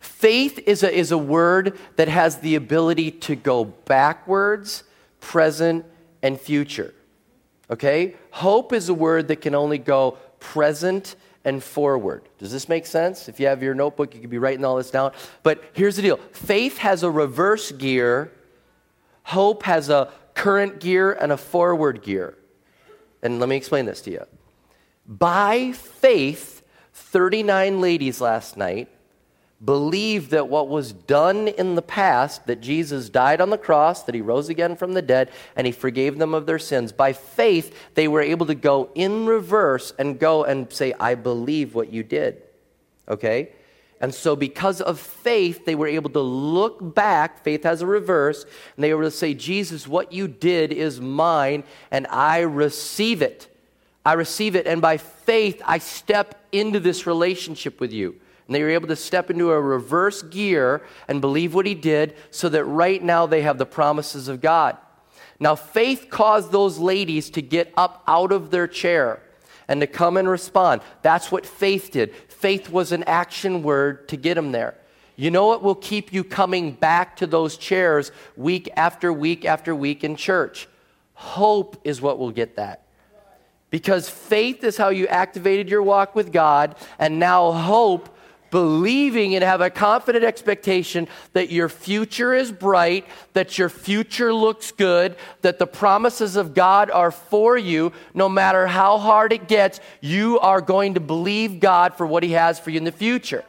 Faith 0.00 0.60
is 0.66 0.82
a, 0.82 0.94
is 0.94 1.10
a 1.10 1.18
word 1.18 1.78
that 1.96 2.08
has 2.08 2.38
the 2.38 2.54
ability 2.54 3.10
to 3.10 3.34
go 3.34 3.64
backwards, 3.64 4.84
present, 5.20 5.84
and 6.22 6.40
future. 6.40 6.94
Okay? 7.70 8.14
Hope 8.30 8.72
is 8.72 8.88
a 8.88 8.94
word 8.94 9.28
that 9.28 9.40
can 9.40 9.54
only 9.54 9.78
go 9.78 10.12
present 10.38 11.16
and 11.44 11.62
forward. 11.62 12.22
Does 12.38 12.52
this 12.52 12.68
make 12.68 12.86
sense? 12.86 13.28
If 13.28 13.40
you 13.40 13.46
have 13.46 13.62
your 13.62 13.74
notebook, 13.74 14.14
you 14.14 14.20
could 14.20 14.30
be 14.30 14.38
writing 14.38 14.64
all 14.64 14.76
this 14.76 14.90
down. 14.90 15.12
But 15.42 15.64
here's 15.72 15.96
the 15.96 16.02
deal 16.02 16.16
faith 16.32 16.78
has 16.78 17.02
a 17.02 17.10
reverse 17.10 17.72
gear, 17.72 18.32
hope 19.24 19.62
has 19.64 19.88
a 19.88 20.12
current 20.34 20.78
gear 20.78 21.12
and 21.12 21.32
a 21.32 21.36
forward 21.36 22.02
gear. 22.02 22.36
And 23.22 23.40
let 23.40 23.48
me 23.48 23.56
explain 23.56 23.86
this 23.86 24.00
to 24.02 24.10
you. 24.10 24.24
By 25.06 25.72
faith, 25.72 26.57
39 26.98 27.80
ladies 27.80 28.20
last 28.20 28.56
night 28.56 28.88
believed 29.64 30.30
that 30.30 30.48
what 30.48 30.68
was 30.68 30.92
done 30.92 31.48
in 31.48 31.74
the 31.74 31.82
past, 31.82 32.46
that 32.46 32.60
Jesus 32.60 33.08
died 33.08 33.40
on 33.40 33.50
the 33.50 33.58
cross, 33.58 34.04
that 34.04 34.14
he 34.14 34.20
rose 34.20 34.48
again 34.48 34.76
from 34.76 34.92
the 34.92 35.02
dead, 35.02 35.30
and 35.56 35.66
he 35.66 35.72
forgave 35.72 36.18
them 36.18 36.32
of 36.32 36.46
their 36.46 36.58
sins, 36.58 36.92
by 36.92 37.12
faith, 37.12 37.76
they 37.94 38.06
were 38.06 38.22
able 38.22 38.46
to 38.46 38.54
go 38.54 38.90
in 38.94 39.26
reverse 39.26 39.92
and 39.98 40.20
go 40.20 40.44
and 40.44 40.72
say, 40.72 40.94
I 41.00 41.16
believe 41.16 41.74
what 41.74 41.92
you 41.92 42.04
did. 42.04 42.42
Okay? 43.08 43.50
And 44.00 44.14
so, 44.14 44.36
because 44.36 44.80
of 44.80 45.00
faith, 45.00 45.64
they 45.64 45.74
were 45.74 45.88
able 45.88 46.10
to 46.10 46.20
look 46.20 46.94
back. 46.94 47.42
Faith 47.42 47.64
has 47.64 47.82
a 47.82 47.86
reverse, 47.86 48.44
and 48.76 48.84
they 48.84 48.94
were 48.94 49.02
able 49.02 49.10
to 49.10 49.16
say, 49.16 49.34
Jesus, 49.34 49.88
what 49.88 50.12
you 50.12 50.28
did 50.28 50.72
is 50.72 51.00
mine, 51.00 51.64
and 51.90 52.06
I 52.06 52.40
receive 52.40 53.22
it. 53.22 53.52
I 54.04 54.14
receive 54.14 54.56
it, 54.56 54.66
and 54.66 54.80
by 54.80 54.96
faith, 54.96 55.60
I 55.64 55.78
step 55.78 56.46
into 56.52 56.80
this 56.80 57.06
relationship 57.06 57.80
with 57.80 57.92
you. 57.92 58.16
And 58.46 58.54
they 58.54 58.62
were 58.62 58.70
able 58.70 58.88
to 58.88 58.96
step 58.96 59.30
into 59.30 59.50
a 59.50 59.60
reverse 59.60 60.22
gear 60.22 60.82
and 61.06 61.20
believe 61.20 61.54
what 61.54 61.66
he 61.66 61.74
did 61.74 62.16
so 62.30 62.48
that 62.48 62.64
right 62.64 63.02
now 63.02 63.26
they 63.26 63.42
have 63.42 63.58
the 63.58 63.66
promises 63.66 64.28
of 64.28 64.40
God. 64.40 64.78
Now, 65.38 65.54
faith 65.54 66.08
caused 66.10 66.50
those 66.50 66.78
ladies 66.78 67.28
to 67.30 67.42
get 67.42 67.72
up 67.76 68.02
out 68.06 68.32
of 68.32 68.50
their 68.50 68.66
chair 68.66 69.22
and 69.68 69.80
to 69.82 69.86
come 69.86 70.16
and 70.16 70.28
respond. 70.28 70.80
That's 71.02 71.30
what 71.30 71.44
faith 71.44 71.90
did. 71.92 72.14
Faith 72.28 72.70
was 72.70 72.90
an 72.90 73.04
action 73.04 73.62
word 73.62 74.08
to 74.08 74.16
get 74.16 74.34
them 74.34 74.52
there. 74.52 74.74
You 75.14 75.30
know 75.30 75.46
what 75.46 75.62
will 75.62 75.74
keep 75.74 76.12
you 76.12 76.24
coming 76.24 76.72
back 76.72 77.16
to 77.16 77.26
those 77.26 77.56
chairs 77.56 78.12
week 78.36 78.70
after 78.76 79.12
week 79.12 79.44
after 79.44 79.74
week 79.74 80.04
in 80.04 80.16
church? 80.16 80.68
Hope 81.12 81.80
is 81.84 82.00
what 82.00 82.18
will 82.18 82.30
get 82.30 82.56
that. 82.56 82.84
Because 83.70 84.08
faith 84.08 84.64
is 84.64 84.76
how 84.76 84.88
you 84.88 85.06
activated 85.08 85.68
your 85.68 85.82
walk 85.82 86.14
with 86.14 86.32
God, 86.32 86.74
and 86.98 87.18
now 87.18 87.52
hope 87.52 88.08
believing 88.50 89.34
and 89.34 89.44
have 89.44 89.60
a 89.60 89.70
confident 89.70 90.24
expectation 90.24 91.06
that 91.32 91.50
your 91.50 91.68
future 91.68 92.34
is 92.34 92.50
bright, 92.50 93.06
that 93.34 93.58
your 93.58 93.68
future 93.68 94.32
looks 94.32 94.72
good, 94.72 95.16
that 95.42 95.58
the 95.58 95.66
promises 95.66 96.36
of 96.36 96.54
God 96.54 96.90
are 96.90 97.10
for 97.10 97.58
you. 97.58 97.92
No 98.14 98.28
matter 98.28 98.66
how 98.66 98.98
hard 98.98 99.32
it 99.32 99.48
gets, 99.48 99.80
you 100.00 100.38
are 100.40 100.60
going 100.60 100.94
to 100.94 101.00
believe 101.00 101.60
God 101.60 101.94
for 101.94 102.06
what 102.06 102.22
He 102.22 102.32
has 102.32 102.58
for 102.58 102.70
you 102.70 102.78
in 102.78 102.84
the 102.84 102.92
future. 102.92 103.44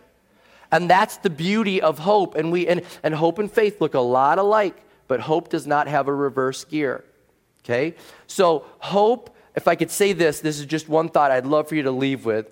And 0.71 0.89
that's 0.89 1.17
the 1.17 1.29
beauty 1.29 1.81
of 1.81 1.99
hope. 1.99 2.35
And, 2.35 2.51
we, 2.51 2.67
and, 2.67 2.81
and 3.01 3.15
hope 3.15 3.39
and 3.39 3.51
faith 3.51 3.81
look 3.81 3.93
a 3.93 3.99
lot 3.99 4.37
alike, 4.37 4.75
but 5.07 5.21
hope 5.21 5.49
does 5.49 5.65
not 5.65 5.87
have 5.87 6.07
a 6.07 6.13
reverse 6.13 6.63
gear. 6.65 7.03
Okay? 7.63 7.95
So, 8.27 8.65
hope, 8.79 9.35
if 9.59 9.67
I 9.67 9.75
could 9.75 9.91
say 9.91 10.13
this, 10.13 10.39
this 10.39 10.57
is 10.57 10.65
just 10.65 10.87
one 10.87 11.09
thought 11.09 11.31
I'd 11.31 11.45
love 11.45 11.67
for 11.67 11.75
you 11.75 11.83
to 11.83 11.91
leave 11.91 12.23
with 12.23 12.49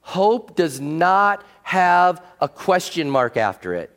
Hope 0.00 0.56
does 0.56 0.80
not 0.80 1.44
have 1.62 2.20
a 2.40 2.48
question 2.48 3.08
mark 3.08 3.36
after 3.36 3.74
it. 3.74 3.96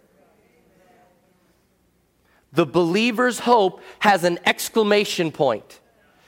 The 2.54 2.68
believer's 2.68 3.40
hope 3.40 3.82
has 4.00 4.24
an 4.24 4.38
exclamation 4.46 5.32
point. 5.32 5.80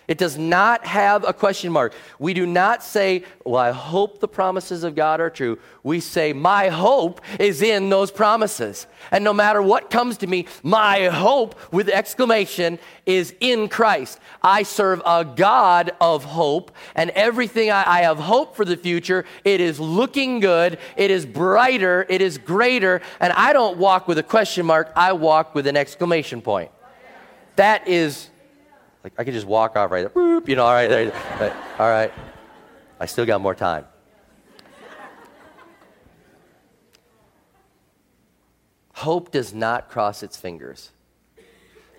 It 0.08 0.18
does 0.18 0.38
not 0.38 0.86
have 0.86 1.24
a 1.26 1.32
question 1.32 1.72
mark. 1.72 1.94
We 2.20 2.34
do 2.34 2.46
not 2.46 2.84
say, 2.84 3.24
Well, 3.46 3.62
I 3.62 3.72
hope 3.72 4.20
the 4.20 4.28
promises 4.28 4.84
of 4.84 4.96
God 4.96 5.22
are 5.22 5.30
true. 5.30 5.60
We 5.82 6.02
say, 6.02 6.34
My 6.34 6.68
hope 6.68 7.22
is 7.40 7.62
in 7.62 7.90
those 7.90 8.12
promises. 8.12 8.86
And 9.12 9.24
no 9.24 9.32
matter 9.34 9.62
what 9.62 9.90
comes 9.90 10.18
to 10.18 10.28
me, 10.28 10.48
my 10.62 11.06
hope 11.06 11.56
with 11.72 11.88
exclamation 11.88 12.80
is 13.06 13.34
in 13.40 13.70
Christ. 13.70 14.20
I 14.42 14.64
serve 14.64 15.02
a 15.06 15.24
God 15.24 15.92
of 16.02 16.26
hope, 16.26 16.72
and 16.96 17.10
everything 17.12 17.72
I, 17.72 17.84
I 17.86 18.02
have 18.02 18.20
hope 18.20 18.58
for 18.58 18.66
the 18.66 18.78
future, 18.78 19.24
it 19.46 19.62
is 19.62 19.80
looking 19.80 20.42
good, 20.42 20.80
it 20.98 21.12
is 21.12 21.26
brighter, 21.26 22.06
it 22.10 22.22
is 22.22 22.38
greater, 22.38 23.02
and 23.22 23.32
I 23.34 23.54
don't 23.54 23.78
walk 23.78 24.08
with 24.08 24.18
a 24.18 24.24
question 24.24 24.66
mark, 24.66 24.92
I 24.96 25.14
walk 25.14 25.56
with 25.56 25.68
an 25.68 25.78
exclamation 25.78 26.42
point. 26.42 26.72
That 27.56 27.88
is 27.88 28.30
like 29.04 29.14
I 29.18 29.24
could 29.24 29.34
just 29.34 29.48
walk 29.48 29.76
off 29.76 29.92
right 29.92 30.14
there, 30.14 30.42
you 30.46 30.56
know, 30.56 30.66
all 30.66 30.74
right, 30.74 30.88
there, 30.88 31.56
all 31.80 31.90
right. 31.90 32.12
I 33.00 33.06
still 33.06 33.26
got 33.26 33.42
more 33.42 33.56
time. 33.56 33.86
Hope 38.94 39.32
does 39.32 39.54
not 39.54 39.90
cross 39.90 40.24
its 40.24 40.38
fingers. 40.38 40.92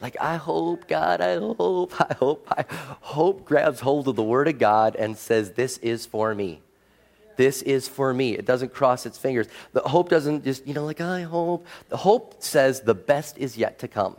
Like, 0.00 0.16
I 0.20 0.36
hope, 0.36 0.88
God, 0.88 1.20
I 1.20 1.34
hope, 1.36 2.00
I 2.00 2.14
hope, 2.14 2.46
I 2.50 2.64
hope 3.00 3.44
grabs 3.44 3.80
hold 3.80 4.08
of 4.08 4.16
the 4.16 4.22
Word 4.22 4.48
of 4.48 4.58
God 4.58 4.96
and 4.96 5.16
says, 5.16 5.52
This 5.52 5.78
is 5.78 6.06
for 6.06 6.34
me. 6.34 6.62
This 7.36 7.62
is 7.62 7.88
for 7.88 8.14
me. 8.14 8.34
It 8.34 8.44
doesn't 8.44 8.72
cross 8.72 9.06
its 9.06 9.18
fingers. 9.18 9.48
The 9.72 9.80
hope 9.80 10.08
doesn't 10.08 10.44
just, 10.44 10.66
you 10.66 10.74
know, 10.74 10.84
like, 10.84 11.00
I 11.00 11.22
hope. 11.22 11.66
The 11.88 11.96
hope 11.96 12.36
says 12.38 12.80
the 12.80 12.94
best 12.94 13.38
is 13.38 13.56
yet 13.58 13.80
to 13.80 13.88
come. 13.88 14.16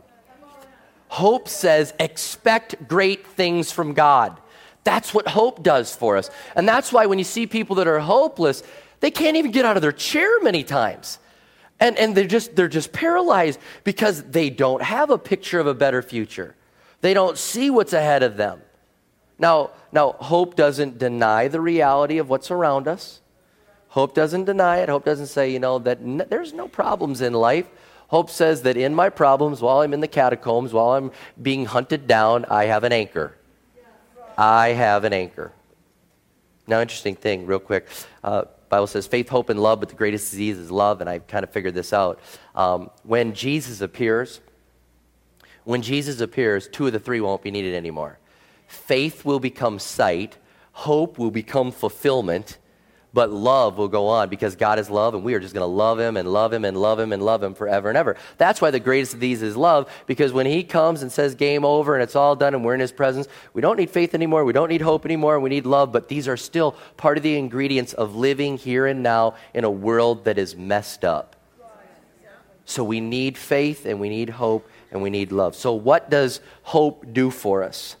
Hope 1.08 1.48
says, 1.48 1.94
expect 1.98 2.88
great 2.88 3.26
things 3.26 3.72
from 3.72 3.94
God. 3.94 4.40
That's 4.84 5.12
what 5.12 5.28
hope 5.28 5.62
does 5.62 5.94
for 5.94 6.16
us. 6.16 6.30
And 6.54 6.68
that's 6.68 6.92
why 6.92 7.06
when 7.06 7.18
you 7.18 7.24
see 7.24 7.46
people 7.46 7.76
that 7.76 7.88
are 7.88 7.98
hopeless, 7.98 8.62
they 9.00 9.10
can't 9.10 9.36
even 9.36 9.50
get 9.50 9.64
out 9.64 9.76
of 9.76 9.82
their 9.82 9.92
chair 9.92 10.40
many 10.40 10.62
times. 10.62 11.18
And, 11.80 11.98
and 11.98 12.16
they're, 12.16 12.26
just, 12.26 12.56
they're 12.56 12.68
just 12.68 12.92
paralyzed 12.92 13.58
because 13.84 14.22
they 14.22 14.48
don't 14.48 14.82
have 14.82 15.10
a 15.10 15.18
picture 15.18 15.60
of 15.60 15.66
a 15.66 15.74
better 15.74 16.02
future. 16.02 16.54
They 17.00 17.14
don't 17.14 17.36
see 17.36 17.68
what's 17.68 17.92
ahead 17.92 18.22
of 18.22 18.36
them. 18.36 18.62
Now, 19.38 19.70
now, 19.92 20.12
hope 20.12 20.56
doesn't 20.56 20.98
deny 20.98 21.48
the 21.48 21.60
reality 21.60 22.18
of 22.18 22.28
what's 22.28 22.50
around 22.50 22.88
us. 22.88 23.20
Hope 23.88 24.14
doesn't 24.14 24.44
deny 24.44 24.78
it. 24.78 24.88
Hope 24.88 25.04
doesn't 25.04 25.26
say, 25.28 25.50
you 25.50 25.58
know, 25.58 25.78
that 25.80 26.00
n- 26.00 26.26
there's 26.28 26.52
no 26.52 26.68
problems 26.68 27.20
in 27.20 27.32
life. 27.32 27.66
Hope 28.08 28.30
says 28.30 28.62
that 28.62 28.76
in 28.76 28.94
my 28.94 29.08
problems, 29.08 29.60
while 29.60 29.80
I'm 29.80 29.92
in 29.92 30.00
the 30.00 30.08
catacombs, 30.08 30.72
while 30.72 30.90
I'm 30.90 31.10
being 31.40 31.64
hunted 31.64 32.06
down, 32.06 32.44
I 32.44 32.66
have 32.66 32.84
an 32.84 32.92
anchor. 32.92 33.36
I 34.38 34.68
have 34.68 35.04
an 35.04 35.12
anchor. 35.12 35.52
Now, 36.66 36.80
interesting 36.80 37.16
thing, 37.16 37.46
real 37.46 37.58
quick. 37.58 37.86
Uh, 38.22 38.44
Bible 38.68 38.86
says 38.86 39.06
faith, 39.06 39.28
hope, 39.28 39.48
and 39.48 39.60
love, 39.60 39.80
but 39.80 39.88
the 39.88 39.94
greatest 39.94 40.30
disease 40.30 40.58
is 40.58 40.70
love, 40.70 41.00
and 41.00 41.08
I 41.08 41.20
kind 41.20 41.44
of 41.44 41.50
figured 41.50 41.74
this 41.74 41.92
out. 41.92 42.20
Um, 42.54 42.90
when 43.04 43.32
Jesus 43.32 43.80
appears, 43.80 44.40
when 45.64 45.82
Jesus 45.82 46.20
appears, 46.20 46.68
two 46.68 46.86
of 46.86 46.92
the 46.92 46.98
three 46.98 47.20
won't 47.20 47.42
be 47.42 47.50
needed 47.50 47.74
anymore. 47.74 48.18
Faith 48.66 49.24
will 49.24 49.40
become 49.40 49.78
sight, 49.78 50.36
hope 50.72 51.18
will 51.18 51.30
become 51.30 51.70
fulfillment, 51.70 52.58
but 53.16 53.32
love 53.32 53.78
will 53.78 53.88
go 53.88 54.08
on 54.08 54.28
because 54.28 54.56
God 54.56 54.78
is 54.78 54.90
love 54.90 55.14
and 55.14 55.24
we 55.24 55.32
are 55.32 55.40
just 55.40 55.54
going 55.54 55.62
to 55.62 55.74
love 55.74 55.98
him 55.98 56.18
and 56.18 56.30
love 56.30 56.52
him 56.52 56.66
and 56.66 56.76
love 56.76 57.00
him 57.00 57.14
and 57.14 57.22
love 57.22 57.42
him 57.42 57.54
forever 57.54 57.88
and 57.88 57.96
ever. 57.96 58.14
That's 58.36 58.60
why 58.60 58.70
the 58.70 58.78
greatest 58.78 59.14
of 59.14 59.20
these 59.20 59.40
is 59.40 59.56
love 59.56 59.90
because 60.04 60.34
when 60.34 60.44
he 60.44 60.62
comes 60.62 61.00
and 61.00 61.10
says 61.10 61.34
game 61.34 61.64
over 61.64 61.94
and 61.94 62.02
it's 62.02 62.14
all 62.14 62.36
done 62.36 62.52
and 62.52 62.62
we're 62.62 62.74
in 62.74 62.80
his 62.80 62.92
presence, 62.92 63.26
we 63.54 63.62
don't 63.62 63.78
need 63.78 63.88
faith 63.88 64.14
anymore, 64.14 64.44
we 64.44 64.52
don't 64.52 64.68
need 64.68 64.82
hope 64.82 65.06
anymore, 65.06 65.40
we 65.40 65.48
need 65.48 65.64
love, 65.64 65.92
but 65.92 66.08
these 66.08 66.28
are 66.28 66.36
still 66.36 66.72
part 66.98 67.16
of 67.16 67.22
the 67.22 67.38
ingredients 67.38 67.94
of 67.94 68.14
living 68.14 68.58
here 68.58 68.84
and 68.84 69.02
now 69.02 69.34
in 69.54 69.64
a 69.64 69.70
world 69.70 70.26
that 70.26 70.36
is 70.36 70.54
messed 70.54 71.02
up. 71.02 71.36
So 72.66 72.84
we 72.84 73.00
need 73.00 73.38
faith 73.38 73.86
and 73.86 73.98
we 73.98 74.10
need 74.10 74.28
hope 74.28 74.68
and 74.90 75.00
we 75.00 75.08
need 75.08 75.32
love. 75.32 75.54
So 75.54 75.72
what 75.72 76.10
does 76.10 76.42
hope 76.64 77.10
do 77.14 77.30
for 77.30 77.62
us? 77.62 77.96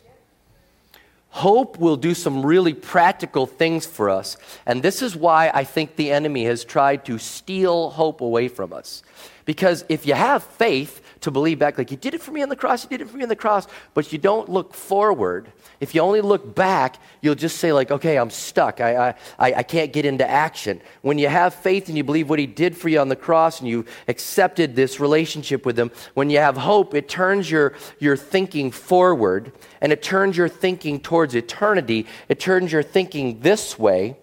Hope 1.36 1.78
will 1.78 1.98
do 1.98 2.14
some 2.14 2.46
really 2.46 2.72
practical 2.72 3.44
things 3.44 3.84
for 3.84 4.08
us. 4.08 4.38
And 4.64 4.82
this 4.82 5.02
is 5.02 5.14
why 5.14 5.50
I 5.52 5.64
think 5.64 5.96
the 5.96 6.10
enemy 6.10 6.44
has 6.44 6.64
tried 6.64 7.04
to 7.04 7.18
steal 7.18 7.90
hope 7.90 8.22
away 8.22 8.48
from 8.48 8.72
us. 8.72 9.02
Because 9.44 9.84
if 9.90 10.06
you 10.06 10.14
have 10.14 10.42
faith 10.42 11.02
to 11.26 11.30
believe 11.30 11.58
back, 11.58 11.76
like 11.76 11.90
you 11.90 11.96
did 11.96 12.14
it 12.14 12.22
for 12.22 12.30
me 12.30 12.42
on 12.42 12.48
the 12.48 12.56
cross, 12.56 12.84
you 12.84 12.90
did 12.90 13.02
it 13.02 13.10
for 13.10 13.16
me 13.16 13.24
on 13.24 13.28
the 13.28 13.36
cross, 13.36 13.66
but 13.94 14.12
you 14.12 14.18
don't 14.18 14.48
look 14.48 14.72
forward, 14.72 15.52
if 15.80 15.94
you 15.94 16.00
only 16.00 16.20
look 16.20 16.54
back, 16.54 16.96
you'll 17.20 17.34
just 17.34 17.58
say, 17.58 17.72
like, 17.72 17.90
okay, 17.90 18.16
I'm 18.16 18.30
stuck. 18.30 18.80
I, 18.80 19.14
I, 19.38 19.54
I 19.54 19.62
can't 19.62 19.92
get 19.92 20.06
into 20.06 20.28
action. 20.28 20.80
When 21.02 21.18
you 21.18 21.28
have 21.28 21.52
faith 21.54 21.88
and 21.88 21.96
you 21.96 22.04
believe 22.04 22.30
what 22.30 22.38
he 22.38 22.46
did 22.46 22.76
for 22.76 22.88
you 22.88 23.00
on 23.00 23.08
the 23.08 23.16
cross 23.16 23.60
and 23.60 23.68
you 23.68 23.84
accepted 24.08 24.74
this 24.74 25.00
relationship 25.00 25.66
with 25.66 25.78
him, 25.78 25.90
when 26.14 26.30
you 26.30 26.38
have 26.38 26.56
hope, 26.56 26.94
it 26.94 27.08
turns 27.08 27.50
your, 27.50 27.74
your 27.98 28.16
thinking 28.16 28.70
forward 28.70 29.52
and 29.80 29.92
it 29.92 30.02
turns 30.02 30.36
your 30.36 30.48
thinking 30.48 30.98
towards 31.00 31.34
eternity. 31.34 32.06
It 32.28 32.40
turns 32.40 32.72
your 32.72 32.82
thinking 32.82 33.40
this 33.40 33.78
way 33.78 34.16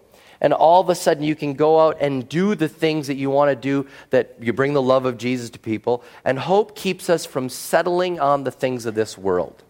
and 0.44 0.54
all 0.54 0.82
of 0.82 0.90
a 0.90 0.96
sudden 0.96 1.24
you 1.24 1.36
can 1.36 1.54
go 1.54 1.80
out 1.80 1.98
and 2.00 2.30
do 2.30 2.54
the 2.54 2.70
things 2.70 3.08
that 3.08 3.16
you 3.16 3.32
want 3.32 3.50
to 3.50 3.56
do 3.56 3.90
that 4.12 4.36
you 4.40 4.54
bring 4.54 4.74
the 4.74 4.82
love 4.82 5.06
of 5.06 5.18
Jesus 5.18 5.50
to 5.50 5.60
people 5.60 6.04
and 6.24 6.38
hope 6.38 6.76
keeps 6.76 7.10
us 7.10 7.26
from 7.26 7.50
settling 7.50 8.20
on 8.20 8.44
the 8.44 8.52
things 8.52 8.86
of 8.86 8.94
this 8.94 9.18
world 9.18 9.64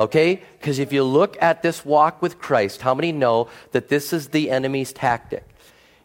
Okay? 0.00 0.42
Because 0.58 0.78
if 0.78 0.94
you 0.94 1.04
look 1.04 1.40
at 1.42 1.62
this 1.62 1.84
walk 1.84 2.22
with 2.22 2.38
Christ, 2.38 2.80
how 2.80 2.94
many 2.94 3.12
know 3.12 3.48
that 3.72 3.88
this 3.88 4.14
is 4.14 4.28
the 4.28 4.50
enemy's 4.50 4.92
tactic? 4.92 5.44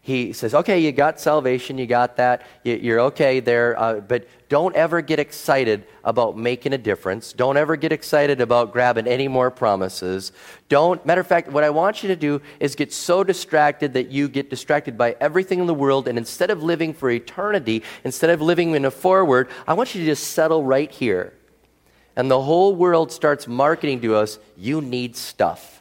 He 0.06 0.34
says, 0.34 0.54
okay, 0.54 0.78
you 0.78 0.92
got 0.92 1.20
salvation, 1.20 1.80
you 1.80 1.88
got 1.88 2.18
that, 2.18 2.44
you're 2.64 3.00
okay 3.00 3.40
there, 3.40 3.76
uh, 3.80 4.02
but 4.02 4.28
don't 4.50 4.76
ever 4.76 5.02
get 5.02 5.18
excited 5.18 5.88
about 6.04 6.38
making 6.38 6.74
a 6.74 6.78
difference. 6.78 7.34
Don't 7.34 7.58
ever 7.58 7.76
get 7.76 7.92
excited 7.92 8.40
about 8.40 8.72
grabbing 8.72 9.08
any 9.08 9.28
more 9.28 9.50
promises. 9.50 10.32
Don't, 10.70 11.04
matter 11.08 11.22
of 11.22 11.26
fact, 11.26 11.50
what 11.50 11.64
I 11.64 11.72
want 11.72 12.04
you 12.04 12.10
to 12.10 12.16
do 12.16 12.40
is 12.60 12.76
get 12.76 12.94
so 12.94 13.24
distracted 13.24 13.94
that 13.94 14.12
you 14.12 14.28
get 14.28 14.52
distracted 14.52 14.96
by 14.96 15.16
everything 15.20 15.58
in 15.58 15.66
the 15.66 15.74
world, 15.74 16.08
and 16.08 16.20
instead 16.20 16.52
of 16.52 16.62
living 16.62 16.94
for 16.94 17.10
eternity, 17.10 17.82
instead 18.04 18.30
of 18.30 18.42
living 18.42 18.76
in 18.76 18.86
a 18.86 18.92
forward, 18.92 19.50
I 19.68 19.74
want 19.74 19.96
you 19.96 20.02
to 20.02 20.06
just 20.06 20.28
settle 20.34 20.64
right 20.64 20.92
here 20.92 21.34
and 22.16 22.32
the 22.32 22.42
whole 22.42 22.76
world 22.76 23.12
starts 23.12 23.48
marketing 23.48 24.02
to 24.02 24.16
us, 24.16 24.40
you 24.56 24.82
need 24.82 25.16
stuff. 25.16 25.75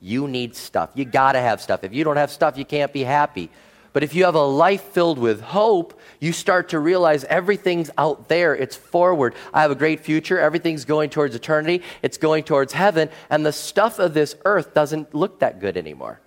You 0.00 0.28
need 0.28 0.54
stuff. 0.54 0.90
You 0.94 1.04
got 1.04 1.32
to 1.32 1.40
have 1.40 1.60
stuff. 1.60 1.84
If 1.84 1.92
you 1.92 2.04
don't 2.04 2.16
have 2.16 2.30
stuff, 2.30 2.58
you 2.58 2.64
can't 2.64 2.92
be 2.92 3.02
happy. 3.02 3.50
But 3.92 4.02
if 4.02 4.14
you 4.14 4.24
have 4.24 4.34
a 4.34 4.44
life 4.44 4.82
filled 4.82 5.18
with 5.18 5.40
hope, 5.40 5.98
you 6.20 6.34
start 6.34 6.68
to 6.68 6.78
realize 6.78 7.24
everything's 7.24 7.90
out 7.96 8.28
there. 8.28 8.54
It's 8.54 8.76
forward. 8.76 9.34
I 9.54 9.62
have 9.62 9.70
a 9.70 9.74
great 9.74 10.00
future. 10.00 10.38
Everything's 10.38 10.84
going 10.84 11.08
towards 11.08 11.34
eternity. 11.34 11.82
It's 12.02 12.18
going 12.18 12.44
towards 12.44 12.74
heaven. 12.74 13.08
And 13.30 13.46
the 13.46 13.52
stuff 13.52 13.98
of 13.98 14.12
this 14.12 14.36
earth 14.44 14.74
doesn't 14.74 15.14
look 15.14 15.40
that 15.40 15.60
good 15.60 15.78
anymore. 15.78 16.20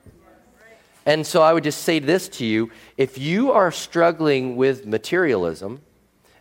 And 1.05 1.25
so 1.25 1.41
I 1.41 1.53
would 1.53 1.63
just 1.63 1.83
say 1.83 1.99
this 1.99 2.27
to 2.29 2.45
you 2.45 2.71
if 2.97 3.17
you 3.17 3.51
are 3.51 3.71
struggling 3.71 4.55
with 4.55 4.85
materialism, 4.85 5.81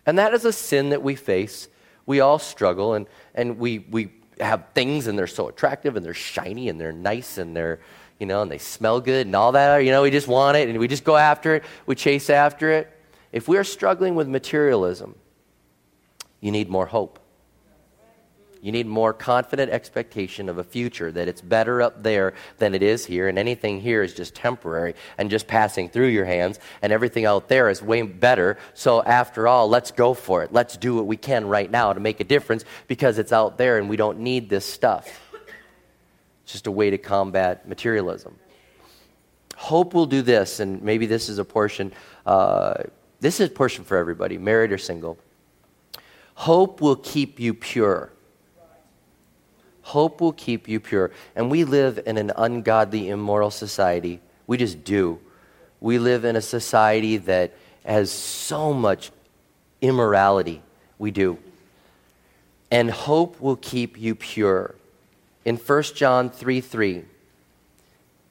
and 0.06 0.18
that 0.18 0.32
is 0.32 0.46
a 0.46 0.52
sin 0.52 0.88
that 0.90 1.02
we 1.02 1.14
face, 1.14 1.68
we 2.06 2.20
all 2.20 2.38
struggle, 2.38 2.94
and, 2.94 3.06
and 3.34 3.58
we, 3.58 3.80
we 3.80 4.12
have 4.40 4.64
things 4.74 5.06
and 5.06 5.18
they're 5.18 5.26
so 5.26 5.48
attractive 5.48 5.96
and 5.96 6.04
they're 6.04 6.14
shiny 6.14 6.68
and 6.68 6.80
they're 6.80 6.92
nice 6.92 7.38
and 7.38 7.54
they're, 7.54 7.80
you 8.18 8.26
know, 8.26 8.42
and 8.42 8.50
they 8.50 8.58
smell 8.58 9.00
good 9.00 9.26
and 9.26 9.36
all 9.36 9.52
that. 9.52 9.78
You 9.78 9.90
know, 9.90 10.02
we 10.02 10.10
just 10.10 10.28
want 10.28 10.56
it 10.56 10.68
and 10.68 10.78
we 10.78 10.88
just 10.88 11.04
go 11.04 11.16
after 11.16 11.56
it, 11.56 11.64
we 11.86 11.94
chase 11.94 12.30
after 12.30 12.70
it. 12.70 12.92
If 13.32 13.48
we 13.48 13.56
are 13.58 13.64
struggling 13.64 14.14
with 14.14 14.28
materialism, 14.28 15.14
you 16.40 16.50
need 16.50 16.68
more 16.68 16.86
hope. 16.86 17.18
You 18.60 18.72
need 18.72 18.86
more 18.86 19.12
confident 19.12 19.70
expectation 19.70 20.48
of 20.48 20.58
a 20.58 20.64
future 20.64 21.12
that 21.12 21.28
it's 21.28 21.40
better 21.40 21.80
up 21.80 22.02
there 22.02 22.34
than 22.58 22.74
it 22.74 22.82
is 22.82 23.06
here, 23.06 23.28
and 23.28 23.38
anything 23.38 23.80
here 23.80 24.02
is 24.02 24.14
just 24.14 24.34
temporary 24.34 24.94
and 25.16 25.30
just 25.30 25.46
passing 25.46 25.88
through 25.88 26.08
your 26.08 26.24
hands, 26.24 26.58
and 26.82 26.92
everything 26.92 27.24
out 27.24 27.48
there 27.48 27.68
is 27.68 27.82
way 27.82 28.02
better. 28.02 28.58
So, 28.74 29.02
after 29.02 29.46
all, 29.46 29.68
let's 29.68 29.92
go 29.92 30.12
for 30.12 30.42
it. 30.42 30.52
Let's 30.52 30.76
do 30.76 30.96
what 30.96 31.06
we 31.06 31.16
can 31.16 31.46
right 31.46 31.70
now 31.70 31.92
to 31.92 32.00
make 32.00 32.18
a 32.18 32.24
difference 32.24 32.64
because 32.88 33.18
it's 33.18 33.32
out 33.32 33.58
there 33.58 33.78
and 33.78 33.88
we 33.88 33.96
don't 33.96 34.18
need 34.18 34.48
this 34.48 34.66
stuff. 34.66 35.08
It's 36.42 36.52
just 36.52 36.66
a 36.66 36.72
way 36.72 36.90
to 36.90 36.98
combat 36.98 37.68
materialism. 37.68 38.36
Hope 39.56 39.94
will 39.94 40.06
do 40.06 40.22
this, 40.22 40.60
and 40.60 40.82
maybe 40.82 41.06
this 41.06 41.28
is 41.28 41.38
a 41.38 41.44
portion. 41.44 41.92
Uh, 42.26 42.74
this 43.20 43.38
is 43.38 43.48
a 43.48 43.52
portion 43.52 43.84
for 43.84 43.96
everybody, 43.96 44.38
married 44.38 44.72
or 44.72 44.78
single. 44.78 45.18
Hope 46.34 46.80
will 46.80 46.96
keep 46.96 47.38
you 47.38 47.54
pure. 47.54 48.12
Hope 49.88 50.20
will 50.20 50.34
keep 50.34 50.68
you 50.68 50.80
pure. 50.80 51.12
And 51.34 51.50
we 51.50 51.64
live 51.64 51.98
in 52.04 52.18
an 52.18 52.30
ungodly, 52.36 53.08
immoral 53.08 53.50
society. 53.50 54.20
We 54.46 54.58
just 54.58 54.84
do. 54.84 55.18
We 55.80 55.98
live 55.98 56.26
in 56.26 56.36
a 56.36 56.42
society 56.42 57.16
that 57.16 57.54
has 57.86 58.10
so 58.12 58.74
much 58.74 59.10
immorality. 59.80 60.60
We 60.98 61.10
do. 61.10 61.38
And 62.70 62.90
hope 62.90 63.40
will 63.40 63.56
keep 63.56 63.98
you 63.98 64.14
pure. 64.14 64.74
In 65.46 65.56
1 65.56 65.82
John 65.94 66.28
3 66.28 66.60
3, 66.60 67.04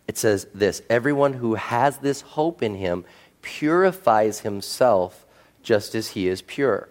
it 0.08 0.16
says 0.16 0.46
this 0.54 0.84
Everyone 0.92 1.34
who 1.34 1.56
has 1.56 1.98
this 1.98 2.22
hope 2.22 2.62
in 2.62 2.76
him 2.76 3.04
purifies 3.42 4.42
himself 4.42 5.26
just 5.64 5.96
as 5.96 6.10
he 6.10 6.28
is 6.28 6.44
pure. 6.44 6.88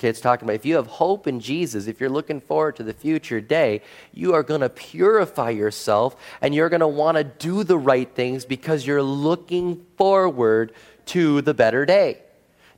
It's 0.00 0.20
talking 0.20 0.46
about 0.46 0.56
if 0.56 0.66
you 0.66 0.76
have 0.76 0.86
hope 0.86 1.26
in 1.26 1.40
Jesus, 1.40 1.86
if 1.86 2.00
you're 2.00 2.10
looking 2.10 2.40
forward 2.40 2.76
to 2.76 2.82
the 2.82 2.92
future 2.92 3.40
day, 3.40 3.82
you 4.12 4.34
are 4.34 4.42
going 4.42 4.60
to 4.60 4.68
purify 4.68 5.50
yourself 5.50 6.16
and 6.40 6.54
you're 6.54 6.68
going 6.68 6.80
to 6.80 6.88
want 6.88 7.16
to 7.16 7.24
do 7.24 7.64
the 7.64 7.78
right 7.78 8.08
things 8.14 8.44
because 8.44 8.86
you're 8.86 9.02
looking 9.02 9.86
forward 9.96 10.72
to 11.06 11.40
the 11.42 11.54
better 11.54 11.86
day. 11.86 12.18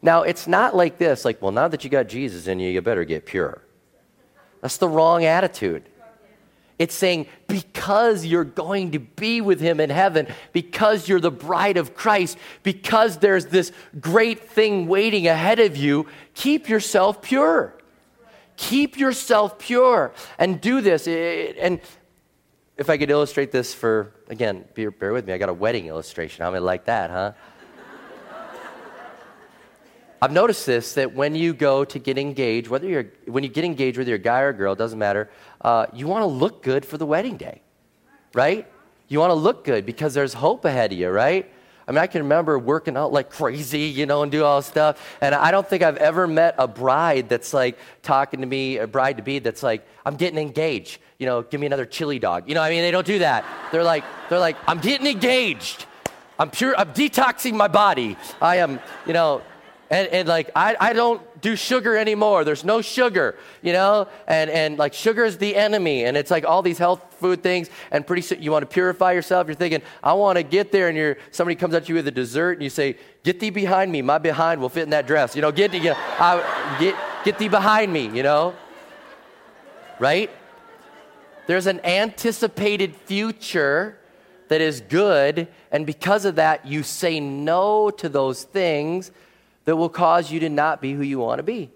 Now, 0.00 0.22
it's 0.22 0.46
not 0.46 0.76
like 0.76 0.98
this, 0.98 1.24
like, 1.24 1.42
well, 1.42 1.50
now 1.50 1.66
that 1.66 1.82
you 1.82 1.90
got 1.90 2.06
Jesus 2.08 2.46
in 2.46 2.60
you, 2.60 2.70
you 2.70 2.80
better 2.80 3.04
get 3.04 3.26
pure. 3.26 3.62
That's 4.60 4.76
the 4.76 4.88
wrong 4.88 5.24
attitude. 5.24 5.82
It's 6.78 6.94
saying, 6.94 7.26
because 7.48 8.24
you're 8.24 8.44
going 8.44 8.92
to 8.92 9.00
be 9.00 9.40
with 9.40 9.60
him 9.60 9.80
in 9.80 9.90
heaven, 9.90 10.28
because 10.52 11.08
you're 11.08 11.20
the 11.20 11.30
bride 11.30 11.76
of 11.76 11.94
Christ, 11.94 12.38
because 12.62 13.18
there's 13.18 13.46
this 13.46 13.72
great 14.00 14.48
thing 14.48 14.86
waiting 14.86 15.26
ahead 15.26 15.58
of 15.58 15.76
you, 15.76 16.06
keep 16.34 16.68
yourself 16.68 17.20
pure. 17.20 17.74
Keep 18.56 18.98
yourself 18.98 19.58
pure 19.58 20.12
and 20.38 20.60
do 20.60 20.80
this. 20.80 21.06
And 21.06 21.80
if 22.76 22.90
I 22.90 22.96
could 22.96 23.10
illustrate 23.10 23.50
this 23.50 23.74
for, 23.74 24.12
again, 24.28 24.64
bear 24.74 25.12
with 25.12 25.26
me, 25.26 25.32
I 25.32 25.38
got 25.38 25.48
a 25.48 25.54
wedding 25.54 25.86
illustration. 25.86 26.44
How 26.44 26.50
many 26.50 26.62
like 26.64 26.84
that, 26.84 27.10
huh? 27.10 27.32
I've 30.20 30.32
noticed 30.32 30.66
this 30.66 30.94
that 30.94 31.14
when 31.14 31.34
you 31.34 31.54
go 31.54 31.84
to 31.84 31.98
get 31.98 32.18
engaged, 32.18 32.68
whether 32.68 32.88
you're 32.88 33.06
when 33.26 33.44
you 33.44 33.50
get 33.50 33.64
engaged, 33.64 33.98
whether 33.98 34.10
you're 34.10 34.16
a 34.16 34.18
guy 34.20 34.40
or 34.40 34.48
a 34.48 34.54
girl, 34.54 34.74
doesn't 34.74 34.98
matter. 34.98 35.30
Uh, 35.60 35.86
you 35.92 36.06
want 36.06 36.22
to 36.22 36.26
look 36.26 36.62
good 36.62 36.84
for 36.84 36.98
the 36.98 37.06
wedding 37.06 37.36
day, 37.36 37.62
right? 38.34 38.66
You 39.06 39.20
want 39.20 39.30
to 39.30 39.34
look 39.34 39.64
good 39.64 39.86
because 39.86 40.14
there's 40.14 40.34
hope 40.34 40.64
ahead 40.64 40.92
of 40.92 40.98
you, 40.98 41.08
right? 41.08 41.50
I 41.86 41.90
mean, 41.90 41.98
I 41.98 42.06
can 42.06 42.22
remember 42.22 42.58
working 42.58 42.98
out 42.98 43.12
like 43.12 43.30
crazy, 43.30 43.84
you 43.84 44.04
know, 44.04 44.22
and 44.22 44.30
do 44.30 44.44
all 44.44 44.60
stuff. 44.60 45.16
And 45.22 45.34
I 45.34 45.50
don't 45.50 45.66
think 45.66 45.82
I've 45.82 45.96
ever 45.96 46.26
met 46.26 46.54
a 46.58 46.68
bride 46.68 47.30
that's 47.30 47.54
like 47.54 47.78
talking 48.02 48.42
to 48.42 48.46
me, 48.46 48.76
a 48.76 48.86
bride 48.86 49.16
to 49.16 49.22
be 49.22 49.38
that's 49.38 49.62
like, 49.62 49.88
I'm 50.04 50.16
getting 50.16 50.38
engaged. 50.38 50.98
You 51.18 51.24
know, 51.24 51.40
give 51.40 51.60
me 51.60 51.66
another 51.66 51.86
chili 51.86 52.18
dog. 52.18 52.46
You 52.46 52.54
know, 52.54 52.60
I 52.60 52.68
mean, 52.68 52.82
they 52.82 52.90
don't 52.90 53.06
do 53.06 53.20
that. 53.20 53.46
They're 53.72 53.84
like, 53.84 54.04
they're 54.28 54.38
like, 54.38 54.56
I'm 54.66 54.80
getting 54.80 55.06
engaged. 55.06 55.86
I'm 56.38 56.50
pure. 56.50 56.78
I'm 56.78 56.92
detoxing 56.92 57.54
my 57.54 57.68
body. 57.68 58.18
I 58.42 58.56
am, 58.56 58.80
you 59.06 59.14
know, 59.14 59.40
and, 59.90 60.08
and 60.08 60.28
like, 60.28 60.50
I, 60.54 60.76
I 60.78 60.92
don't 60.92 61.22
do 61.40 61.56
sugar 61.56 61.96
anymore. 61.96 62.44
There's 62.44 62.64
no 62.64 62.82
sugar, 62.82 63.36
you 63.62 63.72
know? 63.72 64.06
And, 64.26 64.50
and 64.50 64.78
like, 64.78 64.92
sugar 64.92 65.24
is 65.24 65.38
the 65.38 65.56
enemy. 65.56 66.04
And 66.04 66.14
it's 66.16 66.30
like 66.30 66.44
all 66.44 66.60
these 66.60 66.76
health 66.76 67.16
food 67.18 67.42
things. 67.42 67.70
And 67.90 68.06
pretty 68.06 68.22
soon 68.22 68.42
you 68.42 68.52
want 68.52 68.62
to 68.62 68.66
purify 68.66 69.12
yourself. 69.12 69.46
You're 69.46 69.54
thinking, 69.54 69.80
I 70.02 70.12
want 70.12 70.36
to 70.36 70.42
get 70.42 70.72
there. 70.72 70.88
And 70.88 70.96
you're, 70.96 71.16
somebody 71.30 71.54
comes 71.54 71.72
at 71.74 71.88
you 71.88 71.94
with 71.94 72.06
a 72.06 72.12
dessert 72.12 72.52
and 72.52 72.62
you 72.62 72.70
say, 72.70 72.96
Get 73.24 73.40
thee 73.40 73.50
behind 73.50 73.90
me. 73.90 74.00
My 74.00 74.18
behind 74.18 74.60
will 74.60 74.68
fit 74.68 74.84
in 74.84 74.90
that 74.90 75.06
dress. 75.06 75.34
You 75.34 75.42
know, 75.42 75.52
get, 75.52 75.74
you 75.74 75.82
know, 75.82 75.96
I, 75.96 76.76
get, 76.78 76.94
get 77.24 77.38
thee 77.38 77.48
behind 77.48 77.92
me, 77.92 78.08
you 78.08 78.22
know? 78.22 78.54
Right? 79.98 80.30
There's 81.46 81.66
an 81.66 81.80
anticipated 81.84 82.94
future 82.94 83.98
that 84.48 84.60
is 84.60 84.80
good. 84.82 85.48
And 85.70 85.86
because 85.86 86.24
of 86.24 86.36
that, 86.36 86.66
you 86.66 86.82
say 86.82 87.20
no 87.20 87.90
to 87.90 88.08
those 88.08 88.44
things 88.44 89.10
that 89.68 89.76
will 89.76 89.90
cause 89.90 90.32
you 90.32 90.40
to 90.40 90.48
not 90.48 90.80
be 90.80 90.94
who 90.94 91.02
you 91.02 91.18
want 91.18 91.40
to 91.40 91.42
be. 91.42 91.70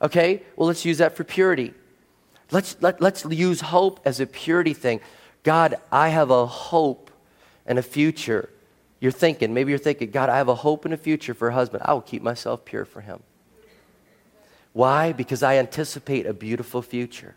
Okay? 0.00 0.44
Well, 0.54 0.68
let's 0.68 0.84
use 0.84 0.98
that 0.98 1.16
for 1.16 1.24
purity. 1.24 1.74
Let's, 2.52 2.76
let, 2.80 3.00
let's 3.00 3.24
use 3.24 3.60
hope 3.60 3.98
as 4.04 4.20
a 4.20 4.28
purity 4.28 4.74
thing. 4.74 5.00
God, 5.42 5.74
I 5.90 6.10
have 6.10 6.30
a 6.30 6.46
hope 6.46 7.10
and 7.66 7.80
a 7.80 7.82
future. 7.82 8.48
You're 9.00 9.10
thinking, 9.10 9.52
maybe 9.52 9.72
you're 9.72 9.78
thinking, 9.80 10.12
God, 10.12 10.28
I 10.28 10.36
have 10.36 10.46
a 10.46 10.54
hope 10.54 10.84
and 10.84 10.94
a 10.94 10.96
future 10.96 11.34
for 11.34 11.48
a 11.48 11.52
husband. 11.52 11.82
I 11.84 11.94
will 11.94 12.00
keep 12.00 12.22
myself 12.22 12.64
pure 12.64 12.84
for 12.84 13.00
him. 13.00 13.24
Why? 14.72 15.12
Because 15.12 15.42
I 15.42 15.56
anticipate 15.56 16.26
a 16.26 16.32
beautiful 16.32 16.80
future. 16.80 17.34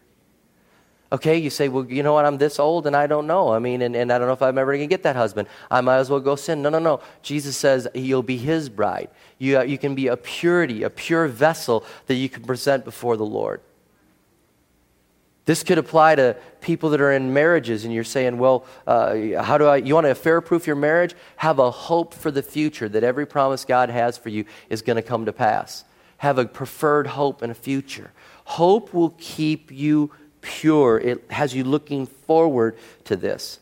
Okay, 1.09 1.37
you 1.37 1.49
say, 1.49 1.69
well, 1.69 1.85
you 1.85 2.03
know 2.03 2.13
what, 2.13 2.25
I'm 2.25 2.37
this 2.37 2.59
old 2.59 2.85
and 2.85 2.95
I 2.95 3.07
don't 3.07 3.27
know. 3.27 3.53
I 3.53 3.59
mean, 3.59 3.81
and, 3.81 3.95
and 3.95 4.11
I 4.11 4.17
don't 4.17 4.27
know 4.27 4.33
if 4.33 4.41
I'm 4.41 4.57
ever 4.57 4.73
going 4.73 4.87
to 4.87 4.93
get 4.93 5.03
that 5.03 5.15
husband. 5.15 5.47
I 5.71 5.79
might 5.79 5.97
as 5.97 6.09
well 6.09 6.19
go 6.19 6.35
sin. 6.35 6.61
No, 6.61 6.69
no, 6.69 6.79
no. 6.79 6.99
Jesus 7.21 7.55
says 7.55 7.87
you'll 7.93 8.23
be 8.23 8.37
his 8.37 8.67
bride. 8.67 9.09
You, 9.37 9.59
uh, 9.59 9.63
you 9.63 9.77
can 9.77 9.95
be 9.95 10.07
a 10.07 10.17
purity, 10.17 10.83
a 10.83 10.89
pure 10.89 11.27
vessel 11.27 11.85
that 12.07 12.15
you 12.15 12.27
can 12.27 12.43
present 12.43 12.83
before 12.83 13.15
the 13.15 13.25
Lord. 13.25 13.61
This 15.45 15.63
could 15.63 15.77
apply 15.77 16.15
to 16.15 16.35
people 16.59 16.89
that 16.89 16.99
are 16.99 17.13
in 17.13 17.33
marriages 17.33 17.85
and 17.85 17.93
you're 17.93 18.03
saying, 18.03 18.37
well, 18.37 18.65
uh, 18.85 19.41
how 19.41 19.57
do 19.57 19.65
I, 19.65 19.77
you 19.77 19.95
want 19.95 20.03
to 20.03 20.11
affair 20.11 20.41
proof 20.41 20.67
your 20.67 20.75
marriage? 20.75 21.15
Have 21.37 21.57
a 21.59 21.71
hope 21.71 22.13
for 22.13 22.31
the 22.31 22.43
future 22.43 22.89
that 22.89 23.01
every 23.01 23.25
promise 23.25 23.63
God 23.63 23.89
has 23.89 24.17
for 24.17 24.27
you 24.27 24.43
is 24.69 24.81
going 24.81 24.97
to 24.97 25.01
come 25.01 25.23
to 25.23 25.31
pass. 25.31 25.85
Have 26.17 26.37
a 26.37 26.45
preferred 26.45 27.07
hope 27.07 27.41
and 27.41 27.49
a 27.49 27.55
future. 27.55 28.11
Hope 28.43 28.93
will 28.93 29.15
keep 29.17 29.71
you 29.71 30.11
pure. 30.47 30.97
It 30.97 31.29
has 31.29 31.53
you 31.53 31.65
looking 31.65 32.05
forward 32.05 32.77
to 33.03 33.17
this. 33.17 33.59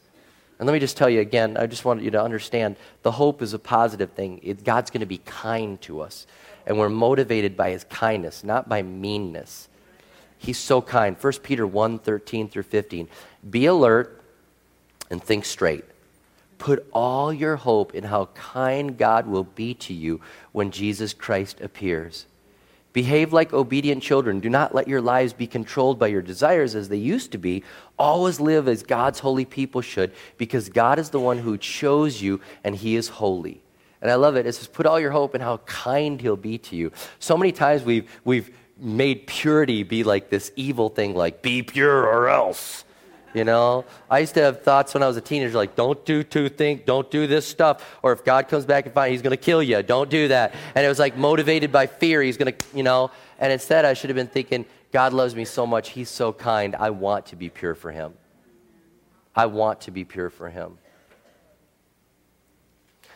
And 0.59 0.67
let 0.67 0.73
me 0.73 0.79
just 0.79 0.95
tell 0.95 1.09
you 1.09 1.19
again, 1.19 1.57
I 1.57 1.65
just 1.65 1.83
want 1.83 2.03
you 2.03 2.11
to 2.11 2.21
understand 2.21 2.75
the 3.01 3.11
hope 3.11 3.41
is 3.41 3.53
a 3.53 3.59
positive 3.59 4.11
thing. 4.11 4.39
It, 4.43 4.63
God's 4.63 4.91
going 4.91 5.01
to 5.01 5.07
be 5.07 5.17
kind 5.17 5.81
to 5.81 6.01
us. 6.01 6.27
And 6.65 6.77
we're 6.77 6.89
motivated 6.89 7.57
by 7.57 7.71
his 7.71 7.83
kindness, 7.85 8.43
not 8.43 8.69
by 8.69 8.83
meanness. 8.83 9.67
He's 10.37 10.59
so 10.59 10.81
kind. 10.81 11.17
1 11.19 11.33
Peter 11.43 11.65
1 11.65 11.99
13 11.99 12.49
through 12.49 12.63
15. 12.63 13.09
Be 13.49 13.65
alert 13.65 14.21
and 15.09 15.21
think 15.21 15.45
straight. 15.45 15.85
Put 16.59 16.87
all 16.93 17.33
your 17.33 17.55
hope 17.57 17.95
in 17.95 18.05
how 18.05 18.27
kind 18.35 18.97
God 18.97 19.27
will 19.27 19.43
be 19.43 19.73
to 19.73 19.93
you 19.93 20.21
when 20.51 20.71
Jesus 20.71 21.13
Christ 21.13 21.59
appears. 21.61 22.27
Behave 22.95 23.33
like 23.33 23.51
obedient 23.51 24.01
children. 24.01 24.39
Do 24.39 24.49
not 24.49 24.73
let 24.73 24.87
your 24.87 25.01
lives 25.01 25.33
be 25.33 25.47
controlled 25.47 25.99
by 25.99 26.07
your 26.07 26.21
desires 26.21 26.75
as 26.75 26.87
they 26.87 26.95
used 26.95 27.33
to 27.33 27.37
be. 27.37 27.61
Always 27.99 28.39
live 28.39 28.69
as 28.69 28.83
God's 28.83 29.19
holy 29.19 29.43
people 29.43 29.81
should, 29.81 30.13
because 30.37 30.69
God 30.69 30.97
is 30.97 31.09
the 31.09 31.19
one 31.19 31.37
who 31.37 31.57
chose 31.57 32.21
you 32.21 32.39
and 32.63 32.73
He 32.73 32.95
is 32.95 33.09
holy. 33.09 33.61
And 34.01 34.09
I 34.09 34.15
love 34.15 34.37
it. 34.37 34.45
It 34.45 34.53
says, 34.53 34.67
put 34.67 34.85
all 34.85 34.97
your 34.97 35.11
hope 35.11 35.35
in 35.35 35.41
how 35.41 35.57
kind 35.65 36.21
He'll 36.21 36.37
be 36.37 36.57
to 36.57 36.77
you. 36.77 36.93
So 37.19 37.35
many 37.35 37.51
times 37.51 37.83
we've, 37.83 38.09
we've 38.23 38.49
made 38.79 39.27
purity 39.27 39.83
be 39.83 40.05
like 40.05 40.29
this 40.29 40.53
evil 40.55 40.87
thing, 40.87 41.15
like, 41.15 41.41
be 41.41 41.63
pure 41.63 42.07
or 42.07 42.29
else. 42.29 42.84
You 43.35 43.43
know, 43.43 43.83
I 44.09 44.19
used 44.19 44.33
to 44.35 44.41
have 44.41 44.61
thoughts 44.61 44.93
when 44.93 45.03
I 45.03 45.07
was 45.07 45.17
a 45.17 45.21
teenager 45.21 45.57
like, 45.57 45.75
don't 45.75 46.03
do 46.05 46.23
two 46.23 46.47
things, 46.47 46.81
don't 46.85 47.11
do 47.11 47.27
this 47.27 47.45
stuff, 47.45 47.97
or 48.01 48.13
if 48.13 48.23
God 48.23 48.47
comes 48.47 48.65
back 48.65 48.85
and 48.85 48.93
finds 48.93 49.11
he's 49.11 49.21
going 49.21 49.31
to 49.31 49.37
kill 49.37 49.61
you, 49.61 49.83
don't 49.83 50.09
do 50.09 50.29
that. 50.29 50.55
And 50.73 50.85
it 50.85 50.87
was 50.87 50.99
like 50.99 51.17
motivated 51.17 51.69
by 51.69 51.87
fear, 51.87 52.21
he's 52.21 52.37
going 52.37 52.53
to, 52.53 52.65
you 52.73 52.83
know, 52.83 53.11
and 53.37 53.51
instead 53.51 53.83
I 53.83 53.93
should 53.93 54.09
have 54.09 54.15
been 54.15 54.27
thinking, 54.27 54.65
God 54.93 55.11
loves 55.11 55.35
me 55.35 55.43
so 55.43 55.67
much, 55.67 55.89
he's 55.89 56.09
so 56.09 56.31
kind, 56.31 56.77
I 56.77 56.91
want 56.91 57.25
to 57.27 57.35
be 57.35 57.49
pure 57.49 57.75
for 57.75 57.91
him. 57.91 58.13
I 59.35 59.47
want 59.47 59.81
to 59.81 59.91
be 59.91 60.05
pure 60.05 60.29
for 60.29 60.49
him. 60.49 60.77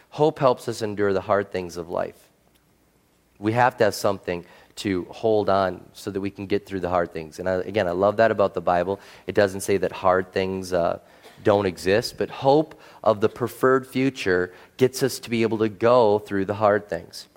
Hope 0.10 0.40
helps 0.40 0.68
us 0.68 0.82
endure 0.82 1.14
the 1.14 1.22
hard 1.22 1.50
things 1.50 1.78
of 1.78 1.88
life. 1.88 2.18
We 3.38 3.54
have 3.54 3.78
to 3.78 3.86
have 3.86 3.96
something 3.96 4.46
to 4.80 5.06
hold 5.10 5.50
on 5.50 5.84
so 5.94 6.10
that 6.12 6.22
we 6.22 6.30
can 6.30 6.46
get 6.46 6.66
through 6.66 6.80
the 6.80 6.90
hard 6.90 7.14
things. 7.14 7.40
And 7.40 7.50
I, 7.50 7.56
again, 7.56 7.88
I 7.88 7.92
love 7.92 8.18
that 8.18 8.32
about 8.32 8.54
the 8.54 8.62
Bible. 8.62 9.00
It 9.28 9.36
doesn't 9.36 9.62
say 9.62 9.78
that 9.78 9.92
hard 9.92 10.32
things 10.32 10.74
uh, 10.74 11.00
don't 11.44 11.66
exist, 11.66 12.18
but 12.18 12.30
hope 12.30 12.80
of 13.04 13.22
the 13.22 13.30
preferred 13.30 13.86
future 13.86 14.54
gets 14.78 15.04
us 15.04 15.20
to 15.20 15.30
be 15.30 15.42
able 15.42 15.58
to 15.60 15.70
go 15.70 16.20
through 16.20 16.46
the 16.46 16.56
hard 16.56 16.90
things. 16.90 17.28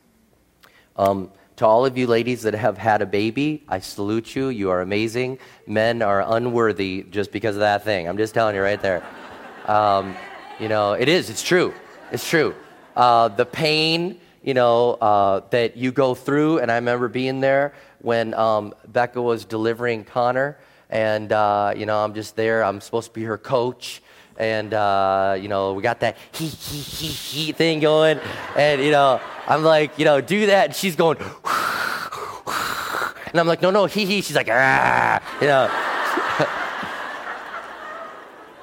Um, 0.96 1.30
to 1.56 1.66
all 1.66 1.84
of 1.84 1.98
you 1.98 2.06
ladies 2.06 2.42
that 2.42 2.54
have 2.54 2.78
had 2.78 3.02
a 3.02 3.06
baby, 3.06 3.64
I 3.68 3.80
salute 3.80 4.34
you. 4.34 4.48
You 4.48 4.70
are 4.70 4.80
amazing. 4.80 5.38
Men 5.66 6.02
are 6.02 6.24
unworthy 6.36 7.04
just 7.10 7.30
because 7.30 7.56
of 7.56 7.60
that 7.60 7.84
thing. 7.84 8.08
I'm 8.08 8.16
just 8.16 8.34
telling 8.34 8.54
you 8.54 8.62
right 8.62 8.80
there. 8.80 9.04
Um, 9.66 10.16
you 10.58 10.68
know, 10.68 10.92
it 10.92 11.08
is, 11.08 11.28
it's 11.28 11.42
true. 11.42 11.74
It's 12.10 12.28
true. 12.28 12.54
Uh, 12.96 13.28
the 13.28 13.46
pain, 13.46 14.20
you 14.42 14.54
know, 14.54 14.94
uh, 14.94 15.40
that 15.50 15.76
you 15.76 15.92
go 15.92 16.14
through, 16.14 16.58
and 16.58 16.70
I 16.70 16.76
remember 16.76 17.08
being 17.08 17.40
there 17.40 17.74
when 18.00 18.34
um, 18.34 18.74
Becca 18.88 19.20
was 19.20 19.44
delivering 19.44 20.04
Connor, 20.04 20.58
and, 20.90 21.32
uh, 21.32 21.72
you 21.76 21.86
know, 21.86 22.04
I'm 22.04 22.14
just 22.14 22.36
there. 22.36 22.64
I'm 22.64 22.80
supposed 22.80 23.08
to 23.08 23.14
be 23.14 23.24
her 23.24 23.38
coach, 23.38 24.02
and, 24.36 24.74
uh, 24.74 25.36
you 25.40 25.48
know, 25.48 25.72
we 25.74 25.82
got 25.82 26.00
that 26.00 26.16
he, 26.32 26.46
he, 26.46 26.78
he, 26.78 27.06
he 27.06 27.52
thing 27.52 27.80
going, 27.80 28.20
and, 28.56 28.82
you 28.82 28.90
know, 28.90 29.20
I'm 29.46 29.62
like, 29.62 29.98
you 29.98 30.04
know, 30.04 30.20
do 30.20 30.46
that, 30.46 30.66
and 30.66 30.74
she's 30.74 30.96
going, 30.96 31.18
and 33.32 33.40
I'm 33.40 33.46
like, 33.46 33.62
no, 33.62 33.70
no, 33.70 33.86
he, 33.86 34.04
he. 34.04 34.20
She's 34.20 34.36
like, 34.36 34.48
ah, 34.50 35.22
you 35.40 35.46
know. 35.46 35.70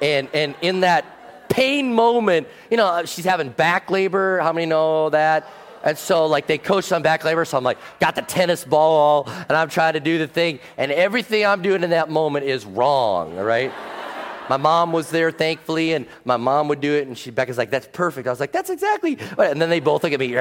and, 0.00 0.28
and 0.32 0.54
in 0.62 0.80
that 0.80 1.48
pain 1.48 1.92
moment, 1.92 2.46
you 2.70 2.76
know, 2.76 3.04
she's 3.04 3.24
having 3.24 3.48
back 3.48 3.90
labor. 3.90 4.38
How 4.38 4.52
many 4.52 4.66
know 4.66 5.10
that? 5.10 5.50
And 5.82 5.96
so, 5.96 6.26
like, 6.26 6.46
they 6.46 6.58
coached 6.58 6.92
on 6.92 7.02
back 7.02 7.24
labor. 7.24 7.44
So 7.44 7.56
I'm 7.56 7.64
like, 7.64 7.78
got 8.00 8.14
the 8.14 8.22
tennis 8.22 8.64
ball, 8.64 9.24
and 9.26 9.52
I'm 9.52 9.68
trying 9.68 9.94
to 9.94 10.00
do 10.00 10.18
the 10.18 10.26
thing. 10.26 10.60
And 10.76 10.92
everything 10.92 11.46
I'm 11.46 11.62
doing 11.62 11.82
in 11.82 11.90
that 11.90 12.10
moment 12.10 12.46
is 12.46 12.64
wrong, 12.64 13.36
right? 13.36 13.72
my 14.50 14.56
mom 14.56 14.90
was 14.90 15.10
there, 15.10 15.30
thankfully, 15.30 15.92
and 15.92 16.06
my 16.24 16.36
mom 16.36 16.66
would 16.66 16.80
do 16.80 16.94
it. 16.94 17.06
And 17.06 17.16
she, 17.16 17.30
Becca's 17.30 17.56
like, 17.56 17.70
that's 17.70 17.86
perfect. 17.92 18.26
I 18.26 18.30
was 18.30 18.40
like, 18.40 18.50
that's 18.50 18.68
exactly. 18.68 19.16
And 19.38 19.62
then 19.62 19.70
they 19.70 19.78
both 19.78 20.02
look 20.02 20.12
at 20.12 20.18
me, 20.18 20.36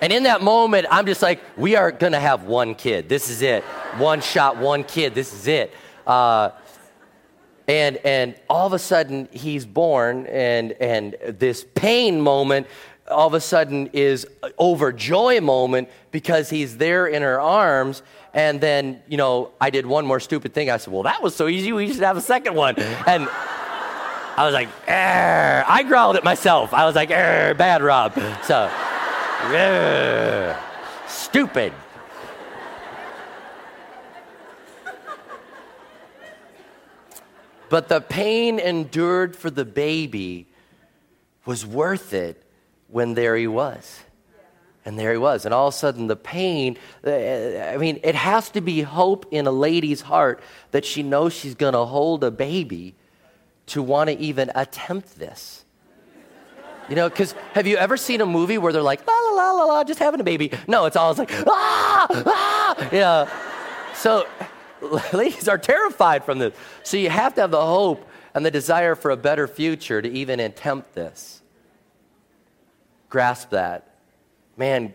And 0.00 0.12
in 0.12 0.22
that 0.24 0.42
moment, 0.42 0.86
I'm 0.90 1.06
just 1.06 1.22
like, 1.22 1.40
we 1.56 1.74
are 1.74 1.90
to 2.12 2.20
have 2.20 2.44
one 2.44 2.76
kid. 2.76 3.08
This 3.08 3.28
is 3.28 3.42
it. 3.42 3.64
One 3.98 4.20
shot, 4.20 4.56
one 4.56 4.84
kid. 4.84 5.12
This 5.14 5.32
is 5.32 5.48
it. 5.48 5.72
Uh, 6.06 6.50
and, 7.68 7.96
and 7.98 8.34
all 8.48 8.66
of 8.66 8.72
a 8.72 8.78
sudden, 8.78 9.28
he's 9.32 9.64
born, 9.64 10.26
and, 10.26 10.72
and 10.72 11.16
this 11.38 11.64
pain 11.74 12.20
moment 12.20 12.66
all 13.08 13.26
of 13.26 13.34
a 13.34 13.40
sudden 13.40 13.88
is 13.92 14.26
overjoy 14.58 15.42
moment 15.42 15.88
because 16.10 16.50
he's 16.50 16.76
there 16.78 17.06
in 17.06 17.22
her 17.22 17.40
arms. 17.40 18.02
And 18.34 18.60
then, 18.60 19.02
you 19.08 19.16
know, 19.16 19.50
I 19.60 19.70
did 19.70 19.86
one 19.86 20.06
more 20.06 20.20
stupid 20.20 20.54
thing. 20.54 20.70
I 20.70 20.78
said, 20.78 20.92
well, 20.92 21.02
that 21.02 21.22
was 21.22 21.34
so 21.36 21.48
easy. 21.48 21.72
We 21.72 21.92
should 21.92 22.02
have 22.02 22.16
a 22.16 22.22
second 22.22 22.54
one. 22.54 22.76
And 22.78 23.28
I 24.36 24.44
was 24.46 24.54
like, 24.54 24.68
I 24.88 25.82
growled 25.86 26.16
at 26.16 26.24
myself. 26.24 26.72
I 26.72 26.86
was 26.86 26.94
like, 26.94 27.10
bad 27.10 27.82
Rob. 27.82 28.14
So. 28.44 28.70
Stupid. 31.08 31.72
But 37.72 37.88
the 37.88 38.02
pain 38.02 38.58
endured 38.58 39.34
for 39.34 39.48
the 39.48 39.64
baby 39.64 40.46
was 41.46 41.64
worth 41.64 42.12
it 42.12 42.42
when 42.88 43.14
there 43.14 43.34
he 43.34 43.46
was. 43.46 44.00
And 44.84 44.98
there 44.98 45.10
he 45.10 45.16
was. 45.16 45.46
And 45.46 45.54
all 45.54 45.68
of 45.68 45.74
a 45.74 45.76
sudden, 45.78 46.06
the 46.06 46.14
pain 46.14 46.76
uh, 47.02 47.10
I 47.10 47.78
mean, 47.78 47.98
it 48.04 48.14
has 48.14 48.50
to 48.50 48.60
be 48.60 48.82
hope 48.82 49.24
in 49.30 49.46
a 49.46 49.50
lady's 49.50 50.02
heart 50.02 50.42
that 50.72 50.84
she 50.84 51.02
knows 51.02 51.32
she's 51.32 51.54
going 51.54 51.72
to 51.72 51.86
hold 51.86 52.22
a 52.24 52.30
baby 52.30 52.94
to 53.68 53.80
want 53.80 54.10
to 54.10 54.18
even 54.18 54.52
attempt 54.54 55.18
this. 55.18 55.64
You 56.90 56.96
know, 56.96 57.08
because 57.08 57.32
have 57.54 57.66
you 57.66 57.78
ever 57.78 57.96
seen 57.96 58.20
a 58.20 58.26
movie 58.26 58.58
where 58.58 58.74
they're 58.74 58.82
like, 58.82 59.06
la 59.06 59.14
la 59.14 59.30
la 59.30 59.52
la 59.52 59.64
la, 59.64 59.84
just 59.84 59.98
having 59.98 60.20
a 60.20 60.24
baby? 60.24 60.52
No, 60.68 60.84
it's 60.84 60.96
always 60.96 61.16
like, 61.16 61.32
ah, 61.46 62.06
ah, 62.10 62.88
know. 62.92 63.28
So 63.94 64.26
ladies 65.12 65.48
are 65.48 65.58
terrified 65.58 66.24
from 66.24 66.38
this. 66.38 66.54
So 66.82 66.96
you 66.96 67.10
have 67.10 67.34
to 67.34 67.42
have 67.42 67.50
the 67.50 67.64
hope 67.64 68.06
and 68.34 68.44
the 68.44 68.50
desire 68.50 68.94
for 68.94 69.10
a 69.10 69.16
better 69.16 69.46
future 69.46 70.02
to 70.02 70.10
even 70.10 70.40
attempt 70.40 70.94
this. 70.94 71.42
Grasp 73.08 73.50
that. 73.50 73.96
Man, 74.56 74.94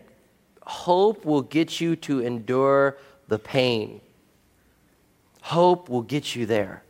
hope 0.62 1.24
will 1.24 1.42
get 1.42 1.80
you 1.80 1.96
to 1.96 2.20
endure 2.20 2.96
the 3.28 3.38
pain. 3.38 4.00
Hope 5.42 5.88
will 5.88 6.02
get 6.02 6.34
you 6.34 6.46
there. 6.46 6.82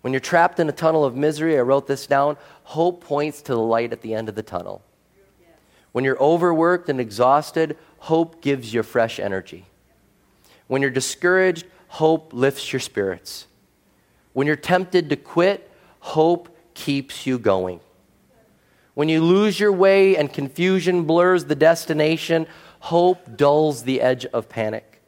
When 0.00 0.12
you're 0.12 0.20
trapped 0.20 0.60
in 0.60 0.68
a 0.68 0.72
tunnel 0.72 1.04
of 1.04 1.16
misery, 1.16 1.58
I 1.58 1.62
wrote 1.62 1.86
this 1.86 2.06
down 2.06 2.36
hope 2.64 3.02
points 3.02 3.40
to 3.42 3.52
the 3.52 3.60
light 3.60 3.92
at 3.92 4.02
the 4.02 4.14
end 4.14 4.28
of 4.28 4.34
the 4.34 4.42
tunnel. 4.42 4.82
When 5.92 6.04
you're 6.04 6.22
overworked 6.22 6.90
and 6.90 7.00
exhausted, 7.00 7.76
hope 7.98 8.42
gives 8.42 8.74
you 8.74 8.82
fresh 8.82 9.18
energy. 9.18 9.64
When 10.66 10.82
you're 10.82 10.90
discouraged, 10.90 11.64
hope 11.88 12.32
lifts 12.32 12.72
your 12.72 12.80
spirits. 12.80 13.46
When 14.32 14.46
you're 14.46 14.56
tempted 14.56 15.10
to 15.10 15.16
quit, 15.16 15.70
hope 16.00 16.48
keeps 16.74 17.26
you 17.26 17.38
going. 17.38 17.80
When 18.94 19.08
you 19.08 19.22
lose 19.22 19.58
your 19.58 19.72
way 19.72 20.16
and 20.16 20.32
confusion 20.32 21.04
blurs 21.04 21.44
the 21.44 21.54
destination, 21.54 22.46
hope 22.80 23.36
dulls 23.36 23.82
the 23.82 24.00
edge 24.00 24.26
of 24.26 24.48
panic. 24.48 25.00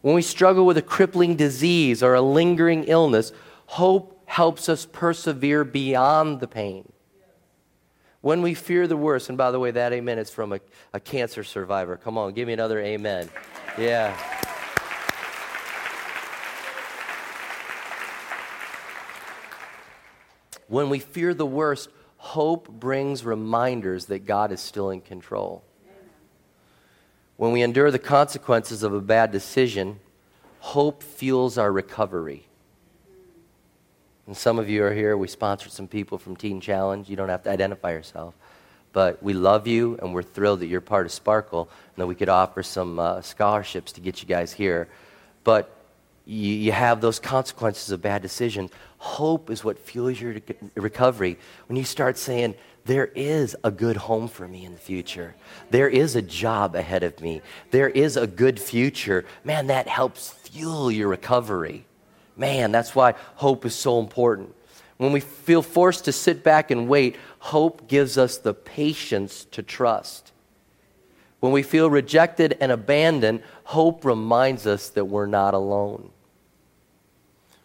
When 0.00 0.14
we 0.14 0.22
struggle 0.22 0.66
with 0.66 0.76
a 0.76 0.82
crippling 0.82 1.36
disease 1.36 2.02
or 2.02 2.14
a 2.14 2.20
lingering 2.20 2.84
illness, 2.84 3.32
Hope 3.66 4.22
helps 4.26 4.68
us 4.68 4.86
persevere 4.86 5.64
beyond 5.64 6.40
the 6.40 6.48
pain. 6.48 6.90
When 8.20 8.40
we 8.40 8.54
fear 8.54 8.86
the 8.86 8.96
worst, 8.96 9.28
and 9.28 9.36
by 9.36 9.50
the 9.50 9.60
way, 9.60 9.70
that 9.70 9.92
amen 9.92 10.18
is 10.18 10.30
from 10.30 10.52
a, 10.52 10.60
a 10.92 11.00
cancer 11.00 11.44
survivor. 11.44 11.96
Come 11.96 12.16
on, 12.16 12.32
give 12.32 12.46
me 12.46 12.54
another 12.54 12.80
amen. 12.80 13.28
Yeah. 13.78 14.16
When 20.68 20.88
we 20.88 20.98
fear 20.98 21.34
the 21.34 21.46
worst, 21.46 21.88
hope 22.16 22.68
brings 22.68 23.24
reminders 23.24 24.06
that 24.06 24.26
God 24.26 24.50
is 24.52 24.60
still 24.60 24.90
in 24.90 25.00
control. 25.00 25.62
When 27.36 27.52
we 27.52 27.62
endure 27.62 27.90
the 27.90 27.98
consequences 27.98 28.82
of 28.82 28.94
a 28.94 29.00
bad 29.00 29.32
decision, 29.32 29.98
hope 30.60 31.02
fuels 31.02 31.58
our 31.58 31.70
recovery. 31.70 32.46
And 34.26 34.36
some 34.36 34.58
of 34.58 34.70
you 34.70 34.84
are 34.84 34.94
here. 34.94 35.16
We 35.16 35.28
sponsored 35.28 35.72
some 35.72 35.88
people 35.88 36.16
from 36.16 36.36
Teen 36.36 36.60
Challenge. 36.60 37.10
You 37.10 37.16
don't 37.16 37.28
have 37.28 37.42
to 37.42 37.50
identify 37.50 37.90
yourself. 37.90 38.34
But 38.92 39.22
we 39.22 39.34
love 39.34 39.66
you, 39.66 39.98
and 40.00 40.14
we're 40.14 40.22
thrilled 40.22 40.60
that 40.60 40.66
you're 40.66 40.80
part 40.80 41.04
of 41.04 41.12
Sparkle, 41.12 41.68
and 41.94 42.02
that 42.02 42.06
we 42.06 42.14
could 42.14 42.28
offer 42.28 42.62
some 42.62 42.98
uh, 42.98 43.20
scholarships 43.20 43.92
to 43.92 44.00
get 44.00 44.22
you 44.22 44.28
guys 44.28 44.52
here. 44.52 44.88
But 45.42 45.76
you, 46.26 46.54
you 46.54 46.72
have 46.72 47.00
those 47.00 47.18
consequences 47.18 47.90
of 47.90 48.02
bad 48.02 48.22
decisions. 48.22 48.70
Hope 48.98 49.50
is 49.50 49.62
what 49.62 49.78
fuels 49.78 50.20
your 50.20 50.36
recovery. 50.74 51.38
When 51.66 51.76
you 51.76 51.84
start 51.84 52.16
saying, 52.16 52.54
there 52.86 53.06
is 53.06 53.56
a 53.64 53.70
good 53.70 53.96
home 53.96 54.28
for 54.28 54.46
me 54.46 54.64
in 54.64 54.72
the 54.72 54.78
future. 54.78 55.34
There 55.70 55.88
is 55.88 56.16
a 56.16 56.22
job 56.22 56.74
ahead 56.74 57.02
of 57.02 57.20
me. 57.20 57.42
There 57.70 57.88
is 57.88 58.16
a 58.16 58.26
good 58.26 58.60
future. 58.60 59.24
Man, 59.42 59.68
that 59.68 59.88
helps 59.88 60.30
fuel 60.30 60.90
your 60.90 61.08
recovery. 61.08 61.86
Man, 62.36 62.72
that's 62.72 62.94
why 62.94 63.14
hope 63.36 63.64
is 63.64 63.74
so 63.74 64.00
important. 64.00 64.54
When 64.96 65.12
we 65.12 65.20
feel 65.20 65.62
forced 65.62 66.04
to 66.04 66.12
sit 66.12 66.44
back 66.44 66.70
and 66.70 66.88
wait, 66.88 67.16
hope 67.38 67.88
gives 67.88 68.16
us 68.18 68.38
the 68.38 68.54
patience 68.54 69.44
to 69.52 69.62
trust. 69.62 70.32
When 71.40 71.52
we 71.52 71.62
feel 71.62 71.90
rejected 71.90 72.56
and 72.60 72.72
abandoned, 72.72 73.42
hope 73.64 74.04
reminds 74.04 74.66
us 74.66 74.88
that 74.90 75.04
we're 75.04 75.26
not 75.26 75.52
alone. 75.52 76.10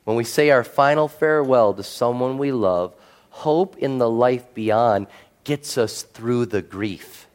When 0.09 0.15
we 0.15 0.23
say 0.23 0.49
our 0.49 0.63
final 0.63 1.07
farewell 1.07 1.75
to 1.75 1.83
someone 1.83 2.39
we 2.39 2.51
love, 2.51 2.95
hope 3.29 3.77
in 3.77 3.99
the 3.99 4.09
life 4.09 4.55
beyond 4.55 5.05
gets 5.43 5.77
us 5.77 6.01
through 6.01 6.47
the 6.47 6.63
grief. 6.63 7.27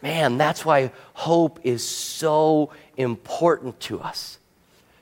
Man, 0.00 0.38
that's 0.38 0.64
why 0.64 0.92
hope 1.12 1.60
is 1.62 1.86
so 1.86 2.72
important 2.96 3.78
to 3.80 4.00
us. 4.00 4.38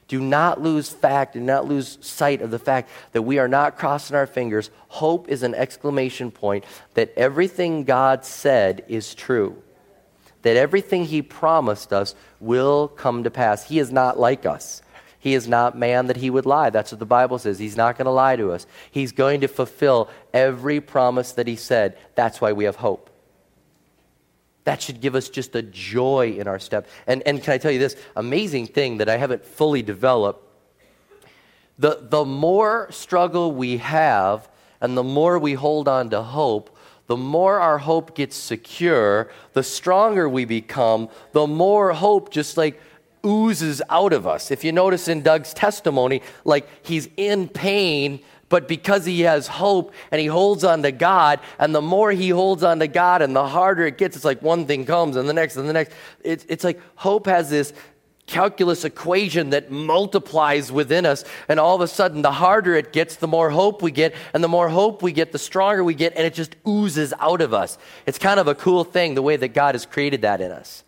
Do 0.08 0.20
not 0.20 0.60
lose 0.60 0.90
fact, 0.90 1.34
do 1.34 1.40
not 1.40 1.66
lose 1.66 1.98
sight 2.00 2.42
of 2.42 2.50
the 2.50 2.58
fact 2.58 2.90
that 3.12 3.22
we 3.22 3.38
are 3.38 3.46
not 3.46 3.78
crossing 3.78 4.16
our 4.16 4.26
fingers. 4.26 4.70
Hope 4.88 5.28
is 5.28 5.44
an 5.44 5.54
exclamation 5.54 6.32
point 6.32 6.64
that 6.94 7.12
everything 7.16 7.84
God 7.84 8.24
said 8.24 8.84
is 8.88 9.14
true, 9.14 9.62
that 10.42 10.56
everything 10.56 11.04
He 11.04 11.22
promised 11.22 11.92
us 11.92 12.16
will 12.40 12.88
come 12.88 13.22
to 13.22 13.30
pass. 13.30 13.68
He 13.68 13.78
is 13.78 13.92
not 13.92 14.18
like 14.18 14.44
us. 14.44 14.82
He 15.20 15.34
is 15.34 15.46
not 15.46 15.78
man 15.78 16.06
that 16.06 16.16
he 16.16 16.30
would 16.30 16.46
lie. 16.46 16.70
That's 16.70 16.90
what 16.90 16.98
the 16.98 17.06
Bible 17.06 17.38
says. 17.38 17.58
He's 17.58 17.76
not 17.76 17.96
going 17.96 18.06
to 18.06 18.10
lie 18.10 18.36
to 18.36 18.52
us. 18.52 18.66
He's 18.90 19.12
going 19.12 19.42
to 19.42 19.48
fulfill 19.48 20.08
every 20.32 20.80
promise 20.80 21.32
that 21.32 21.46
he 21.46 21.56
said. 21.56 21.98
That's 22.14 22.40
why 22.40 22.52
we 22.52 22.64
have 22.64 22.76
hope. 22.76 23.10
That 24.64 24.80
should 24.80 25.00
give 25.00 25.14
us 25.14 25.28
just 25.28 25.54
a 25.54 25.62
joy 25.62 26.36
in 26.38 26.48
our 26.48 26.58
step. 26.58 26.88
And, 27.06 27.22
and 27.26 27.42
can 27.42 27.52
I 27.52 27.58
tell 27.58 27.70
you 27.70 27.78
this 27.78 27.96
amazing 28.16 28.68
thing 28.68 28.96
that 28.98 29.10
I 29.10 29.18
haven't 29.18 29.44
fully 29.44 29.82
developed? 29.82 30.46
The, 31.78 31.98
the 32.00 32.24
more 32.24 32.88
struggle 32.90 33.52
we 33.52 33.76
have 33.76 34.48
and 34.80 34.96
the 34.96 35.04
more 35.04 35.38
we 35.38 35.52
hold 35.52 35.86
on 35.86 36.10
to 36.10 36.22
hope, 36.22 36.76
the 37.08 37.16
more 37.16 37.58
our 37.58 37.78
hope 37.78 38.14
gets 38.14 38.36
secure, 38.36 39.30
the 39.52 39.62
stronger 39.62 40.28
we 40.28 40.44
become, 40.44 41.08
the 41.32 41.46
more 41.46 41.92
hope 41.92 42.30
just 42.30 42.56
like 42.56 42.80
oozes 43.24 43.82
out 43.90 44.12
of 44.12 44.26
us. 44.26 44.50
If 44.50 44.64
you 44.64 44.72
notice 44.72 45.08
in 45.08 45.22
Doug's 45.22 45.52
testimony, 45.54 46.22
like 46.44 46.68
he's 46.82 47.08
in 47.16 47.48
pain, 47.48 48.20
but 48.48 48.66
because 48.66 49.06
he 49.06 49.20
has 49.22 49.46
hope 49.46 49.94
and 50.10 50.20
he 50.20 50.26
holds 50.26 50.64
on 50.64 50.82
to 50.82 50.92
God, 50.92 51.40
and 51.58 51.74
the 51.74 51.80
more 51.80 52.10
he 52.10 52.30
holds 52.30 52.62
on 52.62 52.80
to 52.80 52.88
God 52.88 53.22
and 53.22 53.34
the 53.34 53.46
harder 53.46 53.86
it 53.86 53.96
gets, 53.96 54.16
it's 54.16 54.24
like 54.24 54.42
one 54.42 54.66
thing 54.66 54.84
comes 54.84 55.16
and 55.16 55.28
the 55.28 55.32
next 55.32 55.56
and 55.56 55.68
the 55.68 55.72
next. 55.72 55.92
It's, 56.24 56.44
it's 56.48 56.64
like 56.64 56.80
hope 56.96 57.26
has 57.26 57.48
this 57.48 57.72
calculus 58.26 58.84
equation 58.84 59.50
that 59.50 59.70
multiplies 59.70 60.70
within 60.70 61.04
us. 61.04 61.24
And 61.48 61.60
all 61.60 61.74
of 61.74 61.80
a 61.80 61.88
sudden, 61.88 62.22
the 62.22 62.32
harder 62.32 62.74
it 62.74 62.92
gets, 62.92 63.16
the 63.16 63.28
more 63.28 63.50
hope 63.50 63.82
we 63.82 63.90
get. 63.90 64.14
And 64.32 64.42
the 64.42 64.48
more 64.48 64.68
hope 64.68 65.02
we 65.02 65.12
get, 65.12 65.32
the 65.32 65.38
stronger 65.38 65.82
we 65.82 65.94
get. 65.94 66.14
And 66.16 66.24
it 66.24 66.34
just 66.34 66.54
oozes 66.66 67.12
out 67.18 67.40
of 67.40 67.52
us. 67.52 67.76
It's 68.06 68.18
kind 68.18 68.40
of 68.40 68.46
a 68.46 68.54
cool 68.54 68.84
thing, 68.84 69.14
the 69.14 69.22
way 69.22 69.36
that 69.36 69.48
God 69.48 69.74
has 69.74 69.84
created 69.84 70.22
that 70.22 70.40
in 70.40 70.52
us. 70.52 70.84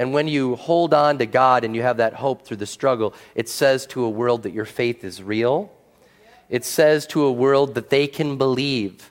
And 0.00 0.14
when 0.14 0.28
you 0.28 0.56
hold 0.56 0.94
on 0.94 1.18
to 1.18 1.26
God 1.26 1.62
and 1.62 1.76
you 1.76 1.82
have 1.82 1.98
that 1.98 2.14
hope 2.14 2.46
through 2.46 2.56
the 2.56 2.64
struggle, 2.64 3.12
it 3.34 3.50
says 3.50 3.84
to 3.88 4.02
a 4.02 4.08
world 4.08 4.44
that 4.44 4.52
your 4.54 4.64
faith 4.64 5.04
is 5.04 5.22
real. 5.22 5.70
It 6.48 6.64
says 6.64 7.06
to 7.08 7.24
a 7.24 7.30
world 7.30 7.74
that 7.74 7.90
they 7.90 8.06
can 8.06 8.38
believe. 8.38 9.10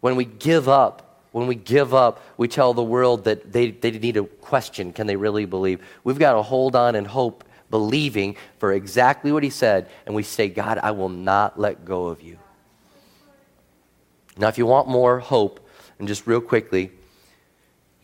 When 0.00 0.16
we 0.16 0.24
give 0.24 0.70
up, 0.70 1.22
when 1.32 1.46
we 1.46 1.54
give 1.54 1.92
up, 1.92 2.24
we 2.38 2.48
tell 2.48 2.72
the 2.72 2.82
world 2.82 3.24
that 3.24 3.52
they, 3.52 3.72
they 3.72 3.90
need 3.90 4.14
to 4.14 4.24
question 4.24 4.94
can 4.94 5.06
they 5.06 5.16
really 5.16 5.44
believe? 5.44 5.84
We've 6.02 6.18
got 6.18 6.32
to 6.32 6.40
hold 6.40 6.74
on 6.74 6.94
and 6.94 7.06
hope, 7.06 7.44
believing 7.68 8.36
for 8.58 8.72
exactly 8.72 9.32
what 9.32 9.42
he 9.42 9.50
said, 9.50 9.86
and 10.06 10.14
we 10.14 10.22
say, 10.22 10.48
God, 10.48 10.78
I 10.82 10.92
will 10.92 11.10
not 11.10 11.60
let 11.60 11.84
go 11.84 12.06
of 12.06 12.22
you. 12.22 12.38
Now, 14.38 14.48
if 14.48 14.56
you 14.56 14.64
want 14.64 14.88
more 14.88 15.18
hope, 15.18 15.60
and 15.98 16.08
just 16.08 16.26
real 16.26 16.40
quickly, 16.40 16.90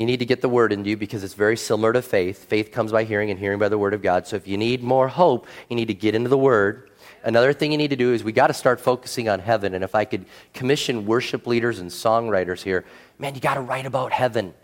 you 0.02 0.06
need 0.06 0.18
to 0.18 0.26
get 0.26 0.40
the 0.40 0.48
word 0.48 0.72
into 0.72 0.90
you 0.90 0.96
because 0.96 1.22
it's 1.22 1.34
very 1.34 1.56
similar 1.56 1.92
to 1.92 2.02
faith. 2.02 2.46
Faith 2.46 2.72
comes 2.72 2.90
by 2.90 3.04
hearing, 3.04 3.30
and 3.30 3.38
hearing 3.38 3.60
by 3.60 3.68
the 3.68 3.78
word 3.78 3.94
of 3.94 4.02
God. 4.02 4.26
So 4.26 4.34
if 4.34 4.48
you 4.48 4.58
need 4.58 4.82
more 4.82 5.06
hope, 5.06 5.46
you 5.68 5.76
need 5.76 5.86
to 5.86 5.94
get 5.94 6.16
into 6.16 6.28
the 6.28 6.36
word. 6.36 6.90
Another 7.22 7.52
thing 7.52 7.70
you 7.70 7.78
need 7.78 7.90
to 7.90 7.96
do 7.96 8.12
is 8.12 8.24
we 8.24 8.32
got 8.32 8.48
to 8.48 8.52
start 8.52 8.80
focusing 8.80 9.28
on 9.28 9.38
heaven. 9.38 9.74
And 9.74 9.84
if 9.84 9.94
I 9.94 10.04
could 10.04 10.26
commission 10.54 11.06
worship 11.06 11.46
leaders 11.46 11.78
and 11.78 11.88
songwriters 11.88 12.62
here, 12.62 12.84
man, 13.20 13.36
you 13.36 13.40
got 13.40 13.54
to 13.54 13.60
write 13.60 13.86
about 13.86 14.10
heaven. 14.10 14.54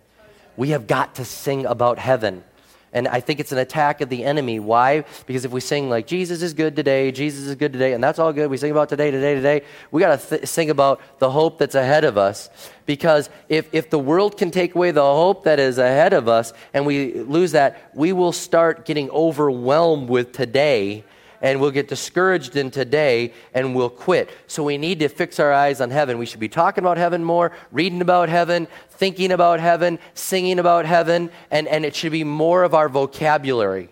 We 0.57 0.70
have 0.70 0.89
got 0.89 1.14
to 1.14 1.24
sing 1.24 1.66
about 1.66 2.01
heaven. 2.01 2.43
And 2.93 3.07
I 3.07 3.20
think 3.20 3.39
it's 3.41 3.53
an 3.53 3.59
attack 3.59 4.01
of 4.01 4.09
the 4.09 4.24
enemy. 4.24 4.59
Why? 4.59 5.05
Because 5.26 5.45
if 5.45 5.51
we 5.51 5.61
sing 5.61 5.91
like 5.91 6.07
Jesus 6.07 6.43
is 6.43 6.55
good 6.55 6.74
today, 6.74 7.12
Jesus 7.12 7.47
is 7.47 7.55
good 7.55 7.72
today, 7.72 7.93
and 7.93 8.03
that's 8.03 8.18
all 8.18 8.32
good, 8.32 8.51
we 8.51 8.57
sing 8.57 8.70
about 8.70 8.89
today, 8.89 9.11
today, 9.11 9.34
today, 9.34 9.62
we 9.91 10.01
got 10.01 10.18
to 10.18 10.28
th- 10.28 10.49
sing 10.49 10.70
about 10.70 11.01
the 11.18 11.30
hope 11.30 11.59
that's 11.59 11.74
ahead 11.74 12.05
of 12.05 12.16
us. 12.16 12.49
Because 12.86 13.28
if, 13.49 13.68
if 13.74 13.91
the 13.91 13.99
world 13.99 14.39
can 14.39 14.51
take 14.51 14.74
away 14.74 14.91
the 14.91 15.03
hope 15.03 15.45
that 15.45 15.59
is 15.59 15.76
ahead 15.78 16.14
of 16.14 16.28
us 16.28 16.55
and 16.72 16.86
we 16.86 17.14
lose 17.20 17.53
that, 17.53 17.91
we 17.95 18.12
will 18.12 18.32
start 18.32 18.86
getting 18.86 19.11
overwhelmed 19.11 20.09
with 20.09 20.32
today 20.32 21.05
and 21.41 21.61
we'll 21.61 21.70
get 21.70 21.89
discouraged 21.89 22.57
in 22.57 22.70
today 22.70 23.32
and 23.55 23.74
we'll 23.74 23.91
quit. 23.91 24.30
So 24.47 24.62
we 24.62 24.78
need 24.78 25.01
to 25.01 25.09
fix 25.09 25.39
our 25.39 25.53
eyes 25.53 25.80
on 25.80 25.91
heaven. 25.91 26.18
We 26.18 26.26
should 26.26 26.41
be 26.41 26.49
talking 26.49 26.82
about 26.82 26.97
heaven 26.97 27.22
more, 27.22 27.53
reading 27.70 28.01
about 28.01 28.28
heaven, 28.28 28.66
thinking 28.99 29.31
about 29.31 29.61
heaven, 29.61 29.99
singing 30.15 30.59
about 30.59 30.85
heaven, 30.85 31.31
and, 31.51 31.69
and 31.69 31.85
it 31.85 31.95
should 31.95 32.13
be 32.13 32.25
more 32.25 32.65
of 32.65 32.75
our 32.75 32.89
vocabulary. 32.89 33.91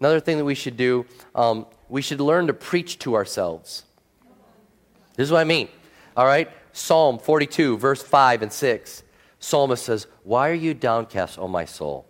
Another 0.00 0.20
thing 0.20 0.38
that 0.38 0.44
we 0.44 0.54
should 0.54 0.76
do, 0.76 1.04
um, 1.34 1.66
we 1.88 2.00
should 2.00 2.20
learn 2.20 2.46
to 2.46 2.54
preach 2.54 2.98
to 3.00 3.14
ourselves. 3.14 3.84
This 5.16 5.26
is 5.26 5.32
what 5.32 5.40
I 5.40 5.44
mean. 5.44 5.68
All 6.16 6.24
right? 6.24 6.50
Psalm 6.72 7.18
42, 7.18 7.76
verse 7.76 8.02
5 8.02 8.42
and 8.42 8.52
6. 8.52 9.02
Psalmist 9.38 9.84
says, 9.84 10.06
Why 10.22 10.48
are 10.48 10.54
you 10.54 10.72
downcast, 10.72 11.38
O 11.38 11.46
my 11.46 11.66
soul? 11.66 12.06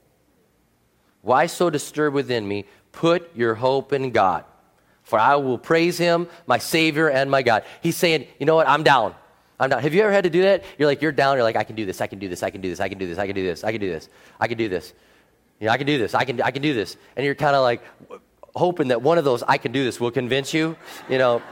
Why 1.23 1.47
so 1.47 1.71
disturbed 1.71 2.15
within 2.15 2.47
me? 2.47 2.67
Put 2.93 3.35
your 3.35 3.57
hope 3.57 3.93
in 3.93 4.13
God, 4.13 4.45
for 5.03 5.19
I 5.19 5.35
will 5.37 5.59
praise 5.59 5.99
him, 5.99 6.29
my 6.47 6.59
Savior 6.59 7.11
and 7.11 7.31
my 7.31 7.43
God. 7.43 7.65
He's 7.83 7.97
saying, 7.97 8.29
you 8.39 8.47
know 8.47 8.55
what? 8.55 8.69
I'm 8.69 8.85
down. 8.85 9.15
I'm 9.65 9.71
down. 9.71 9.83
Have 9.83 9.95
you 9.95 10.03
ever 10.03 10.13
had 10.13 10.25
to 10.25 10.31
do 10.31 10.43
that? 10.43 10.63
You're 10.79 10.87
like, 10.87 11.03
you're 11.03 11.13
down. 11.13 11.37
You're 11.37 11.43
like, 11.43 11.57
I 11.57 11.65
can 11.65 11.75
do 11.75 11.87
this. 11.87 12.01
I 12.01 12.07
can 12.07 12.19
do 12.19 12.29
this. 12.29 12.43
I 12.43 12.51
can 12.51 12.61
do 12.61 12.69
this. 12.69 12.81
I 12.81 12.89
can 12.89 12.99
do 12.99 13.07
this. 13.07 13.19
I 13.19 13.27
can 13.27 13.35
do 13.35 13.43
this. 13.43 13.65
I 13.65 13.73
can 13.73 13.81
do 13.81 13.91
this. 13.91 14.09
I 14.39 14.49
can 14.49 14.59
do 14.59 14.69
this. 14.69 14.95
You 15.61 15.67
know, 15.67 15.73
I 15.73 15.79
can 15.79 15.87
do 15.87 15.99
this. 15.99 16.15
I 16.15 16.25
can, 16.25 16.41
I 16.43 16.51
can 16.51 16.63
do 16.63 16.75
this. 16.75 16.97
And 17.17 17.25
you're 17.25 17.35
kind 17.35 17.57
of 17.57 17.63
like 17.63 17.83
hoping 18.55 18.89
that 18.89 19.03
one 19.03 19.19
of 19.19 19.25
those 19.25 19.43
I 19.43 19.59
can 19.59 19.73
do 19.73 19.83
this 19.83 19.99
will 19.99 20.11
convince 20.11 20.53
you, 20.53 20.77
you 21.09 21.19
know. 21.19 21.43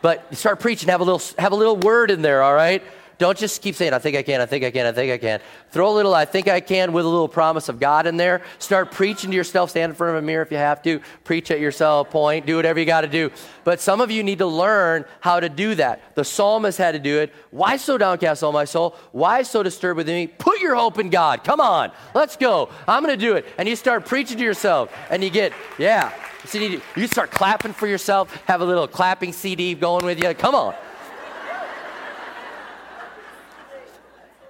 But 0.00 0.26
you 0.30 0.36
start 0.36 0.60
preaching, 0.60 0.88
have 0.88 1.00
a 1.00 1.04
little, 1.04 1.20
have 1.38 1.52
a 1.52 1.56
little 1.56 1.76
word 1.76 2.10
in 2.10 2.22
there, 2.22 2.42
all 2.42 2.54
right? 2.54 2.82
Don't 3.18 3.36
just 3.36 3.62
keep 3.62 3.74
saying, 3.74 3.92
I 3.92 3.98
think 3.98 4.16
I 4.16 4.22
can, 4.22 4.40
I 4.40 4.46
think 4.46 4.64
I 4.64 4.70
can, 4.70 4.86
I 4.86 4.92
think 4.92 5.10
I 5.10 5.18
can. 5.18 5.40
Throw 5.72 5.90
a 5.90 5.94
little, 5.94 6.14
I 6.14 6.24
think 6.24 6.46
I 6.46 6.60
can, 6.60 6.92
with 6.92 7.04
a 7.04 7.08
little 7.08 7.26
promise 7.26 7.68
of 7.68 7.80
God 7.80 8.06
in 8.06 8.16
there. 8.16 8.42
Start 8.60 8.92
preaching 8.92 9.30
to 9.30 9.36
yourself. 9.36 9.70
Stand 9.70 9.90
in 9.90 9.96
front 9.96 10.16
of 10.16 10.22
a 10.22 10.26
mirror 10.26 10.42
if 10.42 10.52
you 10.52 10.56
have 10.56 10.80
to. 10.82 11.00
Preach 11.24 11.50
at 11.50 11.58
yourself, 11.58 12.10
point, 12.10 12.46
do 12.46 12.54
whatever 12.54 12.78
you 12.78 12.86
got 12.86 13.00
to 13.00 13.08
do. 13.08 13.30
But 13.64 13.80
some 13.80 14.00
of 14.00 14.12
you 14.12 14.22
need 14.22 14.38
to 14.38 14.46
learn 14.46 15.04
how 15.18 15.40
to 15.40 15.48
do 15.48 15.74
that. 15.74 16.14
The 16.14 16.24
psalmist 16.24 16.78
had 16.78 16.92
to 16.92 17.00
do 17.00 17.18
it. 17.18 17.34
Why 17.50 17.76
so 17.76 17.98
downcast, 17.98 18.44
O 18.44 18.52
my 18.52 18.64
soul? 18.64 18.94
Why 19.10 19.42
so 19.42 19.64
disturbed 19.64 19.96
within 19.96 20.14
me? 20.14 20.26
Put 20.28 20.60
your 20.60 20.76
hope 20.76 21.00
in 21.00 21.10
God. 21.10 21.42
Come 21.42 21.60
on, 21.60 21.90
let's 22.14 22.36
go. 22.36 22.70
I'm 22.86 23.02
going 23.02 23.18
to 23.18 23.20
do 23.20 23.34
it. 23.34 23.46
And 23.58 23.68
you 23.68 23.74
start 23.74 24.06
preaching 24.06 24.38
to 24.38 24.44
yourself, 24.44 24.92
and 25.10 25.24
you 25.24 25.30
get, 25.30 25.52
yeah. 25.76 26.12
So 26.44 26.58
you, 26.58 26.80
you 26.94 27.08
start 27.08 27.32
clapping 27.32 27.72
for 27.72 27.88
yourself, 27.88 28.32
have 28.46 28.60
a 28.60 28.64
little 28.64 28.86
clapping 28.86 29.32
CD 29.32 29.74
going 29.74 30.04
with 30.04 30.22
you. 30.22 30.32
Come 30.34 30.54
on. 30.54 30.74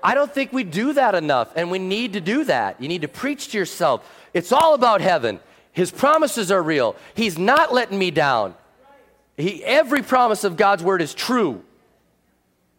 I 0.02 0.14
don't 0.14 0.32
think 0.32 0.52
we 0.52 0.64
do 0.64 0.92
that 0.92 1.14
enough, 1.14 1.52
and 1.56 1.70
we 1.70 1.78
need 1.78 2.12
to 2.12 2.20
do 2.20 2.44
that. 2.44 2.80
You 2.80 2.88
need 2.88 3.02
to 3.02 3.08
preach 3.08 3.48
to 3.48 3.58
yourself. 3.58 4.08
It's 4.32 4.52
all 4.52 4.74
about 4.74 5.00
heaven. 5.00 5.40
His 5.72 5.90
promises 5.90 6.50
are 6.50 6.62
real. 6.62 6.96
He's 7.14 7.38
not 7.38 7.72
letting 7.72 7.98
me 7.98 8.10
down. 8.10 8.54
He, 9.36 9.64
every 9.64 10.02
promise 10.02 10.44
of 10.44 10.56
God's 10.56 10.82
word 10.82 11.00
is 11.00 11.14
true. 11.14 11.62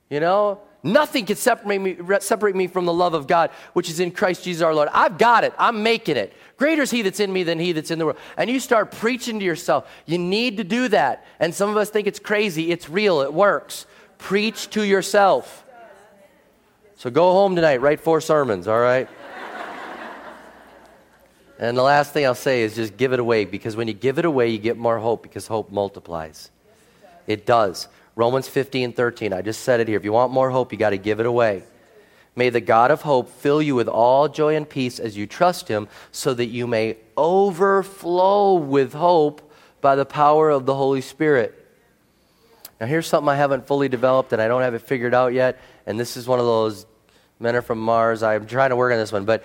You 0.10 0.20
know, 0.20 0.60
nothing 0.84 1.26
can 1.26 1.38
separate 1.38 1.80
me, 1.80 1.98
separate 2.20 2.56
me 2.56 2.68
from 2.68 2.86
the 2.86 2.94
love 2.94 3.14
of 3.14 3.28
God, 3.28 3.52
which 3.74 3.90
is 3.90 4.00
in 4.00 4.12
Christ 4.12 4.44
Jesus 4.44 4.62
our 4.62 4.74
Lord. 4.74 4.90
I've 4.92 5.18
got 5.18 5.44
it. 5.44 5.54
I'm 5.58 5.84
making 5.84 6.18
it. 6.18 6.34
Greater 6.58 6.82
is 6.82 6.92
He 6.92 7.02
that's 7.02 7.20
in 7.20 7.32
me 7.32 7.44
than 7.44 7.60
He 7.60 7.72
that's 7.72 7.92
in 7.92 8.00
the 8.00 8.06
world. 8.06 8.18
And 8.36 8.50
you 8.50 8.60
start 8.60 8.92
preaching 8.92 9.40
to 9.40 9.46
yourself. 9.46 9.90
You 10.06 10.18
need 10.18 10.58
to 10.58 10.64
do 10.64 10.90
that. 10.90 11.26
And 11.40 11.56
some 11.56 11.70
of 11.70 11.78
us 11.78 11.90
think 11.90 12.08
it's 12.08 12.20
crazy. 12.20 12.72
It's 12.72 12.90
real. 12.90 13.22
It 13.22 13.34
works. 13.34 13.86
Preach 14.18 14.70
to 14.72 14.84
yourself. 14.84 15.64
So 17.00 17.10
go 17.10 17.32
home 17.32 17.56
tonight, 17.56 17.80
write 17.80 18.02
four 18.02 18.20
sermons, 18.20 18.68
all 18.68 18.78
right? 18.78 19.08
and 21.58 21.78
the 21.78 21.82
last 21.82 22.12
thing 22.12 22.26
I'll 22.26 22.36
say 22.36 22.62
is 22.62 22.76
just 22.76 22.98
give 22.98 23.14
it 23.14 23.22
away 23.22 23.46
because 23.46 23.78
when 23.78 23.88
you 23.88 23.94
give 23.94 24.20
it 24.20 24.26
away, 24.26 24.50
you 24.50 24.58
get 24.58 24.76
more 24.76 25.00
hope 25.00 25.24
because 25.24 25.48
hope 25.48 25.72
multiplies. 25.72 26.52
It 27.26 27.46
does. 27.46 27.88
Romans 28.18 28.50
15, 28.50 28.92
13. 28.92 29.32
I 29.32 29.42
just 29.42 29.62
said 29.62 29.80
it 29.80 29.88
here. 29.88 29.96
If 29.96 30.04
you 30.04 30.12
want 30.12 30.34
more 30.34 30.50
hope, 30.50 30.74
you 30.74 30.78
got 30.78 30.90
to 30.90 30.98
give 30.98 31.22
it 31.22 31.26
away. 31.26 31.64
May 32.36 32.50
the 32.50 32.60
God 32.60 32.92
of 32.92 33.04
hope 33.04 33.30
fill 33.30 33.62
you 33.62 33.76
with 33.76 33.88
all 33.88 34.28
joy 34.28 34.58
and 34.58 34.70
peace 34.70 35.00
as 35.00 35.16
you 35.16 35.26
trust 35.26 35.70
him, 35.70 35.88
so 36.12 36.34
that 36.34 36.48
you 36.48 36.68
may 36.68 36.98
overflow 37.16 38.56
with 38.56 38.92
hope 38.92 39.54
by 39.80 39.96
the 39.96 40.06
power 40.06 40.50
of 40.50 40.66
the 40.66 40.76
Holy 40.76 41.00
Spirit. 41.00 41.56
Now, 42.80 42.88
here's 42.88 43.08
something 43.08 43.30
I 43.30 43.36
haven't 43.36 43.68
fully 43.68 43.90
developed 43.90 44.32
and 44.32 44.42
I 44.42 44.48
don't 44.48 44.62
have 44.62 44.74
it 44.74 44.82
figured 44.82 45.14
out 45.14 45.34
yet. 45.34 45.60
And 45.86 46.00
this 46.00 46.16
is 46.16 46.28
one 46.28 46.40
of 46.40 46.46
those 46.46 46.86
men 47.40 47.56
are 47.56 47.62
from 47.62 47.80
Mars. 47.80 48.24
I'm 48.24 48.46
trying 48.46 48.70
to 48.70 48.76
work 48.76 48.92
on 48.92 48.98
this 48.98 49.12
one, 49.12 49.26
but 49.26 49.44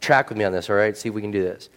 track 0.00 0.28
with 0.28 0.38
me 0.38 0.44
on 0.44 0.52
this, 0.52 0.68
all 0.68 0.76
right? 0.76 0.96
See 0.96 1.08
if 1.08 1.14
we 1.14 1.20
can 1.22 1.30
do 1.30 1.42
this. 1.42 1.68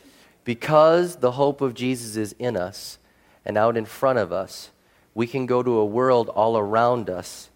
Because 0.43 1.18
the 1.18 1.32
hope 1.32 1.61
of 1.61 1.74
Jesus 1.74 2.15
is 2.15 2.34
in 2.39 2.55
us 2.55 2.99
and 3.45 3.57
out 3.57 3.78
in 3.78 3.86
front 3.86 4.20
of 4.20 4.32
us, 4.32 4.72
we 5.13 5.28
can 5.28 5.45
go 5.45 5.63
to 5.63 5.78
a 5.78 5.86
world 5.86 6.30
all 6.30 6.57
around 6.57 7.09
us 7.09 7.49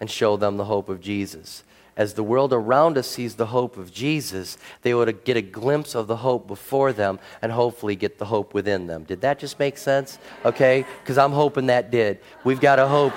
and 0.00 0.10
show 0.10 0.36
them 0.36 0.56
the 0.56 0.64
hope 0.64 0.88
of 0.88 1.00
Jesus. 1.00 1.62
As 1.96 2.14
the 2.14 2.22
world 2.22 2.52
around 2.54 2.96
us 2.96 3.06
sees 3.06 3.34
the 3.34 3.46
hope 3.46 3.76
of 3.76 3.92
Jesus, 3.92 4.56
they 4.80 4.94
would 4.94 5.24
get 5.24 5.36
a 5.36 5.42
glimpse 5.42 5.94
of 5.94 6.06
the 6.06 6.16
hope 6.16 6.46
before 6.46 6.92
them 6.92 7.18
and 7.42 7.52
hopefully 7.52 7.94
get 7.94 8.18
the 8.18 8.24
hope 8.24 8.54
within 8.54 8.86
them. 8.86 9.04
Did 9.04 9.20
that 9.20 9.38
just 9.38 9.58
make 9.58 9.76
sense? 9.76 10.18
Okay? 10.44 10.86
Because 11.02 11.18
I'm 11.18 11.32
hoping 11.32 11.66
that 11.66 11.90
did. 11.90 12.18
We've 12.44 12.60
got 12.60 12.78
a 12.78 12.88
hope. 12.88 13.12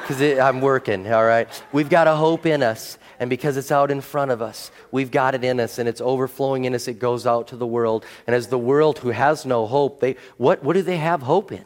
Because 0.00 0.38
I'm 0.38 0.60
working, 0.60 1.12
all 1.12 1.24
right? 1.24 1.48
We've 1.72 1.90
got 1.90 2.06
a 2.06 2.14
hope 2.14 2.46
in 2.46 2.62
us 2.62 2.96
And 3.18 3.30
because 3.30 3.56
it's 3.56 3.72
out 3.72 3.90
in 3.90 4.00
front 4.00 4.30
of 4.30 4.42
us, 4.42 4.70
we've 4.90 5.10
got 5.10 5.34
it 5.34 5.44
in 5.44 5.60
us 5.60 5.78
and 5.78 5.88
it's 5.88 6.00
overflowing 6.00 6.64
in 6.64 6.74
us. 6.74 6.88
It 6.88 6.98
goes 6.98 7.26
out 7.26 7.48
to 7.48 7.56
the 7.56 7.66
world. 7.66 8.04
And 8.26 8.36
as 8.36 8.48
the 8.48 8.58
world 8.58 8.98
who 8.98 9.10
has 9.10 9.46
no 9.46 9.66
hope, 9.66 10.00
they, 10.00 10.16
what, 10.36 10.62
what 10.62 10.74
do 10.74 10.82
they 10.82 10.98
have 10.98 11.22
hope 11.22 11.52
in? 11.52 11.64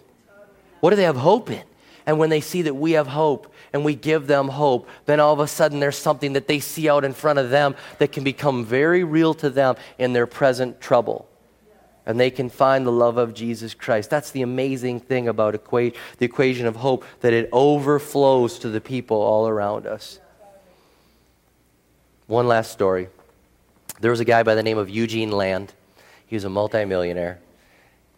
What 0.81 0.91
do 0.91 0.97
they 0.97 1.05
have 1.05 1.17
hope 1.17 1.51
in? 1.51 1.65
And 2.07 2.19
when 2.19 2.31
they 2.31 2.41
see 2.41 2.63
that 2.63 2.75
we 2.75 2.93
have 2.93 3.07
hope 3.07 3.53
and 3.73 3.85
we 3.85 3.95
give 3.95 4.27
them 4.27 4.49
hope, 4.49 4.89
then 5.07 5.21
all 5.21 5.33
of 5.33 5.41
a 5.41 5.47
sudden 5.47 5.81
there's 5.81 5.99
something 5.99 6.33
that 6.33 6.49
they 6.49 6.61
see 6.61 6.89
out 6.89 7.05
in 7.05 7.13
front 7.13 7.39
of 7.39 7.51
them 7.51 7.77
that 7.99 8.13
can 8.13 8.25
become 8.25 8.65
very 8.65 9.05
real 9.05 9.35
to 9.35 9.51
them 9.51 9.77
in 9.99 10.13
their 10.13 10.27
present 10.27 10.81
trouble 10.81 11.29
and 12.07 12.19
they 12.19 12.31
can 12.31 12.49
find 12.49 12.87
the 12.87 12.91
love 12.93 13.19
of 13.19 13.35
Jesus 13.35 13.73
Christ. 13.73 14.11
That's 14.11 14.33
the 14.33 14.43
amazing 14.43 14.99
thing 14.99 15.29
about 15.29 15.55
equa- 15.55 15.95
the 16.19 16.25
equation 16.25 16.67
of 16.67 16.77
hope, 16.77 17.05
that 17.21 17.33
it 17.33 17.49
overflows 17.53 18.59
to 18.61 18.69
the 18.69 18.81
people 18.81 19.19
all 19.19 19.47
around 19.47 19.87
us. 19.87 20.19
One 22.31 22.47
last 22.47 22.71
story. 22.71 23.09
There 24.01 24.13
was 24.13 24.21
a 24.21 24.25
guy 24.25 24.45
by 24.45 24.55
the 24.55 24.63
name 24.63 24.79
of 24.79 24.89
Eugene 24.89 25.33
Lang. 25.33 25.69
He 26.29 26.37
was 26.37 26.45
a 26.45 26.49
multimillionaire. 26.49 27.41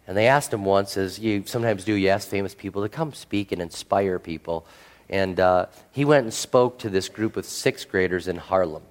And 0.05 0.15
they 0.15 0.27
asked 0.27 0.53
him 0.53 0.65
once, 0.65 0.97
as 0.97 1.17
you 1.17 1.41
sometimes 1.47 1.83
do, 1.83 1.95
you 1.95 2.09
ask 2.09 2.27
famous 2.27 2.53
people 2.53 2.83
to 2.83 2.89
come 2.89 3.11
speak 3.13 3.51
and 3.51 3.59
inspire 3.59 4.19
people. 4.19 4.67
And 5.09 5.39
uh, 5.39 5.65
he 5.89 6.05
went 6.05 6.25
and 6.25 6.31
spoke 6.31 6.77
to 6.77 6.91
this 6.91 7.09
group 7.09 7.37
of 7.37 7.45
sixth 7.45 7.89
graders 7.89 8.27
in 8.27 8.37
Harlem. 8.37 8.83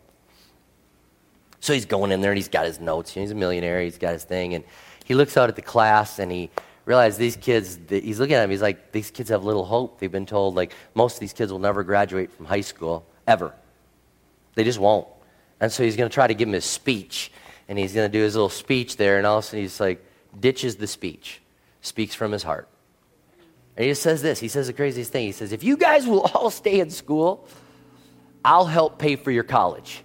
So 1.60 1.72
he's 1.72 1.86
going 1.86 2.10
in 2.10 2.20
there 2.20 2.32
and 2.32 2.36
he's 2.36 2.48
got 2.48 2.66
his 2.66 2.80
notes. 2.80 3.14
he's 3.14 3.30
a 3.30 3.36
millionaire, 3.36 3.80
he's 3.80 3.98
got 3.98 4.14
his 4.14 4.24
thing. 4.24 4.54
And 4.54 4.64
he 5.04 5.14
looks 5.14 5.36
out 5.36 5.48
at 5.48 5.54
the 5.54 5.62
class 5.62 6.18
and 6.18 6.32
he 6.32 6.50
realized 6.84 7.20
these 7.20 7.36
kids, 7.36 7.78
he's 7.88 8.18
looking 8.18 8.34
at 8.34 8.40
them, 8.40 8.50
he's 8.50 8.60
like, 8.60 8.90
these 8.90 9.12
kids 9.12 9.30
have 9.30 9.44
little 9.44 9.66
hope. 9.66 10.00
They've 10.00 10.10
been 10.10 10.26
told, 10.26 10.56
like, 10.56 10.72
most 10.96 11.14
of 11.14 11.20
these 11.20 11.32
kids 11.32 11.52
will 11.52 11.60
never 11.60 11.84
graduate 11.84 12.32
from 12.32 12.46
high 12.46 12.60
school, 12.60 13.06
ever. 13.28 13.54
They 14.54 14.64
just 14.64 14.78
won't. 14.78 15.06
And 15.60 15.70
so 15.70 15.82
he's 15.82 15.96
going 15.96 16.10
to 16.10 16.14
try 16.14 16.26
to 16.26 16.34
give 16.34 16.48
him 16.48 16.54
his 16.54 16.64
speech. 16.64 17.32
And 17.68 17.78
he's 17.78 17.94
going 17.94 18.10
to 18.10 18.18
do 18.18 18.22
his 18.22 18.34
little 18.34 18.48
speech 18.48 18.96
there, 18.96 19.18
and 19.18 19.26
all 19.26 19.38
of 19.38 19.44
a 19.44 19.46
sudden 19.46 19.60
he's 19.60 19.80
like, 19.80 20.04
ditches 20.38 20.76
the 20.76 20.86
speech, 20.86 21.40
speaks 21.80 22.14
from 22.14 22.32
his 22.32 22.42
heart. 22.42 22.68
And 23.76 23.84
he 23.84 23.90
just 23.90 24.02
says 24.02 24.20
this 24.20 24.40
he 24.40 24.48
says 24.48 24.66
the 24.66 24.72
craziest 24.72 25.12
thing. 25.12 25.26
He 25.26 25.32
says, 25.32 25.52
If 25.52 25.64
you 25.64 25.76
guys 25.76 26.06
will 26.06 26.22
all 26.22 26.50
stay 26.62 26.80
in 26.80 26.90
school, 26.90 27.46
I'll 28.44 28.66
help 28.66 28.98
pay 28.98 29.16
for 29.16 29.30
your 29.30 29.44
college. 29.44 30.02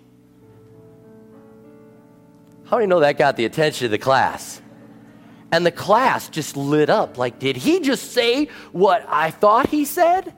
How 2.65 2.77
do 2.77 2.83
you 2.83 2.87
know 2.87 2.99
that 2.99 3.17
got 3.17 3.37
the 3.37 3.45
attention 3.45 3.85
of 3.85 3.91
the 3.91 3.97
class? 3.97 4.61
And 5.51 5.65
the 5.65 5.71
class 5.71 6.27
just 6.27 6.57
lit 6.57 6.89
up 6.89 7.17
like, 7.17 7.39
did 7.39 7.55
he 7.55 7.79
just 7.79 8.11
say 8.11 8.49
what 8.73 9.05
I 9.07 9.31
thought 9.31 9.69
he 9.69 9.85
said? 9.85 10.33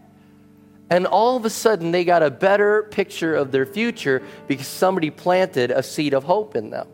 And 0.89 1.05
all 1.05 1.37
of 1.37 1.45
a 1.45 1.49
sudden, 1.49 1.91
they 1.91 2.03
got 2.03 2.23
a 2.23 2.31
better 2.31 2.83
picture 2.83 3.35
of 3.35 3.51
their 3.51 3.65
future 3.65 4.23
because 4.47 4.67
somebody 4.67 5.11
planted 5.11 5.71
a 5.71 5.83
seed 5.83 6.13
of 6.13 6.23
hope 6.23 6.55
in 6.55 6.71
them. 6.71 6.87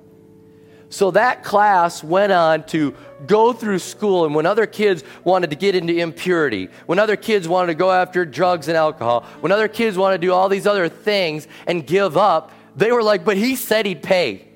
So 0.89 1.11
that 1.11 1.43
class 1.43 2.03
went 2.03 2.31
on 2.31 2.63
to 2.67 2.93
go 3.25 3.53
through 3.53 3.79
school, 3.79 4.25
and 4.25 4.35
when 4.35 4.45
other 4.45 4.65
kids 4.65 5.03
wanted 5.23 5.49
to 5.49 5.55
get 5.55 5.75
into 5.75 5.93
impurity, 5.93 6.69
when 6.85 6.99
other 6.99 7.15
kids 7.15 7.47
wanted 7.47 7.67
to 7.67 7.73
go 7.75 7.91
after 7.91 8.23
drugs 8.23 8.67
and 8.67 8.77
alcohol, 8.77 9.25
when 9.41 9.51
other 9.51 9.67
kids 9.67 9.97
wanted 9.97 10.21
to 10.21 10.27
do 10.27 10.33
all 10.33 10.47
these 10.47 10.67
other 10.67 10.87
things 10.87 11.47
and 11.67 11.85
give 11.85 12.17
up, 12.17 12.51
they 12.75 12.91
were 12.91 13.03
like, 13.03 13.25
But 13.25 13.37
he 13.37 13.55
said 13.55 13.85
he'd 13.85 14.03
pay. 14.03 14.47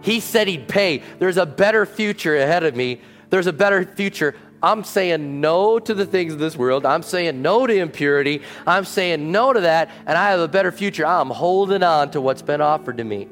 He 0.00 0.20
said 0.20 0.48
he'd 0.48 0.68
pay. 0.68 1.02
There's 1.18 1.36
a 1.36 1.46
better 1.46 1.86
future 1.86 2.36
ahead 2.36 2.64
of 2.64 2.74
me. 2.74 3.00
There's 3.30 3.46
a 3.46 3.52
better 3.52 3.84
future. 3.84 4.34
I'm 4.62 4.82
saying 4.82 5.40
no 5.40 5.78
to 5.78 5.94
the 5.94 6.04
things 6.04 6.32
of 6.32 6.38
this 6.38 6.56
world. 6.56 6.84
I'm 6.84 7.02
saying 7.02 7.40
no 7.40 7.66
to 7.66 7.74
impurity. 7.74 8.42
I'm 8.66 8.84
saying 8.84 9.30
no 9.30 9.52
to 9.52 9.60
that, 9.60 9.90
and 10.06 10.18
I 10.18 10.30
have 10.30 10.40
a 10.40 10.48
better 10.48 10.72
future. 10.72 11.06
I'm 11.06 11.30
holding 11.30 11.82
on 11.82 12.10
to 12.12 12.20
what's 12.20 12.42
been 12.42 12.60
offered 12.60 12.96
to 12.98 13.04
me. 13.04 13.28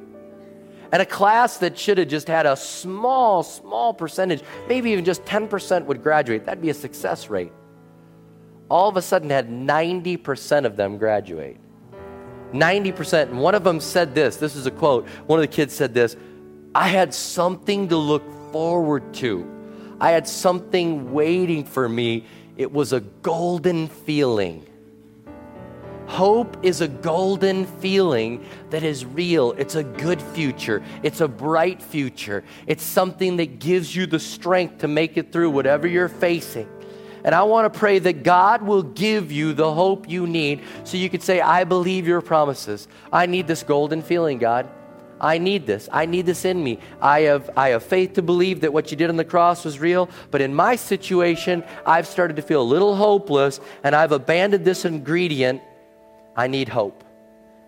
And 0.93 1.03
a 1.03 1.07
class 1.07 1.59
that 1.59 1.77
should 1.77 1.99
have 1.99 2.09
just 2.09 2.29
had 2.29 2.47
a 2.47 2.57
small, 2.57 3.43
small 3.43 3.93
percentage, 3.93 4.43
maybe 4.69 4.91
even 4.93 5.05
just 5.05 5.25
10% 5.25 5.85
would 5.87 6.03
graduate, 6.03 6.47
that'd 6.47 6.63
be 6.63 6.71
a 6.71 6.75
success 6.75 7.29
rate. 7.29 7.53
All 8.69 8.89
of 8.89 8.97
a 8.97 9.03
sudden 9.03 9.31
had 9.31 9.49
90% 9.49 10.65
of 10.65 10.77
them 10.77 10.97
graduate. 10.97 11.57
90%. 12.53 13.31
And 13.31 13.41
one 13.41 13.55
of 13.55 13.65
them 13.65 13.81
said 13.81 14.15
this 14.15 14.37
this 14.37 14.55
is 14.55 14.67
a 14.67 14.71
quote. 14.71 15.09
One 15.27 15.39
of 15.39 15.43
the 15.43 15.55
kids 15.55 15.75
said 15.75 15.93
this 15.95 16.17
I 16.75 16.89
had 16.89 17.13
something 17.13 17.89
to 17.89 17.97
look 17.97 18.25
forward 18.53 19.13
to. 19.15 19.56
I 20.01 20.11
had 20.11 20.29
something 20.29 21.13
waiting 21.13 21.65
for 21.65 21.89
me. 21.89 22.25
It 22.57 22.73
was 22.73 22.93
a 22.93 23.01
golden 23.01 23.89
feeling. 23.89 24.67
Hope 26.07 26.59
is 26.63 26.81
a 26.81 26.89
golden 26.89 27.67
feeling 27.67 28.47
that 28.71 28.85
is 28.85 29.05
real. 29.05 29.53
It's 29.53 29.75
a 29.75 29.83
good 29.83 30.23
future. 30.23 30.83
It's 31.03 31.21
a 31.21 31.29
bright 31.29 31.83
future. 31.83 32.45
It's 32.67 32.85
something 32.85 33.37
that 33.39 33.59
gives 33.59 33.95
you 33.95 34.07
the 34.07 34.21
strength 34.21 34.79
to 34.79 34.89
make 34.89 35.17
it 35.17 35.33
through 35.33 35.51
whatever 35.51 35.87
you're 35.89 36.09
facing. 36.09 36.69
And 37.25 37.35
I 37.35 37.43
want 37.43 37.73
to 37.73 37.77
pray 37.77 37.99
that 37.99 38.23
God 38.23 38.63
will 38.63 38.85
give 38.85 39.33
you 39.33 39.53
the 39.53 39.73
hope 39.75 40.09
you 40.09 40.29
need 40.29 40.63
so 40.85 40.97
you 40.97 41.11
can 41.11 41.21
say, 41.21 41.41
I 41.41 41.65
believe 41.65 42.07
your 42.07 42.21
promises. 42.21 42.87
I 43.13 43.27
need 43.27 43.49
this 43.49 43.65
golden 43.65 44.01
feeling, 44.01 44.39
God. 44.39 44.71
I 45.21 45.39
need 45.39 45.67
this. 45.67 45.89
I 45.93 46.07
need 46.07 46.27
this 46.27 46.45
in 46.45 46.63
me. 46.63 46.79
I 47.01 47.21
have, 47.21 47.51
I 47.57 47.71
have 47.71 47.83
faith 47.83 48.15
to 48.15 48.23
believe 48.23 48.61
that 48.61 48.73
what 48.73 48.91
you 48.91 48.97
did 48.97 49.09
on 49.09 49.17
the 49.17 49.25
cross 49.25 49.65
was 49.65 49.79
real, 49.79 50.11
but 50.31 50.41
in 50.41 50.55
my 50.55 50.77
situation, 50.77 51.65
I've 51.87 52.07
started 52.07 52.37
to 52.37 52.43
feel 52.43 52.61
a 52.61 52.65
little 52.65 52.95
hopeless 52.95 53.61
and 53.83 53.95
I've 53.95 54.13
abandoned 54.13 54.65
this 54.65 54.85
ingredient. 54.85 55.63
I 56.37 56.49
need 56.49 56.69
hope. 56.69 57.03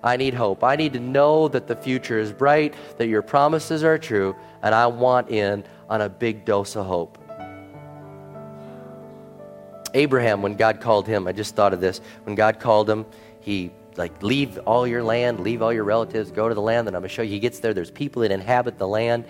I 0.03 0.17
need 0.17 0.35
hope. 0.35 0.63
I 0.63 0.77
need 0.77 0.93
to 0.93 1.01
know 1.01 1.49
that 1.49 1.67
the 1.67 1.75
future 1.75 2.19
is 2.19 2.33
bright, 2.33 2.75
that 2.99 3.09
your 3.09 3.23
promises 3.23 3.83
are 3.83 3.99
true, 3.99 4.37
and 4.63 4.75
I 4.75 4.87
want 4.87 5.31
in 5.31 5.65
on 5.89 6.03
a 6.03 6.09
big 6.09 6.45
dose 6.45 6.77
of 6.77 6.87
hope. 6.87 7.19
Abraham, 9.95 10.43
when 10.43 10.55
God 10.55 10.81
called 10.81 11.07
him, 11.07 11.27
I 11.27 11.33
just 11.33 11.57
thought 11.57 11.73
of 11.73 11.81
this. 11.81 12.01
When 12.25 12.37
God 12.37 12.61
called 12.61 12.89
him, 12.89 13.07
he 13.41 13.73
like 13.99 14.23
leave 14.23 14.59
all 14.59 14.87
your 14.87 15.03
land, 15.03 15.41
leave 15.41 15.61
all 15.61 15.73
your 15.73 15.85
relatives, 15.85 16.31
go 16.31 16.49
to 16.49 16.55
the 16.55 16.63
land 16.63 16.87
that 16.87 16.95
I'm 16.95 17.01
going 17.01 17.09
to 17.09 17.15
show 17.15 17.23
you. 17.23 17.33
He 17.33 17.41
gets 17.41 17.59
there, 17.59 17.75
there's 17.75 17.91
people 17.91 18.23
that 18.23 18.31
inhabit 18.31 18.79
the 18.79 18.89
land. 18.89 19.25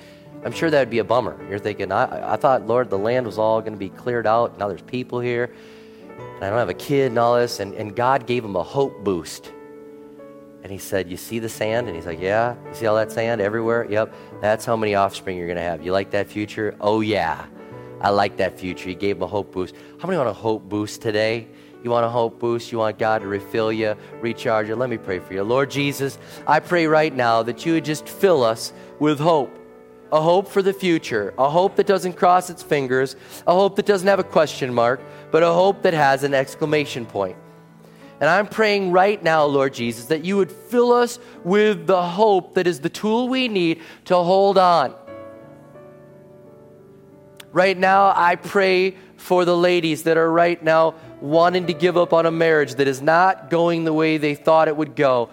I'm 0.44 0.52
sure 0.52 0.70
that 0.70 0.78
would 0.78 0.90
be 0.90 1.00
a 1.00 1.04
bummer. 1.04 1.36
You're 1.48 1.58
thinking, 1.58 1.90
I, 1.90 2.34
I 2.34 2.36
thought, 2.36 2.66
Lord, 2.66 2.90
the 2.90 2.98
land 2.98 3.26
was 3.26 3.38
all 3.38 3.60
going 3.60 3.72
to 3.72 3.78
be 3.78 3.88
cleared 3.88 4.26
out. 4.26 4.58
Now 4.58 4.68
there's 4.68 4.82
people 4.82 5.18
here. 5.20 5.52
And 6.18 6.44
I 6.44 6.50
don't 6.50 6.58
have 6.58 6.68
a 6.68 6.74
kid 6.74 7.06
and 7.06 7.18
all 7.18 7.36
this. 7.36 7.60
And, 7.60 7.74
and 7.74 7.94
God 7.94 8.26
gave 8.26 8.44
him 8.44 8.54
a 8.54 8.62
hope 8.62 9.02
boost. 9.02 9.52
And 10.62 10.70
he 10.70 10.78
said, 10.78 11.10
You 11.10 11.16
see 11.16 11.38
the 11.38 11.48
sand? 11.48 11.86
And 11.86 11.96
he's 11.96 12.06
like, 12.06 12.20
Yeah. 12.20 12.54
You 12.68 12.74
see 12.74 12.86
all 12.86 12.96
that 12.96 13.10
sand 13.10 13.40
everywhere? 13.40 13.86
Yep. 13.90 14.14
That's 14.40 14.64
how 14.64 14.76
many 14.76 14.94
offspring 14.94 15.36
you're 15.38 15.46
going 15.46 15.56
to 15.56 15.62
have. 15.62 15.84
You 15.84 15.92
like 15.92 16.10
that 16.10 16.28
future? 16.28 16.76
Oh, 16.80 17.00
yeah. 17.00 17.46
I 18.00 18.10
like 18.10 18.36
that 18.36 18.58
future. 18.58 18.88
He 18.88 18.94
gave 18.94 19.16
him 19.16 19.22
a 19.22 19.26
hope 19.26 19.52
boost. 19.52 19.74
How 19.98 20.06
many 20.06 20.18
want 20.18 20.30
a 20.30 20.32
hope 20.32 20.68
boost 20.68 21.02
today? 21.02 21.48
You 21.82 21.90
want 21.90 22.04
a 22.04 22.08
hope 22.08 22.38
boost? 22.38 22.72
You 22.72 22.78
want 22.78 22.98
God 22.98 23.20
to 23.22 23.28
refill 23.28 23.72
you, 23.72 23.94
recharge 24.20 24.68
you? 24.68 24.76
Let 24.76 24.90
me 24.90 24.98
pray 24.98 25.20
for 25.20 25.34
you. 25.34 25.42
Lord 25.42 25.70
Jesus, 25.70 26.18
I 26.46 26.60
pray 26.60 26.86
right 26.86 27.14
now 27.14 27.42
that 27.44 27.64
you 27.64 27.74
would 27.74 27.84
just 27.84 28.08
fill 28.08 28.42
us 28.42 28.72
with 28.98 29.18
hope. 29.18 29.54
A 30.10 30.20
hope 30.20 30.48
for 30.48 30.62
the 30.62 30.72
future, 30.72 31.34
a 31.36 31.50
hope 31.50 31.76
that 31.76 31.86
doesn't 31.86 32.14
cross 32.14 32.48
its 32.48 32.62
fingers, 32.62 33.14
a 33.46 33.52
hope 33.52 33.76
that 33.76 33.84
doesn't 33.84 34.08
have 34.08 34.18
a 34.18 34.24
question 34.24 34.72
mark, 34.72 35.02
but 35.30 35.42
a 35.42 35.52
hope 35.52 35.82
that 35.82 35.92
has 35.92 36.24
an 36.24 36.32
exclamation 36.32 37.04
point. 37.04 37.36
And 38.20 38.28
I'm 38.28 38.46
praying 38.46 38.90
right 38.90 39.22
now, 39.22 39.44
Lord 39.44 39.74
Jesus, 39.74 40.06
that 40.06 40.24
you 40.24 40.38
would 40.38 40.50
fill 40.50 40.92
us 40.92 41.18
with 41.44 41.86
the 41.86 42.02
hope 42.02 42.54
that 42.54 42.66
is 42.66 42.80
the 42.80 42.88
tool 42.88 43.28
we 43.28 43.48
need 43.48 43.82
to 44.06 44.16
hold 44.16 44.58
on. 44.58 44.94
Right 47.52 47.78
now, 47.78 48.12
I 48.16 48.36
pray 48.36 48.96
for 49.16 49.44
the 49.44 49.56
ladies 49.56 50.04
that 50.04 50.16
are 50.16 50.30
right 50.30 50.62
now 50.62 50.94
wanting 51.20 51.66
to 51.66 51.74
give 51.74 51.96
up 51.96 52.12
on 52.12 52.26
a 52.26 52.30
marriage 52.30 52.74
that 52.76 52.88
is 52.88 53.02
not 53.02 53.50
going 53.50 53.84
the 53.84 53.92
way 53.92 54.18
they 54.18 54.34
thought 54.34 54.68
it 54.68 54.76
would 54.76 54.96
go, 54.96 55.30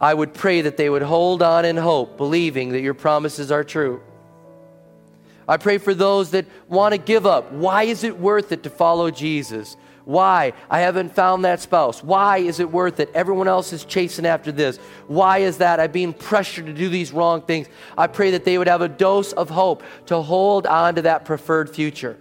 I 0.00 0.14
would 0.14 0.34
pray 0.34 0.62
that 0.62 0.76
they 0.76 0.88
would 0.88 1.02
hold 1.02 1.42
on 1.42 1.64
in 1.64 1.76
hope, 1.76 2.16
believing 2.16 2.70
that 2.70 2.80
your 2.80 2.94
promises 2.94 3.50
are 3.50 3.64
true. 3.64 4.00
I 5.48 5.56
pray 5.56 5.78
for 5.78 5.94
those 5.94 6.32
that 6.32 6.46
want 6.68 6.92
to 6.92 6.98
give 6.98 7.26
up. 7.26 7.50
Why 7.52 7.84
is 7.84 8.04
it 8.04 8.18
worth 8.18 8.52
it 8.52 8.62
to 8.64 8.70
follow 8.70 9.10
Jesus? 9.10 9.76
Why? 10.04 10.52
I 10.70 10.80
haven't 10.80 11.14
found 11.14 11.44
that 11.44 11.60
spouse. 11.60 12.02
Why 12.02 12.38
is 12.38 12.60
it 12.60 12.70
worth 12.70 13.00
it? 13.00 13.10
Everyone 13.14 13.48
else 13.48 13.72
is 13.72 13.84
chasing 13.84 14.24
after 14.24 14.52
this. 14.52 14.78
Why 15.06 15.38
is 15.38 15.58
that? 15.58 15.80
I'm 15.80 15.90
being 15.90 16.14
pressured 16.14 16.66
to 16.66 16.72
do 16.72 16.88
these 16.88 17.12
wrong 17.12 17.42
things. 17.42 17.68
I 17.96 18.06
pray 18.06 18.30
that 18.30 18.44
they 18.44 18.56
would 18.56 18.68
have 18.68 18.82
a 18.82 18.88
dose 18.88 19.32
of 19.32 19.50
hope 19.50 19.82
to 20.06 20.22
hold 20.22 20.66
on 20.66 20.94
to 20.94 21.02
that 21.02 21.24
preferred 21.24 21.74
future. 21.74 22.18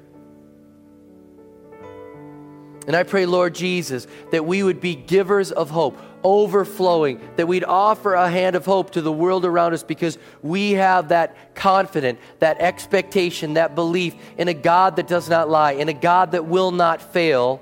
And 2.87 2.95
I 2.95 3.03
pray, 3.03 3.25
Lord 3.25 3.53
Jesus, 3.53 4.07
that 4.31 4.45
we 4.45 4.63
would 4.63 4.79
be 4.79 4.95
givers 4.95 5.51
of 5.51 5.69
hope, 5.69 5.97
overflowing, 6.23 7.19
that 7.35 7.45
we'd 7.45 7.65
offer 7.65 8.13
a 8.13 8.29
hand 8.29 8.55
of 8.55 8.65
hope 8.65 8.91
to 8.91 9.01
the 9.01 9.11
world 9.11 9.43
around 9.43 9.73
us 9.73 9.83
because 9.83 10.17
we 10.41 10.71
have 10.71 11.09
that 11.09 11.53
confidence, 11.53 12.17
that 12.39 12.61
expectation, 12.61 13.55
that 13.55 13.75
belief 13.75 14.15
in 14.37 14.47
a 14.47 14.53
God 14.53 14.95
that 14.95 15.07
does 15.07 15.27
not 15.29 15.49
lie, 15.49 15.73
in 15.73 15.89
a 15.89 15.93
God 15.93 16.31
that 16.31 16.45
will 16.45 16.71
not 16.71 17.01
fail, 17.01 17.61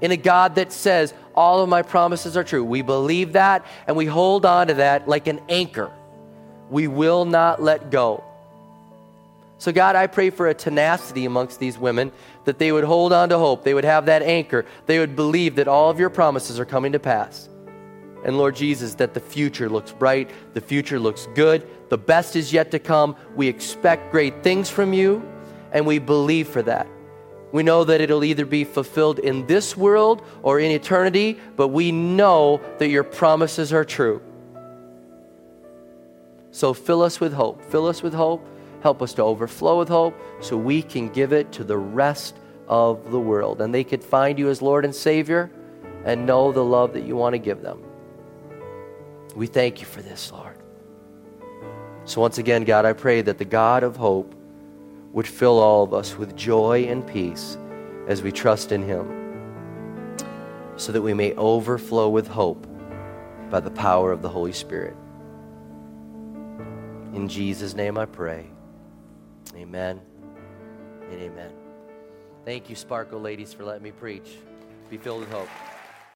in 0.00 0.12
a 0.12 0.16
God 0.16 0.54
that 0.54 0.72
says, 0.72 1.12
all 1.34 1.60
of 1.60 1.68
my 1.68 1.82
promises 1.82 2.36
are 2.36 2.44
true. 2.44 2.64
We 2.64 2.82
believe 2.82 3.32
that 3.32 3.66
and 3.88 3.96
we 3.96 4.06
hold 4.06 4.46
on 4.46 4.68
to 4.68 4.74
that 4.74 5.08
like 5.08 5.26
an 5.26 5.40
anchor. 5.48 5.90
We 6.70 6.86
will 6.86 7.24
not 7.24 7.60
let 7.60 7.90
go. 7.90 8.22
So, 9.58 9.72
God, 9.72 9.96
I 9.96 10.06
pray 10.06 10.30
for 10.30 10.48
a 10.48 10.54
tenacity 10.54 11.24
amongst 11.24 11.58
these 11.58 11.78
women 11.78 12.12
that 12.46 12.58
they 12.58 12.72
would 12.72 12.84
hold 12.84 13.12
on 13.12 13.28
to 13.28 13.38
hope. 13.38 13.62
They 13.62 13.74
would 13.74 13.84
have 13.84 14.06
that 14.06 14.22
anchor. 14.22 14.64
They 14.86 14.98
would 14.98 15.14
believe 15.14 15.56
that 15.56 15.68
all 15.68 15.90
of 15.90 16.00
your 16.00 16.10
promises 16.10 16.58
are 16.58 16.64
coming 16.64 16.92
to 16.92 16.98
pass. 16.98 17.48
And 18.24 18.38
Lord 18.38 18.56
Jesus, 18.56 18.94
that 18.94 19.14
the 19.14 19.20
future 19.20 19.68
looks 19.68 19.92
bright, 19.92 20.30
the 20.54 20.60
future 20.60 20.98
looks 20.98 21.28
good, 21.34 21.66
the 21.90 21.98
best 21.98 22.34
is 22.34 22.52
yet 22.52 22.70
to 22.70 22.78
come. 22.78 23.14
We 23.36 23.46
expect 23.46 24.10
great 24.10 24.42
things 24.42 24.70
from 24.70 24.92
you, 24.92 25.22
and 25.72 25.86
we 25.86 25.98
believe 25.98 26.48
for 26.48 26.62
that. 26.62 26.88
We 27.52 27.62
know 27.62 27.84
that 27.84 28.00
it'll 28.00 28.24
either 28.24 28.44
be 28.44 28.64
fulfilled 28.64 29.18
in 29.20 29.46
this 29.46 29.76
world 29.76 30.22
or 30.42 30.58
in 30.58 30.70
eternity, 30.70 31.38
but 31.56 31.68
we 31.68 31.92
know 31.92 32.60
that 32.78 32.88
your 32.88 33.04
promises 33.04 33.72
are 33.72 33.84
true. 33.84 34.20
So 36.50 36.74
fill 36.74 37.02
us 37.02 37.20
with 37.20 37.32
hope. 37.32 37.62
Fill 37.62 37.86
us 37.86 38.02
with 38.02 38.14
hope. 38.14 38.44
Help 38.86 39.02
us 39.02 39.14
to 39.14 39.22
overflow 39.24 39.80
with 39.80 39.88
hope 39.88 40.14
so 40.38 40.56
we 40.56 40.80
can 40.80 41.08
give 41.08 41.32
it 41.32 41.50
to 41.50 41.64
the 41.64 41.76
rest 41.76 42.36
of 42.68 43.10
the 43.10 43.18
world. 43.18 43.60
And 43.60 43.74
they 43.74 43.82
could 43.82 44.04
find 44.04 44.38
you 44.38 44.48
as 44.48 44.62
Lord 44.62 44.84
and 44.84 44.94
Savior 44.94 45.50
and 46.04 46.24
know 46.24 46.52
the 46.52 46.62
love 46.62 46.92
that 46.92 47.02
you 47.02 47.16
want 47.16 47.32
to 47.32 47.40
give 47.40 47.62
them. 47.62 47.82
We 49.34 49.48
thank 49.48 49.80
you 49.80 49.86
for 49.88 50.02
this, 50.02 50.30
Lord. 50.30 50.56
So, 52.04 52.20
once 52.20 52.38
again, 52.38 52.62
God, 52.62 52.84
I 52.84 52.92
pray 52.92 53.22
that 53.22 53.38
the 53.38 53.44
God 53.44 53.82
of 53.82 53.96
hope 53.96 54.32
would 55.10 55.26
fill 55.26 55.58
all 55.58 55.82
of 55.82 55.92
us 55.92 56.16
with 56.16 56.36
joy 56.36 56.84
and 56.84 57.04
peace 57.04 57.58
as 58.06 58.22
we 58.22 58.30
trust 58.30 58.70
in 58.70 58.84
Him, 58.84 60.14
so 60.76 60.92
that 60.92 61.02
we 61.02 61.12
may 61.12 61.34
overflow 61.34 62.08
with 62.08 62.28
hope 62.28 62.68
by 63.50 63.58
the 63.58 63.72
power 63.72 64.12
of 64.12 64.22
the 64.22 64.28
Holy 64.28 64.52
Spirit. 64.52 64.96
In 67.14 67.26
Jesus' 67.26 67.74
name 67.74 67.98
I 67.98 68.06
pray. 68.06 68.46
Amen 69.56 70.00
and 71.10 71.20
amen. 71.20 71.52
Thank 72.44 72.70
you, 72.70 72.76
Sparkle 72.76 73.20
ladies, 73.20 73.52
for 73.52 73.64
letting 73.64 73.82
me 73.82 73.90
preach. 73.90 74.36
Be 74.90 74.98
filled 74.98 75.20
with 75.20 75.30
hope. 75.30 75.48